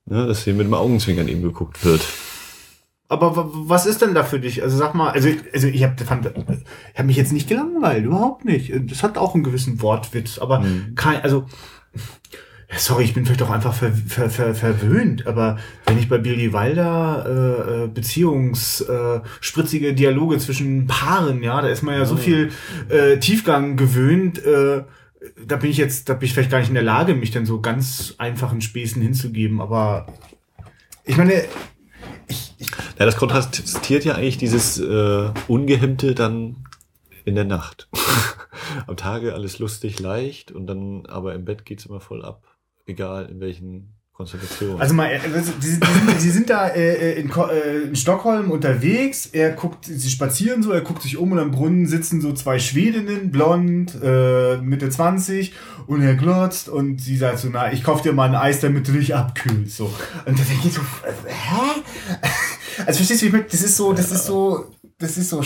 ne, 0.06 0.28
dass 0.28 0.45
hier 0.45 0.54
mit 0.54 0.65
dem 0.65 0.73
Augenzwinkern 0.76 1.28
eben 1.28 1.41
geguckt 1.41 1.84
wird. 1.84 2.08
Aber 3.09 3.49
was 3.53 3.85
ist 3.85 4.01
denn 4.01 4.13
da 4.13 4.23
für 4.23 4.39
dich? 4.39 4.63
Also 4.63 4.77
sag 4.77 4.93
mal, 4.93 5.11
also, 5.11 5.29
also 5.53 5.67
ich 5.67 5.83
habe 5.83 5.95
ich 6.01 6.99
hab 6.99 7.05
mich 7.05 7.15
jetzt 7.15 7.31
nicht 7.31 7.47
gelangweilt, 7.47 8.05
überhaupt 8.05 8.43
nicht. 8.43 8.73
Das 8.89 9.01
hat 9.01 9.17
auch 9.17 9.33
einen 9.33 9.45
gewissen 9.45 9.81
Wortwitz, 9.81 10.39
aber 10.39 10.59
mhm. 10.59 10.93
kein, 10.95 11.21
also 11.21 11.45
sorry, 12.75 13.05
ich 13.05 13.13
bin 13.13 13.25
vielleicht 13.25 13.41
auch 13.43 13.49
einfach 13.49 13.73
ver, 13.73 13.93
ver, 13.93 14.29
ver, 14.29 14.53
verwöhnt, 14.53 15.25
aber 15.25 15.57
wenn 15.85 15.97
ich 15.97 16.09
bei 16.09 16.17
Billy 16.17 16.51
Wilder 16.51 17.25
äh, 17.25 17.85
äh 17.85 17.87
beziehungsspritzige 17.87 19.89
äh, 19.89 19.93
Dialoge 19.93 20.37
zwischen 20.39 20.87
Paaren, 20.87 21.41
ja, 21.43 21.61
da 21.61 21.69
ist 21.69 21.83
man 21.83 21.95
ja 21.95 22.03
so 22.05 22.17
viel 22.17 22.51
äh, 22.89 23.19
Tiefgang 23.19 23.77
gewöhnt, 23.77 24.43
äh, 24.43 24.83
da 25.45 25.55
bin 25.55 25.69
ich 25.69 25.77
jetzt, 25.77 26.09
da 26.09 26.13
bin 26.13 26.27
ich 26.27 26.33
vielleicht 26.33 26.51
gar 26.51 26.59
nicht 26.59 26.69
in 26.69 26.75
der 26.75 26.83
Lage, 26.83 27.15
mich 27.15 27.31
dann 27.31 27.45
so 27.45 27.61
ganz 27.61 28.15
einfachen 28.17 28.59
Späßen 28.61 29.01
hinzugeben, 29.01 29.61
aber 29.61 30.07
ich 31.05 31.15
meine, 31.15 31.45
ja, 32.99 33.05
das 33.05 33.17
kontrastiert 33.17 34.05
ja 34.05 34.15
eigentlich 34.15 34.37
dieses 34.37 34.79
äh, 34.79 35.31
Ungehemmte 35.47 36.15
dann 36.15 36.65
in 37.25 37.35
der 37.35 37.45
Nacht. 37.45 37.89
Am 38.87 38.97
Tage 38.97 39.33
alles 39.33 39.59
lustig, 39.59 39.99
leicht 39.99 40.51
und 40.51 40.67
dann 40.67 41.05
aber 41.05 41.35
im 41.35 41.45
Bett 41.45 41.65
geht's 41.65 41.85
immer 41.85 41.99
voll 41.99 42.23
ab 42.23 42.57
egal 42.87 43.29
in 43.29 43.39
welchen 43.39 43.93
Konstellationen. 44.17 44.82
Also 44.82 44.95
mal, 44.95 45.10
also 45.10 45.51
die, 45.62 45.67
die, 45.67 45.69
sind, 45.69 46.23
die 46.23 46.30
sind 46.32 46.49
da 46.49 46.69
äh, 46.69 47.13
äh 47.13 47.21
in, 47.21 47.30
äh, 47.30 47.84
in 47.84 47.95
Stockholm 47.95 48.49
unterwegs. 48.49 49.27
Er 49.27 49.51
guckt, 49.51 49.86
sie 49.86 50.10
spazieren 50.10 50.63
so, 50.63 50.71
er 50.71 50.82
guckt 50.82 51.03
sich 51.03 51.17
um 51.17 51.34
und 51.34 51.38
am 51.38 51.51
Brunnen 51.51 51.86
sitzen 51.86 52.19
so 52.19 52.34
zwei 52.34 52.58
Schwedinnen, 52.58 53.30
blond, 53.30 53.93
äh, 54.01 54.58
Mitte 54.58 54.89
20 54.89 55.53
und 55.86 56.01
er 56.01 56.15
glotzt 56.15 56.67
und 56.67 56.99
sie 56.99 57.15
sagt 57.15 57.38
so, 57.38 57.49
na, 57.51 57.71
ich 57.71 57.84
kauf 57.84 58.01
dir 58.01 58.12
mal 58.12 58.27
ein 58.27 58.36
Eis, 58.36 58.60
damit 58.60 58.88
du 58.88 58.93
dich 58.93 59.13
abkühlst. 59.13 59.77
So. 59.77 59.93
Und 60.25 60.39
da 60.39 60.43
denke 60.43 60.67
ich 60.67 60.73
so, 60.73 60.82
hä? 60.82 61.82
Also 62.86 62.97
verstehst 62.97 63.21
du, 63.21 63.25
wie 63.25 63.27
ich 63.30 63.34
mit, 63.34 63.51
das 63.51 63.63
ist 63.63 63.75
so, 63.75 63.91
das 63.91 64.12
ist 64.12 64.25
so, 64.27 64.71
das 64.99 65.17
ist 65.17 65.30
so 65.30 65.41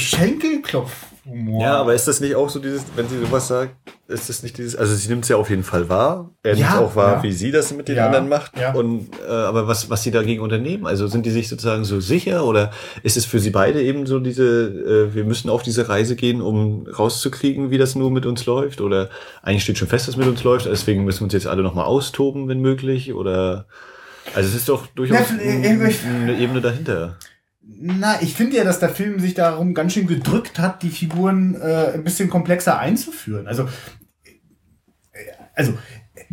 Schenkelklopf-Humor. 1.24 1.62
Ja, 1.62 1.78
aber 1.78 1.94
ist 1.94 2.08
das 2.08 2.20
nicht 2.20 2.36
auch 2.36 2.50
so 2.50 2.60
dieses, 2.60 2.84
wenn 2.96 3.08
sie 3.08 3.20
sowas 3.20 3.48
sagt, 3.48 3.76
ist 4.08 4.30
das 4.30 4.44
nicht 4.44 4.58
dieses, 4.58 4.76
also 4.76 4.94
sie 4.94 5.08
nimmt 5.10 5.24
es 5.24 5.30
ja 5.30 5.38
auf 5.38 5.50
jeden 5.50 5.64
Fall 5.64 5.88
wahr. 5.90 6.32
Er 6.44 6.56
ja, 6.56 6.70
nimmt 6.70 6.82
auch 6.82 6.96
wahr, 6.96 7.18
ja. 7.18 7.24
wie 7.24 7.32
sie 7.32 7.52
das 7.52 7.74
mit 7.74 7.88
den 7.88 7.98
ja, 7.98 8.08
anderen 8.08 8.28
macht. 8.30 8.58
Ja. 8.58 8.74
Und 8.74 9.10
äh, 9.28 9.32
aber 9.32 9.68
was, 9.68 9.90
was 9.90 10.04
sie 10.04 10.12
dagegen 10.12 10.42
unternehmen? 10.42 10.86
Also 10.86 11.08
sind 11.08 11.26
die 11.26 11.32
sich 11.32 11.48
sozusagen 11.48 11.86
so 11.86 12.00
sicher 12.00 12.46
oder 12.46 12.72
ist 13.04 13.18
es 13.18 13.26
für 13.26 13.40
sie 13.40 13.52
beide 13.52 13.82
eben 13.82 14.06
so 14.06 14.20
diese, 14.20 15.10
äh, 15.12 15.16
wir 15.16 15.24
müssen 15.24 15.50
auf 15.50 15.64
diese 15.64 15.88
Reise 15.88 16.16
gehen, 16.16 16.42
um 16.42 16.88
rauszukriegen, 16.88 17.72
wie 17.72 17.78
das 17.78 17.96
nur 17.96 18.12
mit 18.12 18.26
uns 18.26 18.46
läuft? 18.46 18.82
Oder 18.82 19.10
eigentlich 19.42 19.64
steht 19.64 19.78
schon 19.78 19.88
fest, 19.88 20.08
dass 20.08 20.18
mit 20.18 20.28
uns 20.28 20.44
läuft, 20.44 20.66
deswegen 20.66 21.04
müssen 21.04 21.22
wir 21.22 21.26
uns 21.26 21.34
jetzt 21.34 21.48
alle 21.48 21.64
nochmal 21.64 21.86
austoben, 21.86 22.48
wenn 22.48 22.60
möglich? 22.60 23.14
Oder 23.14 23.66
also 24.36 24.50
es 24.50 24.56
ist 24.56 24.70
doch 24.70 24.88
durchaus 24.88 25.30
eine 25.32 26.38
Ebene 26.38 26.62
dahinter. 26.62 27.18
Na, 27.84 28.22
ich 28.22 28.36
finde 28.36 28.58
ja, 28.58 28.63
dass 28.63 28.80
der 28.80 28.89
Film 28.89 29.20
sich 29.20 29.34
darum 29.34 29.74
ganz 29.74 29.94
schön 29.94 30.06
gedrückt 30.06 30.60
hat, 30.60 30.84
die 30.84 30.91
Figuren 30.91 31.60
äh, 31.60 31.94
ein 31.94 32.04
bisschen 32.04 32.30
komplexer 32.30 32.78
einzuführen. 32.78 33.48
Also, 33.48 33.63
äh, 35.12 35.32
also 35.56 35.74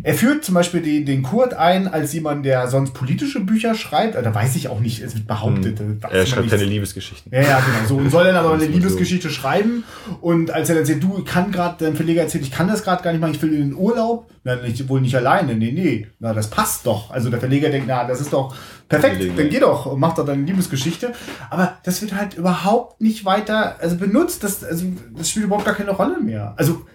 er 0.03 0.13
führt 0.13 0.45
zum 0.45 0.55
Beispiel 0.55 0.81
den, 0.81 1.05
den 1.05 1.23
Kurt 1.23 1.53
ein 1.53 1.87
als 1.87 2.13
jemand, 2.13 2.45
der 2.45 2.67
sonst 2.67 2.93
politische 2.93 3.39
Bücher 3.39 3.75
schreibt. 3.75 4.15
Da 4.15 4.35
weiß 4.35 4.55
ich 4.55 4.69
auch 4.69 4.79
nicht, 4.79 5.01
es 5.01 5.15
wird 5.15 5.27
behauptet. 5.27 5.79
Hm. 5.79 5.99
Er 6.09 6.25
schreibt 6.25 6.49
keine 6.49 6.63
Liebesgeschichten. 6.63 7.31
Ja, 7.33 7.41
ja, 7.41 7.59
genau. 7.59 7.87
So, 7.87 7.97
und 7.97 8.09
soll 8.09 8.25
dann 8.25 8.35
aber 8.35 8.53
eine 8.53 8.65
Liebesgeschichte 8.65 9.29
schreiben. 9.29 9.83
Und 10.21 10.51
als 10.51 10.69
er 10.69 10.75
dann 10.75 10.85
sagt, 10.85 11.03
du, 11.03 11.23
kann 11.23 11.51
gerade, 11.51 11.83
dein 11.83 11.95
Verleger 11.95 12.21
erzählt, 12.21 12.43
ich 12.43 12.51
kann 12.51 12.67
das 12.67 12.83
gerade 12.83 13.03
gar 13.03 13.11
nicht 13.11 13.21
machen, 13.21 13.33
ich 13.33 13.41
will 13.41 13.53
in 13.53 13.69
den 13.69 13.75
Urlaub. 13.75 14.29
Na, 14.43 14.55
nicht, 14.55 14.87
wohl 14.87 15.01
nicht 15.01 15.15
alleine. 15.15 15.55
Nee, 15.55 15.71
nee. 15.71 16.07
Na, 16.19 16.33
das 16.33 16.49
passt 16.49 16.85
doch. 16.85 17.11
Also 17.11 17.29
der 17.29 17.39
Verleger 17.39 17.69
denkt, 17.69 17.87
na, 17.87 18.05
das 18.05 18.21
ist 18.21 18.31
doch 18.31 18.55
perfekt, 18.87 19.37
dann 19.37 19.49
geh 19.49 19.59
doch, 19.59 19.95
mach 19.97 20.15
doch 20.15 20.25
deine 20.25 20.43
Liebesgeschichte. 20.43 21.13
Aber 21.49 21.77
das 21.83 22.01
wird 22.01 22.15
halt 22.15 22.35
überhaupt 22.35 23.01
nicht 23.01 23.25
weiter, 23.25 23.75
also 23.79 23.97
benutzt. 23.97 24.43
Das, 24.43 24.63
also, 24.63 24.85
das 25.15 25.29
spielt 25.29 25.45
überhaupt 25.45 25.65
gar 25.65 25.75
keine 25.75 25.91
Rolle 25.91 26.19
mehr. 26.19 26.53
Also, 26.57 26.85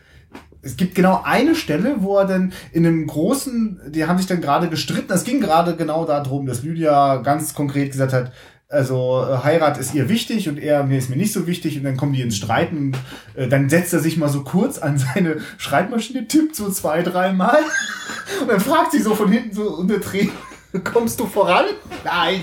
es 0.64 0.76
gibt 0.76 0.94
genau 0.94 1.22
eine 1.24 1.54
Stelle, 1.54 1.96
wo 1.98 2.16
er 2.16 2.26
dann 2.26 2.52
in 2.72 2.86
einem 2.86 3.06
großen, 3.06 3.80
die 3.88 4.06
haben 4.06 4.18
sich 4.18 4.26
dann 4.26 4.40
gerade 4.40 4.68
gestritten. 4.68 5.12
Es 5.12 5.24
ging 5.24 5.40
gerade 5.40 5.76
genau 5.76 6.04
darum, 6.04 6.46
dass 6.46 6.62
Lydia 6.62 7.16
ganz 7.16 7.54
konkret 7.54 7.92
gesagt 7.92 8.12
hat, 8.12 8.32
also 8.68 9.24
äh, 9.28 9.44
Heirat 9.44 9.78
ist 9.78 9.94
ihr 9.94 10.08
wichtig 10.08 10.48
und 10.48 10.58
er 10.58 10.84
mir 10.84 10.98
ist 10.98 11.10
mir 11.10 11.16
nicht 11.16 11.32
so 11.32 11.46
wichtig 11.46 11.76
und 11.76 11.84
dann 11.84 11.96
kommen 11.96 12.12
die 12.12 12.22
ins 12.22 12.36
Streiten. 12.36 12.92
Äh, 13.34 13.48
dann 13.48 13.68
setzt 13.68 13.92
er 13.92 14.00
sich 14.00 14.16
mal 14.16 14.28
so 14.28 14.42
kurz 14.42 14.78
an 14.78 14.98
seine 14.98 15.36
Schreibmaschine, 15.58 16.26
tippt 16.26 16.56
so 16.56 16.70
zwei, 16.70 17.02
dreimal 17.02 17.58
und 18.40 18.50
dann 18.50 18.60
fragt 18.60 18.92
sie 18.92 19.00
so 19.00 19.14
von 19.14 19.30
hinten 19.30 19.54
so 19.54 19.76
unter 19.76 20.00
Tränen, 20.00 20.32
Kommst 20.84 21.20
du 21.20 21.26
voran? 21.26 21.66
Nein. 22.04 22.42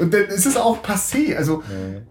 Und 0.00 0.12
dann 0.12 0.24
ist 0.24 0.46
es 0.46 0.56
auch 0.56 0.82
passé. 0.82 1.36
Also, 1.36 1.62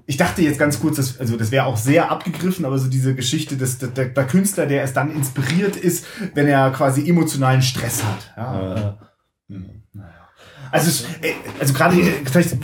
ich 0.06 0.18
dachte 0.18 0.42
jetzt 0.42 0.60
ganz 0.60 0.80
kurz, 0.80 0.96
dass, 0.96 1.20
also 1.20 1.36
das 1.36 1.52
wäre 1.52 1.66
auch 1.66 1.78
sehr 1.78 2.10
abgegriffen, 2.10 2.66
aber 2.66 2.80
so 2.80 2.88
diese 2.88 3.16
Geschichte, 3.16 3.58
dass 3.58 3.78
der, 3.78 3.90
der, 3.90 4.28
Künstler, 4.28 4.66
der 4.66 4.84
es 4.84 4.94
dann 4.94 5.14
inspiriert 5.14 5.76
ist, 5.76 6.06
wenn 6.34 6.48
er 6.48 6.72
quasi 6.72 7.10
emotionalen 7.10 7.62
Stress 7.62 8.04
hat. 8.04 8.34
Ja. 8.38 8.76
ja. 8.76 8.98
Hm. 9.50 9.84
Also, 10.72 10.90
es, 10.90 11.02
äh, 11.22 11.34
also 11.60 11.74
gerade, 11.74 12.00
äh, 12.00 12.12
vielleicht, 12.26 12.54
äh, 12.54 12.58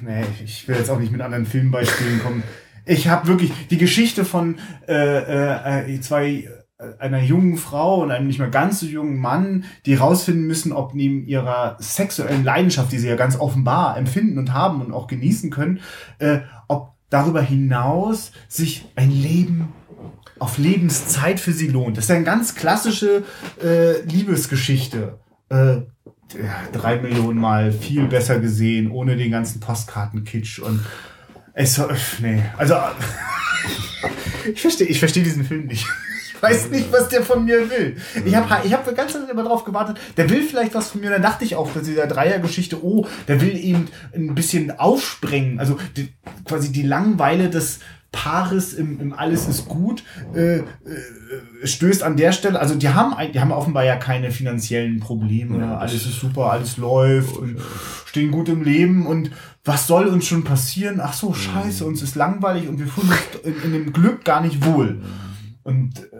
nee, 0.00 0.24
ich 0.44 0.66
will 0.68 0.76
jetzt 0.76 0.90
auch 0.90 0.98
nicht 0.98 1.12
mit 1.12 1.20
anderen 1.20 1.46
Filmbeispielen 1.46 2.22
kommen. 2.22 2.42
Ich 2.86 3.08
habe 3.08 3.28
wirklich 3.28 3.52
die 3.70 3.78
Geschichte 3.78 4.24
von 4.24 4.58
äh, 4.86 5.94
äh, 5.94 6.00
zwei 6.00 6.48
einer 6.98 7.20
jungen 7.20 7.56
Frau 7.56 8.02
und 8.02 8.10
einem 8.10 8.26
nicht 8.26 8.38
mehr 8.38 8.48
ganz 8.48 8.80
so 8.80 8.86
jungen 8.86 9.18
Mann, 9.18 9.64
die 9.86 9.94
rausfinden 9.94 10.46
müssen, 10.46 10.72
ob 10.72 10.94
neben 10.94 11.26
ihrer 11.26 11.76
sexuellen 11.80 12.44
Leidenschaft, 12.44 12.92
die 12.92 12.98
sie 12.98 13.08
ja 13.08 13.16
ganz 13.16 13.38
offenbar 13.38 13.96
empfinden 13.96 14.38
und 14.38 14.52
haben 14.52 14.80
und 14.80 14.92
auch 14.92 15.06
genießen 15.06 15.50
können, 15.50 15.80
äh, 16.18 16.40
ob 16.68 16.92
darüber 17.10 17.42
hinaus 17.42 18.32
sich 18.48 18.86
ein 18.96 19.10
Leben 19.10 19.72
auf 20.38 20.58
Lebenszeit 20.58 21.40
für 21.40 21.52
sie 21.52 21.68
lohnt. 21.68 21.96
Das 21.96 22.04
ist 22.04 22.10
eine 22.10 22.24
ganz 22.24 22.54
klassische 22.54 23.24
äh, 23.62 24.00
Liebesgeschichte. 24.02 25.18
Äh, 25.48 25.82
drei 26.72 27.00
Millionen 27.00 27.38
Mal 27.38 27.70
viel 27.72 28.06
besser 28.06 28.40
gesehen, 28.40 28.90
ohne 28.90 29.16
den 29.16 29.30
ganzen 29.30 29.60
Postkartenkitsch 29.60 30.58
und 30.58 30.80
es, 31.52 31.80
nee, 32.20 32.42
also 32.56 32.74
ich 34.52 34.60
verstehe, 34.60 34.88
ich 34.88 34.98
verstehe 34.98 35.22
diesen 35.22 35.44
Film 35.44 35.66
nicht 35.66 35.86
weiß 36.44 36.70
nicht, 36.70 36.92
was 36.92 37.08
der 37.08 37.22
von 37.22 37.44
mir 37.44 37.70
will. 37.70 37.96
Ich 38.24 38.34
habe 38.34 38.66
ich 38.66 38.72
hab 38.72 38.96
ganz 38.96 39.14
lange 39.14 39.30
immer 39.30 39.44
drauf 39.44 39.64
gewartet, 39.64 39.98
der 40.16 40.28
will 40.30 40.42
vielleicht 40.42 40.74
was 40.74 40.90
von 40.90 41.00
mir. 41.00 41.10
Dann 41.10 41.22
dachte 41.22 41.44
ich 41.44 41.56
auch, 41.56 41.72
dass 41.72 41.84
dieser 41.84 42.06
Dreiergeschichte, 42.06 42.84
oh, 42.84 43.06
der 43.28 43.40
will 43.40 43.56
eben 43.56 43.88
ein 44.14 44.34
bisschen 44.34 44.78
aufsprengen. 44.78 45.58
Also 45.58 45.78
die, 45.96 46.12
quasi 46.44 46.70
die 46.70 46.82
Langweile 46.82 47.50
des 47.50 47.80
Paares 48.12 48.74
im, 48.74 49.00
im 49.00 49.12
Alles 49.12 49.48
ist 49.48 49.66
gut 49.66 50.04
äh, 50.34 50.58
äh, 50.58 50.64
stößt 51.64 52.04
an 52.04 52.16
der 52.16 52.30
Stelle, 52.30 52.60
also 52.60 52.76
die 52.76 52.88
haben 52.88 53.14
die 53.32 53.40
haben 53.40 53.50
offenbar 53.50 53.84
ja 53.84 53.96
keine 53.96 54.30
finanziellen 54.30 55.00
Probleme, 55.00 55.58
ja, 55.58 55.78
alles 55.78 56.06
ist 56.06 56.20
super, 56.20 56.52
alles 56.52 56.76
läuft 56.76 57.36
und 57.36 57.58
stehen 58.06 58.30
gut 58.30 58.48
im 58.48 58.62
Leben 58.62 59.06
und 59.08 59.32
was 59.64 59.88
soll 59.88 60.06
uns 60.06 60.26
schon 60.26 60.44
passieren? 60.44 61.00
Ach 61.02 61.14
so, 61.14 61.34
scheiße, 61.34 61.84
uns 61.84 62.02
ist 62.02 62.14
langweilig 62.14 62.68
und 62.68 62.78
wir 62.78 62.86
fühlen 62.86 63.08
uns 63.08 63.44
in, 63.44 63.62
in 63.62 63.72
dem 63.72 63.92
Glück 63.92 64.24
gar 64.24 64.42
nicht 64.42 64.64
wohl. 64.64 65.00
Und 65.64 65.98
äh, 65.98 66.16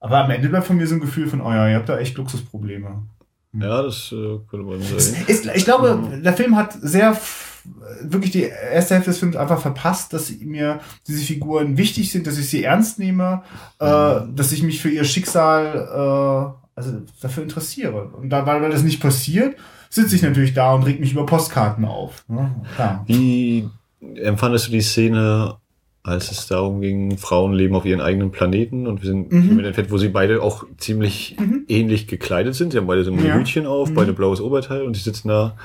aber 0.00 0.24
am 0.24 0.30
Ende 0.30 0.48
bleibt 0.48 0.66
von 0.66 0.76
mir 0.76 0.86
so 0.86 0.94
ein 0.94 1.00
Gefühl 1.00 1.28
von, 1.28 1.40
oh 1.40 1.50
ja, 1.50 1.68
ihr 1.68 1.76
habt 1.76 1.88
da 1.88 1.98
echt 1.98 2.16
Luxusprobleme. 2.16 3.02
Ja, 3.54 3.82
das 3.82 4.12
äh, 4.12 4.38
könnte 4.48 4.66
man 4.66 4.80
sagen. 4.80 5.24
Ist, 5.26 5.46
ich 5.54 5.64
glaube, 5.64 6.20
der 6.22 6.32
Film 6.32 6.56
hat 6.56 6.72
sehr 6.80 7.16
wirklich 8.02 8.32
die 8.32 8.42
erste 8.42 8.94
Hälfte 8.94 9.10
des 9.10 9.18
Films 9.18 9.36
einfach 9.36 9.60
verpasst, 9.60 10.12
dass 10.12 10.30
mir 10.40 10.80
diese 11.06 11.24
Figuren 11.24 11.76
wichtig 11.76 12.10
sind, 12.10 12.26
dass 12.26 12.38
ich 12.38 12.48
sie 12.48 12.64
ernst 12.64 12.98
nehme, 12.98 13.42
äh, 13.80 13.84
mhm. 13.84 14.34
dass 14.34 14.52
ich 14.52 14.62
mich 14.62 14.80
für 14.80 14.90
ihr 14.90 15.04
Schicksal 15.04 15.76
äh, 15.76 16.62
also 16.74 17.02
dafür 17.20 17.42
interessiere. 17.42 18.08
Und 18.08 18.30
da, 18.30 18.46
weil, 18.46 18.62
weil 18.62 18.70
das 18.70 18.82
nicht 18.82 19.00
passiert, 19.00 19.56
sitze 19.90 20.16
ich 20.16 20.22
natürlich 20.22 20.54
da 20.54 20.72
und 20.74 20.84
reg 20.84 21.00
mich 21.00 21.12
über 21.12 21.26
Postkarten 21.26 21.84
auf. 21.84 22.24
Ja. 22.78 23.04
Wie 23.06 23.68
empfandest 24.16 24.68
du 24.68 24.72
die 24.72 24.80
Szene 24.80 25.56
als 26.04 26.32
es 26.32 26.48
darum 26.48 26.80
ging, 26.80 27.16
Frauen 27.16 27.52
leben 27.52 27.76
auf 27.76 27.84
ihren 27.84 28.00
eigenen 28.00 28.32
Planeten 28.32 28.88
und 28.88 29.02
wir 29.02 29.08
sind 29.08 29.30
mhm. 29.30 29.52
im 29.52 29.58
Endeffekt, 29.60 29.92
wo 29.92 29.98
sie 29.98 30.08
beide 30.08 30.42
auch 30.42 30.64
ziemlich 30.78 31.36
mhm. 31.38 31.64
ähnlich 31.68 32.08
gekleidet 32.08 32.56
sind. 32.56 32.72
Sie 32.72 32.78
haben 32.78 32.88
beide 32.88 33.04
so 33.04 33.12
ein 33.12 33.24
ja. 33.24 33.34
Hütchen 33.34 33.66
auf, 33.66 33.90
mhm. 33.90 33.94
beide 33.94 34.12
blaues 34.12 34.40
Oberteil 34.40 34.82
und 34.82 34.94
sie 34.94 35.02
sitzen 35.02 35.28
da 35.28 35.56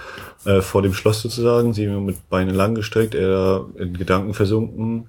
äh, 0.45 0.61
vor 0.61 0.83
dem 0.83 0.93
Schloss 0.93 1.21
sozusagen, 1.21 1.73
sie 1.73 1.87
mit 1.87 2.29
Beinen 2.29 2.53
lang 2.53 2.75
gestreckt, 2.75 3.15
er 3.15 3.65
in 3.77 3.93
Gedanken 3.97 4.35
versunken. 4.35 5.07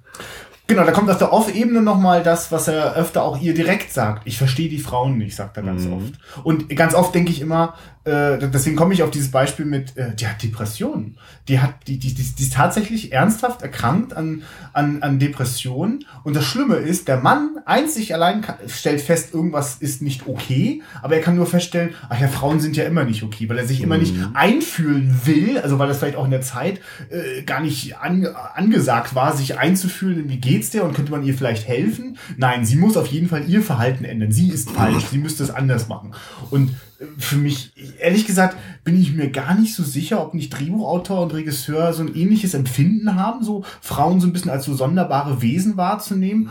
Genau, 0.66 0.84
da 0.84 0.92
kommt 0.92 1.10
auf 1.10 1.16
der 1.16 1.32
Off-Ebene 1.32 1.80
nochmal 1.80 2.22
das, 2.22 2.52
was 2.52 2.68
er 2.68 2.94
öfter 2.94 3.22
auch 3.22 3.40
ihr 3.40 3.54
direkt 3.54 3.90
sagt. 3.90 4.26
Ich 4.26 4.36
verstehe 4.36 4.68
die 4.68 4.78
Frauen 4.78 5.16
nicht, 5.16 5.34
sagt 5.34 5.56
er 5.56 5.62
ganz 5.62 5.84
mhm. 5.84 5.94
oft. 5.94 6.44
Und 6.44 6.68
ganz 6.76 6.94
oft 6.94 7.14
denke 7.14 7.30
ich 7.30 7.40
immer, 7.40 7.74
äh, 8.04 8.38
deswegen 8.38 8.76
komme 8.76 8.94
ich 8.94 9.02
auf 9.02 9.10
dieses 9.10 9.30
Beispiel 9.30 9.64
mit, 9.64 9.96
äh, 9.96 10.14
die 10.14 10.26
hat 10.26 10.42
Depressionen. 10.42 11.18
Die 11.48 11.60
hat, 11.60 11.74
die, 11.86 11.98
die, 11.98 12.14
die, 12.14 12.22
die 12.22 12.42
ist 12.42 12.52
tatsächlich 12.52 13.12
ernsthaft 13.12 13.62
erkrankt 13.62 14.14
an, 14.14 14.42
an, 14.72 15.02
an 15.02 15.18
Depressionen. 15.18 16.04
Und 16.24 16.34
das 16.34 16.44
Schlimme 16.44 16.76
ist, 16.76 17.08
der 17.08 17.18
Mann 17.18 17.58
einzig 17.66 18.14
allein 18.14 18.40
kann, 18.40 18.56
stellt 18.66 19.00
fest, 19.00 19.34
irgendwas 19.34 19.76
ist 19.76 20.00
nicht 20.00 20.26
okay, 20.26 20.82
aber 21.02 21.16
er 21.16 21.20
kann 21.20 21.36
nur 21.36 21.46
feststellen, 21.46 21.94
ach 22.08 22.20
ja, 22.20 22.28
Frauen 22.28 22.60
sind 22.60 22.76
ja 22.76 22.84
immer 22.84 23.04
nicht 23.04 23.22
okay, 23.22 23.48
weil 23.48 23.58
er 23.58 23.66
sich 23.66 23.82
immer 23.82 23.96
mhm. 23.96 24.02
nicht 24.02 24.14
einfühlen 24.34 25.20
will, 25.24 25.58
also 25.58 25.78
weil 25.78 25.88
das 25.88 25.98
vielleicht 25.98 26.16
auch 26.16 26.24
in 26.24 26.30
der 26.30 26.42
Zeit 26.42 26.80
äh, 27.10 27.42
gar 27.42 27.60
nicht 27.60 27.98
an, 27.98 28.26
angesagt 28.54 29.14
war, 29.14 29.36
sich 29.36 29.58
einzufühlen, 29.58 30.28
wie 30.28 30.38
geht's 30.38 30.70
dir 30.70 30.84
und 30.84 30.94
könnte 30.94 31.12
man 31.12 31.24
ihr 31.24 31.34
vielleicht 31.34 31.68
helfen? 31.68 32.16
Nein, 32.36 32.64
sie 32.64 32.76
muss 32.76 32.96
auf 32.96 33.08
jeden 33.08 33.28
Fall 33.28 33.48
ihr 33.48 33.62
Verhalten 33.62 34.04
ändern. 34.04 34.32
Sie 34.32 34.48
ist 34.48 34.70
falsch, 34.70 35.06
sie 35.10 35.18
müsste 35.18 35.42
es 35.42 35.50
anders 35.50 35.88
machen. 35.88 36.14
Und 36.50 36.70
für 37.18 37.36
mich, 37.36 37.72
ehrlich 38.00 38.26
gesagt, 38.26 38.56
bin 38.82 39.00
ich 39.00 39.12
mir 39.12 39.30
gar 39.30 39.54
nicht 39.54 39.74
so 39.74 39.84
sicher, 39.84 40.20
ob 40.20 40.34
nicht 40.34 40.50
Drehbuchautor 40.50 41.22
und 41.22 41.32
Regisseur 41.32 41.92
so 41.92 42.02
ein 42.02 42.14
ähnliches 42.14 42.54
Empfinden 42.54 43.14
haben, 43.14 43.44
so 43.44 43.64
Frauen 43.80 44.20
so 44.20 44.26
ein 44.26 44.32
bisschen 44.32 44.50
als 44.50 44.64
so 44.64 44.74
sonderbare 44.74 45.40
Wesen 45.40 45.76
wahrzunehmen. 45.76 46.50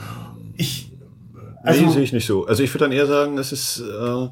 Ich, 0.55 0.91
also, 1.63 1.85
nee, 1.85 1.91
sehe 1.91 2.03
ich 2.03 2.13
nicht 2.13 2.25
so. 2.25 2.47
Also 2.47 2.63
ich 2.63 2.73
würde 2.73 2.85
dann 2.85 2.93
eher 2.93 3.07
sagen, 3.07 3.37
es 3.37 3.51
ist, 3.51 3.81
äh, 3.81 4.27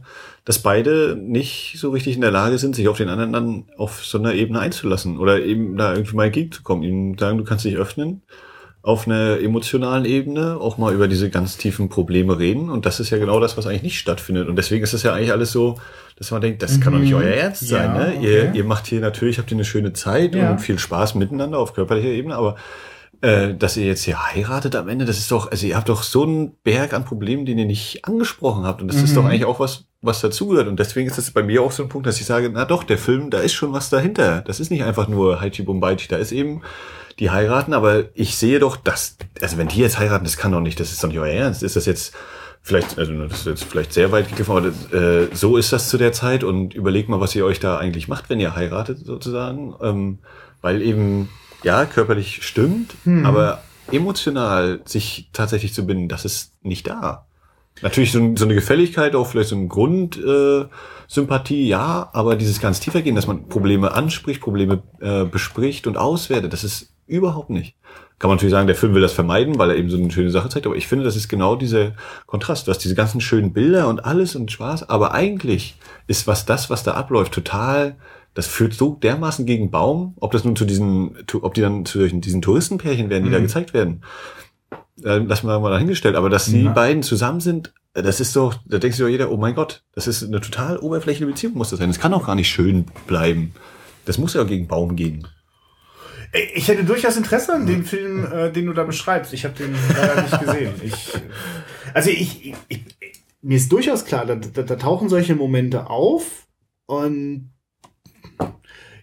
dass 0.46 0.60
beide 0.60 1.18
nicht 1.20 1.76
so 1.78 1.89
richtig 1.89 2.16
in 2.16 2.22
der 2.22 2.32
Lage 2.32 2.58
sind, 2.60 2.76
sich 2.76 2.88
auf 2.88 2.98
den 2.98 3.10
anderen 3.10 3.34
dann 3.34 3.66
auf 3.78 4.06
so 4.06 4.18
einer 4.18 4.34
Ebene 4.34 4.60
einzulassen 4.60 5.18
oder 5.18 5.44
eben 5.44 5.76
da 5.76 5.94
irgendwie 5.94 6.16
mal 6.16 6.26
entgegenzukommen. 6.28 6.84
Ihnen 6.84 7.18
sagen, 7.18 7.38
du 7.38 7.44
kannst 7.44 7.66
dich 7.66 7.76
öffnen 7.76 8.22
auf 8.86 9.08
einer 9.08 9.39
emotionalen 9.39 10.06
Ebene 10.06 10.58
auch 10.62 10.78
mal 10.78 10.94
über 10.94 11.08
diese 11.08 11.32
ganz 11.32 11.58
tiefen 11.58 11.89
Probleme 11.89 12.38
reden. 12.38 12.70
Und 12.70 12.86
das 12.86 13.00
ist 13.00 13.10
ja 13.10 13.18
genau 13.18 13.39
das, 13.39 13.58
was 13.58 13.66
eigentlich 13.66 13.82
nicht 13.82 13.98
stattfindet. 13.98 14.48
Und 14.48 14.58
deswegen 14.58 14.84
ist 14.84 14.94
das 14.94 15.02
ja 15.02 15.12
eigentlich 15.12 15.32
alles 15.32 15.52
so, 15.52 15.80
dass 16.16 16.32
man 16.32 16.41
denkt, 16.41 16.61
das 16.61 16.78
mhm. 16.78 16.82
kann 16.82 16.93
doch 16.93 16.99
nicht 16.99 17.11
mhm. 17.11 17.18
euer 17.18 17.34
Ernst 17.34 17.68
sein. 17.68 17.93
Ja, 17.93 17.97
ne? 17.97 18.13
Okay. 18.18 18.26
Ihr, 18.26 18.53
ihr 18.53 18.63
macht 18.63 18.88
hier 18.88 19.01
natürlich, 19.01 19.38
habt 19.38 19.51
ihr 19.51 19.57
eine 19.57 19.66
schöne 19.66 19.93
Zeit 19.93 20.36
ja. 20.36 20.51
und 20.51 20.59
viel 20.59 20.80
Spaß 20.80 21.16
miteinander 21.16 21.59
auf 21.59 21.74
körperlicher 21.74 22.09
Ebene, 22.09 22.36
aber 22.36 22.55
äh, 23.22 23.53
dass 23.53 23.78
ihr 23.78 23.86
jetzt 23.86 24.03
hier 24.03 24.22
heiratet 24.22 24.76
am 24.76 24.88
Ende, 24.88 25.05
das 25.05 25.18
ist 25.18 25.32
doch, 25.32 25.51
also 25.51 25.66
ihr 25.66 25.76
habt 25.76 25.89
doch 25.89 26.03
so 26.03 26.24
einen 26.24 26.55
Berg 26.63 26.93
an 26.93 27.05
Problemen, 27.05 27.45
den 27.45 27.57
ihr 27.57 27.66
nicht 27.66 28.05
angesprochen 28.05 28.66
habt. 28.66 28.82
Und 28.82 28.88
das 28.88 28.97
mhm. 28.97 29.03
ist 29.05 29.18
doch 29.18 29.24
mhm. 29.24 29.30
eigentlich 29.30 29.45
auch 29.45 29.59
was, 29.59 29.86
was 30.01 30.22
dazugehört. 30.22 30.68
Und 30.68 30.80
deswegen 30.80 31.07
ist 31.07 31.18
das 31.18 31.32
bei 31.32 31.43
mir 31.43 31.61
auch 31.61 31.72
so 31.72 31.84
ein 31.84 31.89
Punkt, 31.89 32.07
dass 32.07 32.20
ich 32.20 32.26
sage, 32.26 32.49
na 32.53 32.66
doch, 32.66 32.84
der 32.84 32.97
Film, 32.97 33.30
da 33.30 33.39
ist 33.39 33.53
schon 33.53 33.74
was 33.74 33.89
dahinter. 33.89 34.41
Das 34.41 34.59
ist 34.59 34.70
nicht 34.70 34.84
einfach 34.84 35.07
nur 35.07 35.41
Haichi 35.41 35.63
Bombaichi, 35.63 36.07
da 36.07 36.18
ist 36.18 36.32
eben 36.32 36.61
die 37.20 37.30
heiraten, 37.30 37.74
aber 37.74 38.03
ich 38.13 38.36
sehe 38.36 38.59
doch, 38.59 38.76
dass, 38.76 39.18
also 39.41 39.57
wenn 39.57 39.70
die 39.70 39.80
jetzt 39.80 39.97
heiraten, 39.97 40.26
das 40.26 40.38
kann 40.38 40.51
doch 40.51 40.59
nicht, 40.59 40.80
das 40.80 40.91
ist 40.91 41.03
doch 41.03 41.07
nicht 41.07 41.20
euer 41.20 41.34
Ernst. 41.34 41.63
Ist 41.63 41.78
das 41.78 41.86
jetzt 41.86 42.13
vielleicht, 42.66 42.97
also 42.97 43.13
das 43.28 43.39
ist 43.39 43.45
jetzt 43.45 43.63
vielleicht 43.66 43.93
sehr 43.93 44.11
weit 44.11 44.28
gegriffen, 44.28 44.51
aber 44.51 44.61
das, 44.72 44.91
äh, 44.91 45.28
so 45.34 45.55
ist 45.55 45.72
das 45.72 45.88
zu 45.88 45.99
der 45.99 46.13
Zeit 46.13 46.43
und 46.43 46.74
überlegt 46.74 47.09
mal, 47.09 47.20
was 47.20 47.36
ihr 47.36 47.45
euch 47.45 47.59
da 47.59 47.78
eigentlich 47.78 48.07
macht, 48.07 48.28
wenn 48.30 48.39
ihr 48.39 48.55
heiratet 48.55 49.05
sozusagen, 49.05 49.76
ähm, 49.82 50.18
weil 50.61 50.82
eben, 50.82 51.30
ja, 51.63 51.86
körperlich 51.86 52.39
stimmt, 52.41 52.95
hm. 53.03 53.24
aber 53.24 53.61
emotional 53.91 54.82
sich 54.86 55.30
tatsächlich 55.32 55.76
zu 55.76 55.86
binden, 55.86 56.09
das 56.09 56.26
ist 56.26 56.53
nicht 56.63 56.88
da. 56.88 57.28
Natürlich 57.84 58.11
so, 58.11 58.36
so 58.36 58.45
eine 58.45 58.55
Gefälligkeit, 58.55 59.16
auch 59.16 59.28
vielleicht 59.28 59.49
so 59.49 59.55
ein 59.55 59.70
Grundsympathie, 59.70 60.63
äh, 60.63 60.66
Sympathie, 61.07 61.68
ja, 61.68 62.09
aber 62.13 62.36
dieses 62.36 62.59
ganz 62.59 62.80
tiefer 62.80 63.03
gehen, 63.03 63.16
dass 63.16 63.28
man 63.28 63.47
Probleme 63.47 63.93
anspricht, 63.93 64.41
Probleme 64.41 64.82
äh, 65.01 65.26
bespricht 65.26 65.86
und 65.86 65.97
auswertet, 65.97 66.51
das 66.51 66.63
ist 66.63 66.95
Überhaupt 67.07 67.51
nicht. 67.51 67.76
Kann 68.18 68.30
man 68.30 68.38
natürlich 68.38 68.53
sagen, 68.53 68.68
der 68.68 68.78
Film 68.78 68.93
will 68.93 69.01
das 69.01 69.11
vermeiden, 69.11 69.57
weil 69.57 69.72
er 69.72 69.76
eben 69.76 69.89
so 69.89 69.97
eine 69.97 70.09
schöne 70.09 70.32
Sache 70.32 70.47
zeigt, 70.47 70.66
aber 70.66 70.76
ich 70.76 70.88
finde, 70.88 71.03
das 71.03 71.18
ist 71.18 71.28
genau 71.28 71.55
dieser 71.55 71.93
Kontrast. 72.26 72.66
Du 72.66 72.72
hast 72.72 72.80
diese 72.80 72.95
ganzen 72.95 73.20
schönen 73.20 73.51
Bilder 73.51 73.89
und 73.89 74.05
alles 74.05 74.36
und 74.36 74.51
Spaß, 74.51 74.89
aber 74.89 75.13
eigentlich 75.13 75.76
ist 76.07 76.26
was 76.26 76.45
das, 76.45 76.70
was 76.70 76.84
da 76.84 76.93
abläuft, 76.93 77.34
total, 77.34 77.97
das 78.34 78.47
führt 78.47 78.74
so 78.74 78.95
dermaßen 78.95 79.45
gegen 79.45 79.70
Baum, 79.70 80.13
ob 80.20 80.32
das 80.32 80.45
nun 80.45 80.55
zu 80.55 80.66
diesen, 80.66 81.18
ob 81.41 81.53
die 81.55 81.61
dann 81.61 81.86
zu 81.86 82.07
diesen 82.07 82.41
Touristenpärchen 82.41 83.09
werden, 83.09 83.24
die 83.24 83.30
mhm. 83.30 83.34
da 83.34 83.39
gezeigt 83.39 83.74
werden. 83.74 84.01
Äh, 85.03 85.18
lassen 85.18 85.47
wir 85.47 85.59
mal 85.59 85.72
dahingestellt, 85.72 86.16
aber 86.16 86.30
dass 86.30 86.45
die 86.45 86.63
ja. 86.63 86.72
beiden 86.72 87.03
zusammen 87.03 87.41
sind, 87.41 87.74
das 87.93 88.20
ist 88.20 88.36
doch, 88.36 88.55
da 88.66 88.78
denkt 88.78 88.95
sich 88.95 89.05
doch 89.05 89.09
jeder, 89.09 89.32
oh 89.32 89.38
mein 89.38 89.55
Gott, 89.55 89.84
das 89.93 90.07
ist 90.07 90.24
eine 90.24 90.41
total 90.41 90.78
oberflächliche 90.78 91.26
Beziehung, 91.26 91.53
muss 91.55 91.70
das 91.70 91.80
sein. 91.80 91.89
Das 91.89 91.99
kann 91.99 92.13
auch 92.13 92.26
gar 92.26 92.36
nicht 92.36 92.49
schön 92.49 92.86
bleiben. 93.07 93.53
Das 94.05 94.18
muss 94.18 94.34
ja 94.34 94.43
gegen 94.43 94.68
Baum 94.68 94.95
gehen. 94.95 95.28
Ich 96.56 96.68
hätte 96.68 96.84
durchaus 96.84 97.18
Interesse 97.18 97.54
an 97.54 97.66
dem 97.66 97.86
Film, 97.86 98.26
äh, 98.32 98.52
den 98.52 98.66
du 98.66 98.74
da 98.74 98.84
beschreibst. 98.84 99.34
Ich 99.34 99.46
habe 99.46 99.56
den 99.56 99.76
leider 99.96 100.22
nicht 100.22 100.40
gesehen. 100.40 100.74
Ich, 100.84 101.14
also 101.94 102.10
ich, 102.10 102.48
ich, 102.48 102.56
ich, 102.68 102.84
mir 103.42 103.58
ist 103.58 103.72
durchaus 103.72 104.06
klar, 104.06 104.26
da, 104.26 104.36
da, 104.36 104.64
da 104.64 104.76
tauchen 104.76 105.08
solche 105.08 105.36
Momente 105.36 105.90
auf 105.90 106.48
und 106.88 107.52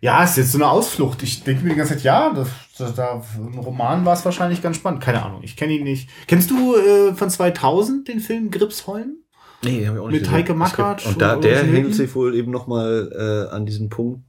ja, 0.02 0.24
ist 0.24 0.36
jetzt 0.36 0.52
so 0.52 0.58
eine 0.58 0.68
Ausflucht. 0.68 1.22
Ich 1.22 1.44
denke 1.44 1.62
mir 1.62 1.70
die 1.70 1.76
ganze 1.76 1.94
Zeit, 1.94 2.02
ja, 2.02 2.32
das, 2.34 2.48
das, 2.76 2.94
da, 2.96 3.22
im 3.36 3.60
Roman 3.60 4.04
war 4.04 4.14
es 4.14 4.24
wahrscheinlich 4.24 4.60
ganz 4.60 4.76
spannend. 4.76 5.00
Keine 5.00 5.22
Ahnung, 5.22 5.42
ich 5.44 5.56
kenne 5.56 5.74
ihn 5.74 5.84
nicht. 5.84 6.10
Kennst 6.26 6.50
du 6.50 6.74
äh, 6.74 7.14
von 7.14 7.30
2000 7.30 8.08
den 8.08 8.18
Film 8.18 8.50
Gripsholm? 8.50 9.18
Nee, 9.62 9.86
hab 9.86 9.94
ich 9.94 10.00
auch 10.00 10.08
nicht 10.08 10.14
Mit 10.14 10.22
gesehen. 10.22 10.34
Heike 10.34 10.54
Mackert. 10.54 11.06
Und 11.06 11.22
da, 11.22 11.36
der 11.36 11.62
hängt 11.62 11.94
sich 11.94 12.12
wohl 12.16 12.34
eben 12.34 12.50
nochmal 12.50 13.48
äh, 13.50 13.54
an 13.54 13.64
diesem 13.64 13.90
Punkt. 13.90 14.24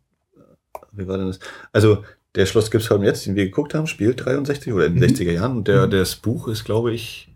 Wie 0.92 1.08
war 1.08 1.18
denn 1.18 1.28
das? 1.28 1.40
Also 1.72 2.04
der 2.36 2.46
Schloss 2.46 2.72
Gipsholm 2.72 3.04
jetzt, 3.04 3.26
den 3.26 3.36
wir 3.36 3.46
geguckt 3.46 3.74
haben, 3.74 3.88
spielt 3.88 4.26
63 4.26 4.74
oder 4.74 4.88
in 4.88 4.96
den 4.96 5.10
mhm. 5.10 5.16
60er 5.16 5.32
Jahren. 5.32 5.58
Und 5.58 5.68
der, 5.68 5.88
mhm. 5.88 5.92
das 5.92 6.16
Buch 6.16 6.48
ist, 6.48 6.64
glaube 6.64 6.94
ich, 6.94 7.33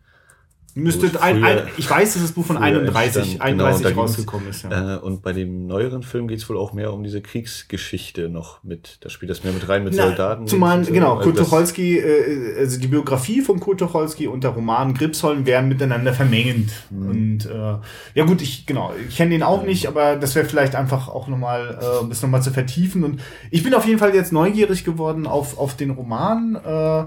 Müsste 0.77 1.19
ein, 1.21 1.43
ein, 1.43 1.67
ich 1.77 1.89
weiß, 1.89 2.13
dass 2.13 2.21
das 2.21 2.31
Buch 2.33 2.45
von 2.45 2.55
31, 2.55 3.41
31 3.41 3.87
genau, 3.87 4.01
rausgekommen 4.01 4.47
ist. 4.47 4.63
Ja. 4.63 4.95
Äh, 4.95 4.99
und 4.99 5.23
bei 5.23 5.33
dem 5.33 5.65
neueren 5.65 6.03
Film 6.03 6.27
geht 6.27 6.37
es 6.37 6.47
wohl 6.47 6.57
auch 6.57 6.71
mehr 6.71 6.93
um 6.93 7.03
diese 7.03 7.19
Kriegsgeschichte 7.19 8.29
noch 8.29 8.63
mit. 8.63 8.99
Da 9.01 9.09
spielt 9.09 9.31
das 9.31 9.43
mehr 9.43 9.53
mit 9.53 9.67
rein 9.67 9.83
mit 9.83 9.95
Na, 9.97 10.03
Soldaten. 10.03 10.45
Zumal, 10.45 10.83
so. 10.83 10.93
genau, 10.93 11.17
also 11.17 11.23
Kurt 11.31 11.37
Tucholsky, 11.39 11.97
äh, 11.97 12.59
also 12.59 12.79
die 12.79 12.87
Biografie 12.87 13.41
von 13.41 13.59
Kurt 13.59 13.79
Tucholsky 13.79 14.27
und 14.27 14.43
der 14.43 14.51
Roman 14.51 14.93
Gripsholm 14.93 15.47
werden 15.47 15.67
miteinander 15.67 16.13
vermengend. 16.13 16.71
Mhm. 16.91 17.09
Und 17.09 17.45
äh, 17.47 17.77
ja 18.13 18.25
gut, 18.25 18.43
ich 18.43 18.67
genau, 18.67 18.93
ich 19.09 19.17
kenne 19.17 19.31
den 19.31 19.41
auch 19.41 19.63
nicht, 19.63 19.87
aber 19.87 20.15
das 20.15 20.35
wäre 20.35 20.45
vielleicht 20.45 20.75
einfach 20.75 21.07
auch 21.07 21.27
nochmal, 21.27 21.79
äh, 21.81 21.99
um 22.03 22.09
das 22.09 22.21
nochmal 22.21 22.43
zu 22.43 22.51
vertiefen. 22.51 23.03
Und 23.03 23.19
ich 23.49 23.63
bin 23.63 23.73
auf 23.73 23.87
jeden 23.87 23.97
Fall 23.97 24.13
jetzt 24.13 24.31
neugierig 24.31 24.83
geworden 24.83 25.25
auf, 25.25 25.57
auf 25.57 25.75
den 25.75 25.89
Roman. 25.89 26.55
Äh, 26.63 26.99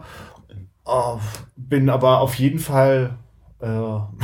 äh, 0.86 1.18
bin 1.56 1.88
aber 1.88 2.20
auf 2.20 2.34
jeden 2.34 2.58
Fall 2.58 3.16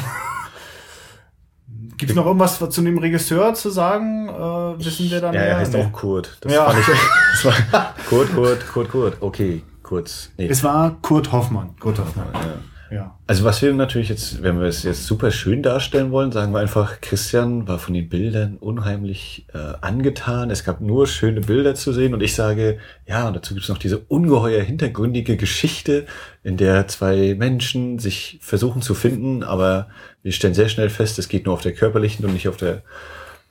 Gibt 1.99 2.11
es 2.11 2.17
noch 2.17 2.27
irgendwas 2.27 2.59
zu 2.59 2.83
dem 2.83 2.99
Regisseur 2.99 3.55
zu 3.55 3.71
sagen? 3.71 4.29
Äh, 4.29 4.85
wissen 4.85 5.11
wir 5.11 5.21
dann 5.21 5.35
Ja, 5.35 5.41
er 5.41 5.57
heißt 5.59 5.73
nee. 5.73 5.85
auch 5.85 5.93
Kurt. 5.93 6.37
Das 6.41 6.53
ja. 6.53 6.65
fand 6.67 6.81
ich. 6.81 6.87
Das 7.33 7.45
war 7.45 7.95
Kurt, 8.09 8.35
Kurt, 8.35 8.67
Kurt, 8.67 8.89
Kurt. 8.91 9.17
Okay, 9.21 9.63
kurz. 9.83 10.31
Nee. 10.39 10.47
Es 10.47 10.65
war 10.65 10.97
Kurt 11.03 11.33
Hoffmann. 11.33 11.77
Kurt 11.79 11.99
Hoffmann. 11.99 12.29
Ja. 12.33 12.55
Ja. 12.91 13.19
Also 13.27 13.45
was 13.45 13.63
wir 13.63 13.73
natürlich 13.75 14.09
jetzt, 14.09 14.43
wenn 14.43 14.61
wir 14.61 14.67
es 14.67 14.83
jetzt 14.85 15.07
super 15.07 15.31
schön 15.31 15.63
darstellen 15.63 16.13
wollen, 16.13 16.31
sagen 16.31 16.53
wir 16.53 16.61
einfach, 16.61 17.01
Christian 17.01 17.67
war 17.67 17.79
von 17.79 17.95
den 17.95 18.09
Bildern 18.09 18.57
unheimlich 18.59 19.47
äh, 19.53 19.59
angetan. 19.81 20.51
Es 20.51 20.65
gab 20.65 20.81
nur 20.81 21.07
schöne 21.07 21.41
Bilder 21.41 21.75
zu 21.75 21.93
sehen 21.93 22.15
und 22.15 22.23
ich 22.23 22.35
sage, 22.35 22.79
ja, 23.07 23.27
und 23.27 23.35
dazu 23.35 23.55
gibt 23.55 23.65
es 23.65 23.69
noch 23.69 23.79
diese 23.79 23.99
ungeheuer 23.99 24.63
hintergründige 24.63 25.37
Geschichte, 25.37 26.07
in 26.45 26.57
der 26.57 26.87
zwei 26.87 27.35
Menschen 27.37 27.99
sich 27.99 28.39
versuchen 28.41 28.83
zu 28.83 28.95
finden, 28.95 29.43
aber 29.43 29.89
wir 30.23 30.33
stellen 30.33 30.55
sehr 30.55 30.69
schnell 30.69 30.91
fest, 30.91 31.19
es 31.19 31.29
geht 31.29 31.47
nur 31.47 31.55
auf 31.55 31.63
der 31.63 31.75
körperlichen 31.75 32.25
und 32.25 32.35
nicht 32.35 32.49
auf 32.49 32.57
der 32.57 32.83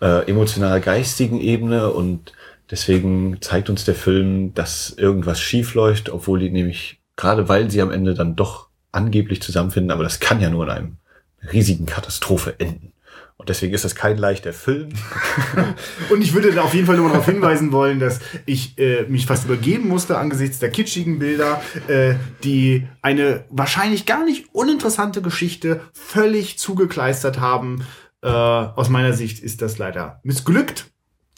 äh, 0.02 0.30
emotional-geistigen 0.30 1.40
Ebene 1.42 1.92
und 1.92 2.32
deswegen 2.72 3.38
zeigt 3.42 3.70
uns 3.70 3.86
der 3.86 3.96
Film, 3.96 4.54
dass 4.54 4.92
irgendwas 4.92 5.42
schief 5.42 5.74
läuft, 5.74 6.10
obwohl 6.10 6.40
die 6.40 6.50
nämlich, 6.50 7.02
gerade 7.18 7.50
weil 7.50 7.70
sie 7.70 7.82
am 7.82 7.92
Ende 7.92 8.14
dann 8.14 8.36
doch 8.36 8.70
angeblich 8.96 9.41
zusammenfinden, 9.41 9.91
aber 9.91 10.04
das 10.04 10.20
kann 10.20 10.41
ja 10.41 10.50
nur 10.50 10.66
in 10.66 10.72
einem 10.72 10.98
riesigen 11.52 11.86
Katastrophe 11.86 12.56
enden. 12.60 12.91
Und 13.38 13.50
deswegen 13.50 13.74
ist 13.74 13.84
das 13.84 13.96
kein 13.96 14.18
leichter 14.18 14.54
Film. 14.54 14.89
und 16.10 16.22
ich 16.22 16.34
würde 16.34 16.54
da 16.54 16.64
auf 16.64 16.74
jeden 16.74 16.88
Fall 16.88 16.96
nur 16.96 17.10
darauf 17.10 17.26
hinweisen 17.26 17.74
wollen, 17.74 18.00
dass 18.00 18.20
ich 18.46 18.78
äh, 18.80 19.04
mich 19.04 19.26
fast 19.26 19.46
übergeben 19.46 19.89
musste 19.89 20.18
angesichts 20.18 20.60
der 20.60 20.72
kitschigen 20.72 21.20
Bilder, 21.20 21.62
äh, 21.88 22.16
die 22.46 22.88
eine 23.02 23.43
wahrscheinlich 23.50 24.06
gar 24.06 24.24
nicht 24.24 24.48
uninteressante 24.54 25.22
Geschichte 25.22 25.82
völlig 25.91 26.58
zugekleistert 26.58 27.41
haben. 27.41 27.86
Äh, 28.22 28.30
aus 28.30 28.88
meiner 28.88 29.12
Sicht 29.12 29.43
ist 29.43 29.62
das 29.62 29.78
leider 29.78 30.22
missglückt. 30.24 30.86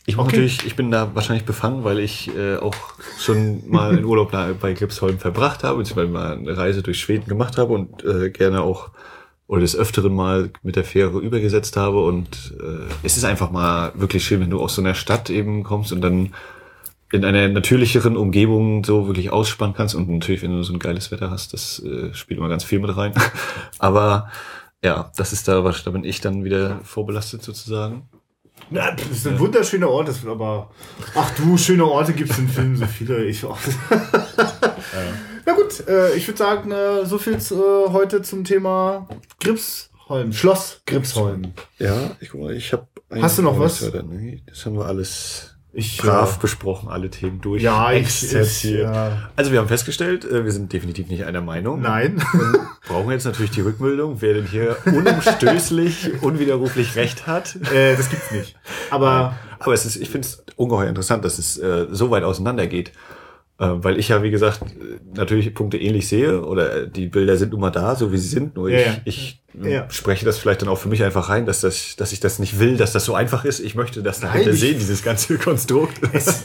Ich 0.07 0.15
muss 0.15 0.27
okay. 0.27 0.37
natürlich, 0.37 0.65
ich 0.65 0.77
bin 0.77 0.89
da 0.89 1.13
wahrscheinlich 1.15 1.43
befangen, 1.43 1.83
weil 1.83 1.99
ich 1.99 2.33
äh, 2.33 2.55
auch 2.55 2.73
schon 3.19 3.69
mal 3.69 3.91
einen 3.91 4.05
Urlaub 4.05 4.31
bei 4.31 4.73
Gripsholm 4.73 5.19
verbracht 5.19 5.65
habe, 5.65 5.79
beziehungsweise 5.79 6.07
mal 6.07 6.31
eine 6.31 6.55
Reise 6.55 6.81
durch 6.81 6.97
Schweden 6.97 7.27
gemacht 7.27 7.57
habe 7.57 7.73
und 7.73 8.05
äh, 8.05 8.29
gerne 8.29 8.61
auch 8.61 8.91
oder 9.47 9.59
des 9.59 9.75
Öfteren 9.75 10.15
mal 10.15 10.49
mit 10.63 10.77
der 10.77 10.85
Fähre 10.85 11.19
übergesetzt 11.19 11.75
habe. 11.75 12.05
Und 12.05 12.53
äh, 12.57 12.85
es 13.03 13.17
ist 13.17 13.25
einfach 13.25 13.51
mal 13.51 13.91
wirklich 13.95 14.23
schön, 14.23 14.39
wenn 14.39 14.49
du 14.49 14.61
aus 14.61 14.75
so 14.75 14.81
einer 14.81 14.95
Stadt 14.95 15.29
eben 15.29 15.63
kommst 15.63 15.91
und 15.91 15.99
dann 15.99 16.33
in 17.11 17.25
einer 17.25 17.49
natürlicheren 17.49 18.15
Umgebung 18.15 18.85
so 18.85 19.07
wirklich 19.07 19.33
ausspannen 19.33 19.75
kannst. 19.75 19.93
Und 19.93 20.07
natürlich, 20.07 20.41
wenn 20.41 20.51
du 20.51 20.63
so 20.63 20.71
ein 20.71 20.79
geiles 20.79 21.11
Wetter 21.11 21.29
hast, 21.29 21.51
das 21.51 21.83
äh, 21.83 22.13
spielt 22.13 22.39
immer 22.39 22.49
ganz 22.49 22.63
viel 22.63 22.79
mit 22.79 22.95
rein. 22.95 23.11
Aber 23.79 24.29
ja, 24.81 25.11
das 25.17 25.33
ist 25.33 25.49
da, 25.49 25.61
da 25.61 25.91
bin 25.91 26.05
ich 26.05 26.21
dann 26.21 26.45
wieder 26.45 26.79
vorbelastet 26.83 27.43
sozusagen. 27.43 28.07
Na, 28.69 28.91
das 28.91 29.07
ist 29.09 29.27
ein 29.27 29.39
wunderschöner 29.39 29.89
Ort, 29.89 30.09
das, 30.09 30.25
aber 30.25 30.69
ach 31.15 31.31
du, 31.35 31.57
schöne 31.57 31.85
Orte 31.85 32.13
gibt 32.13 32.31
es 32.31 32.37
im 32.37 32.49
Film 32.49 32.75
so 32.75 32.85
viele. 32.85 33.23
Ich 33.25 33.45
auch. 33.45 33.57
Na 35.45 35.53
gut, 35.53 35.87
äh, 35.87 36.15
ich 36.15 36.27
würde 36.27 36.37
sagen, 36.37 36.71
äh, 36.71 37.05
so 37.05 37.17
viel 37.17 37.35
äh, 37.35 37.89
heute 37.89 38.21
zum 38.21 38.43
Thema 38.43 39.07
Gripsholm, 39.39 40.33
Schloss 40.33 40.81
Gripsholm. 40.85 41.53
Ja, 41.79 42.11
ich 42.19 42.29
guck 42.29 42.41
mal, 42.41 42.53
ich 42.53 42.73
habe. 42.73 42.87
Hast 43.09 43.37
du 43.37 43.43
noch 43.43 43.57
was? 43.57 43.81
Nee, 43.81 44.43
das 44.45 44.65
haben 44.65 44.77
wir 44.77 44.85
alles 44.85 45.56
Ich, 45.73 45.97
brav 45.97 46.39
besprochen, 46.39 46.89
alle 46.89 47.09
Themen 47.09 47.39
durch. 47.41 47.61
Ja, 47.61 47.91
ich, 47.91 48.33
ich 48.33 48.63
ja. 48.63 49.29
Also 49.35 49.51
wir 49.51 49.59
haben 49.59 49.67
festgestellt, 49.67 50.25
äh, 50.25 50.43
wir 50.43 50.51
sind 50.51 50.73
definitiv 50.73 51.07
nicht 51.07 51.25
einer 51.25 51.41
Meinung. 51.41 51.81
Nein. 51.81 52.23
Brauchen 52.87 53.11
jetzt 53.11 53.25
natürlich 53.25 53.51
die 53.51 53.61
Rückmeldung, 53.61 54.21
wer 54.21 54.33
denn 54.33 54.45
hier 54.45 54.77
unumstößlich, 54.85 56.11
unwiderruflich 56.21 56.95
recht 56.95 57.27
hat. 57.27 57.57
äh, 57.71 57.95
das 57.95 58.09
gibt's 58.09 58.31
nicht. 58.31 58.55
Aber 58.89 59.35
Aber 59.59 59.73
es 59.73 59.85
ist, 59.85 59.97
ich 59.97 60.09
finde 60.09 60.27
es 60.27 60.43
ungeheuer 60.55 60.87
interessant, 60.87 61.25
dass 61.25 61.37
es 61.37 61.57
äh, 61.57 61.87
so 61.91 62.09
weit 62.11 62.23
auseinander 62.23 62.67
geht. 62.67 62.91
Äh, 63.59 63.69
weil 63.83 63.97
ich 63.97 64.09
ja, 64.09 64.21
wie 64.21 64.29
gesagt, 64.29 64.61
natürlich 65.15 65.55
Punkte 65.55 65.77
ähnlich 65.79 66.07
sehe 66.07 66.43
oder 66.45 66.85
die 66.85 67.07
Bilder 67.07 67.37
sind 67.37 67.51
nun 67.53 67.61
mal 67.61 67.71
da, 67.71 67.95
so 67.95 68.11
wie 68.11 68.17
sie 68.19 68.27
sind. 68.27 68.55
Nur 68.55 68.69
Ja, 68.69 68.97
ich, 69.03 69.41
ich 69.55 69.63
Ja. 69.65 69.89
spreche 69.89 70.25
das 70.25 70.37
vielleicht 70.37 70.61
dann 70.61 70.69
auch 70.69 70.77
für 70.77 70.89
mich 70.89 71.03
einfach 71.03 71.29
rein, 71.29 71.47
dass, 71.47 71.61
das, 71.61 71.95
dass 71.95 72.11
ich 72.11 72.19
das 72.19 72.37
nicht 72.37 72.59
will, 72.59 72.77
dass 72.77 72.91
das 72.91 73.05
so 73.05 73.15
einfach 73.15 73.45
ist. 73.45 73.59
Ich 73.59 73.73
möchte 73.73 74.03
das 74.03 74.21
Nein, 74.21 74.31
dahinter 74.31 74.53
sehen, 74.53 74.77
dieses 74.77 75.01
ganze 75.01 75.37
Konstrukt. 75.39 75.99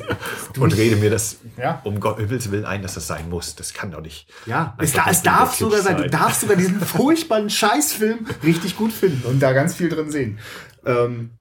Und 0.58 0.74
rede 0.74 0.96
mir 0.96 1.10
das 1.10 1.36
Ja. 1.58 1.82
um 1.84 2.00
Gottes 2.00 2.50
Willen 2.50 2.64
ein, 2.64 2.80
dass 2.80 2.94
das 2.94 3.06
sein 3.06 3.28
muss. 3.28 3.56
Das 3.56 3.74
kann 3.74 3.90
doch 3.90 4.00
nicht. 4.00 4.26
ja, 4.46 4.74
es, 4.78 4.94
da, 4.94 5.04
es 5.10 5.22
darf 5.22 5.54
sogar 5.54 5.82
sein. 5.82 5.98
Du 5.98 6.08
darfst 6.08 6.40
sogar 6.40 6.56
diesen 6.56 6.80
furchtbaren 6.80 7.50
Scheißfilm 7.50 8.26
richtig 8.42 8.76
gut 8.76 8.90
finden 8.92 9.26
und 9.26 9.40
da 9.42 9.52
ganz 9.52 9.74
viel 9.74 9.90
drin 9.90 10.10
sehen. 10.10 10.38
Ähm, 10.86 11.32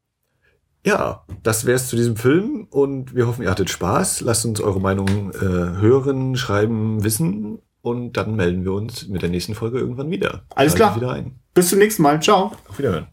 Ja, 0.85 1.23
das 1.43 1.65
wär's 1.65 1.89
zu 1.89 1.95
diesem 1.95 2.15
Film 2.15 2.67
und 2.69 3.15
wir 3.15 3.27
hoffen, 3.27 3.43
ihr 3.43 3.51
hattet 3.51 3.69
Spaß. 3.69 4.21
Lasst 4.21 4.45
uns 4.45 4.59
eure 4.61 4.81
Meinung 4.81 5.31
äh, 5.31 5.39
hören, 5.39 6.35
schreiben, 6.35 7.03
wissen 7.03 7.59
und 7.81 8.17
dann 8.17 8.35
melden 8.35 8.63
wir 8.63 8.73
uns 8.73 9.07
mit 9.07 9.21
der 9.21 9.29
nächsten 9.29 9.53
Folge 9.53 9.79
irgendwann 9.79 10.09
wieder. 10.09 10.43
Alles 10.49 10.73
Schaltet 10.73 10.75
klar. 10.75 10.95
Wieder 10.95 11.11
ein. 11.11 11.39
bis 11.53 11.69
zum 11.69 11.79
nächsten 11.79 12.01
Mal. 12.01 12.21
Ciao. 12.21 12.51
Auf 12.67 12.79
Wiederhören. 12.79 13.07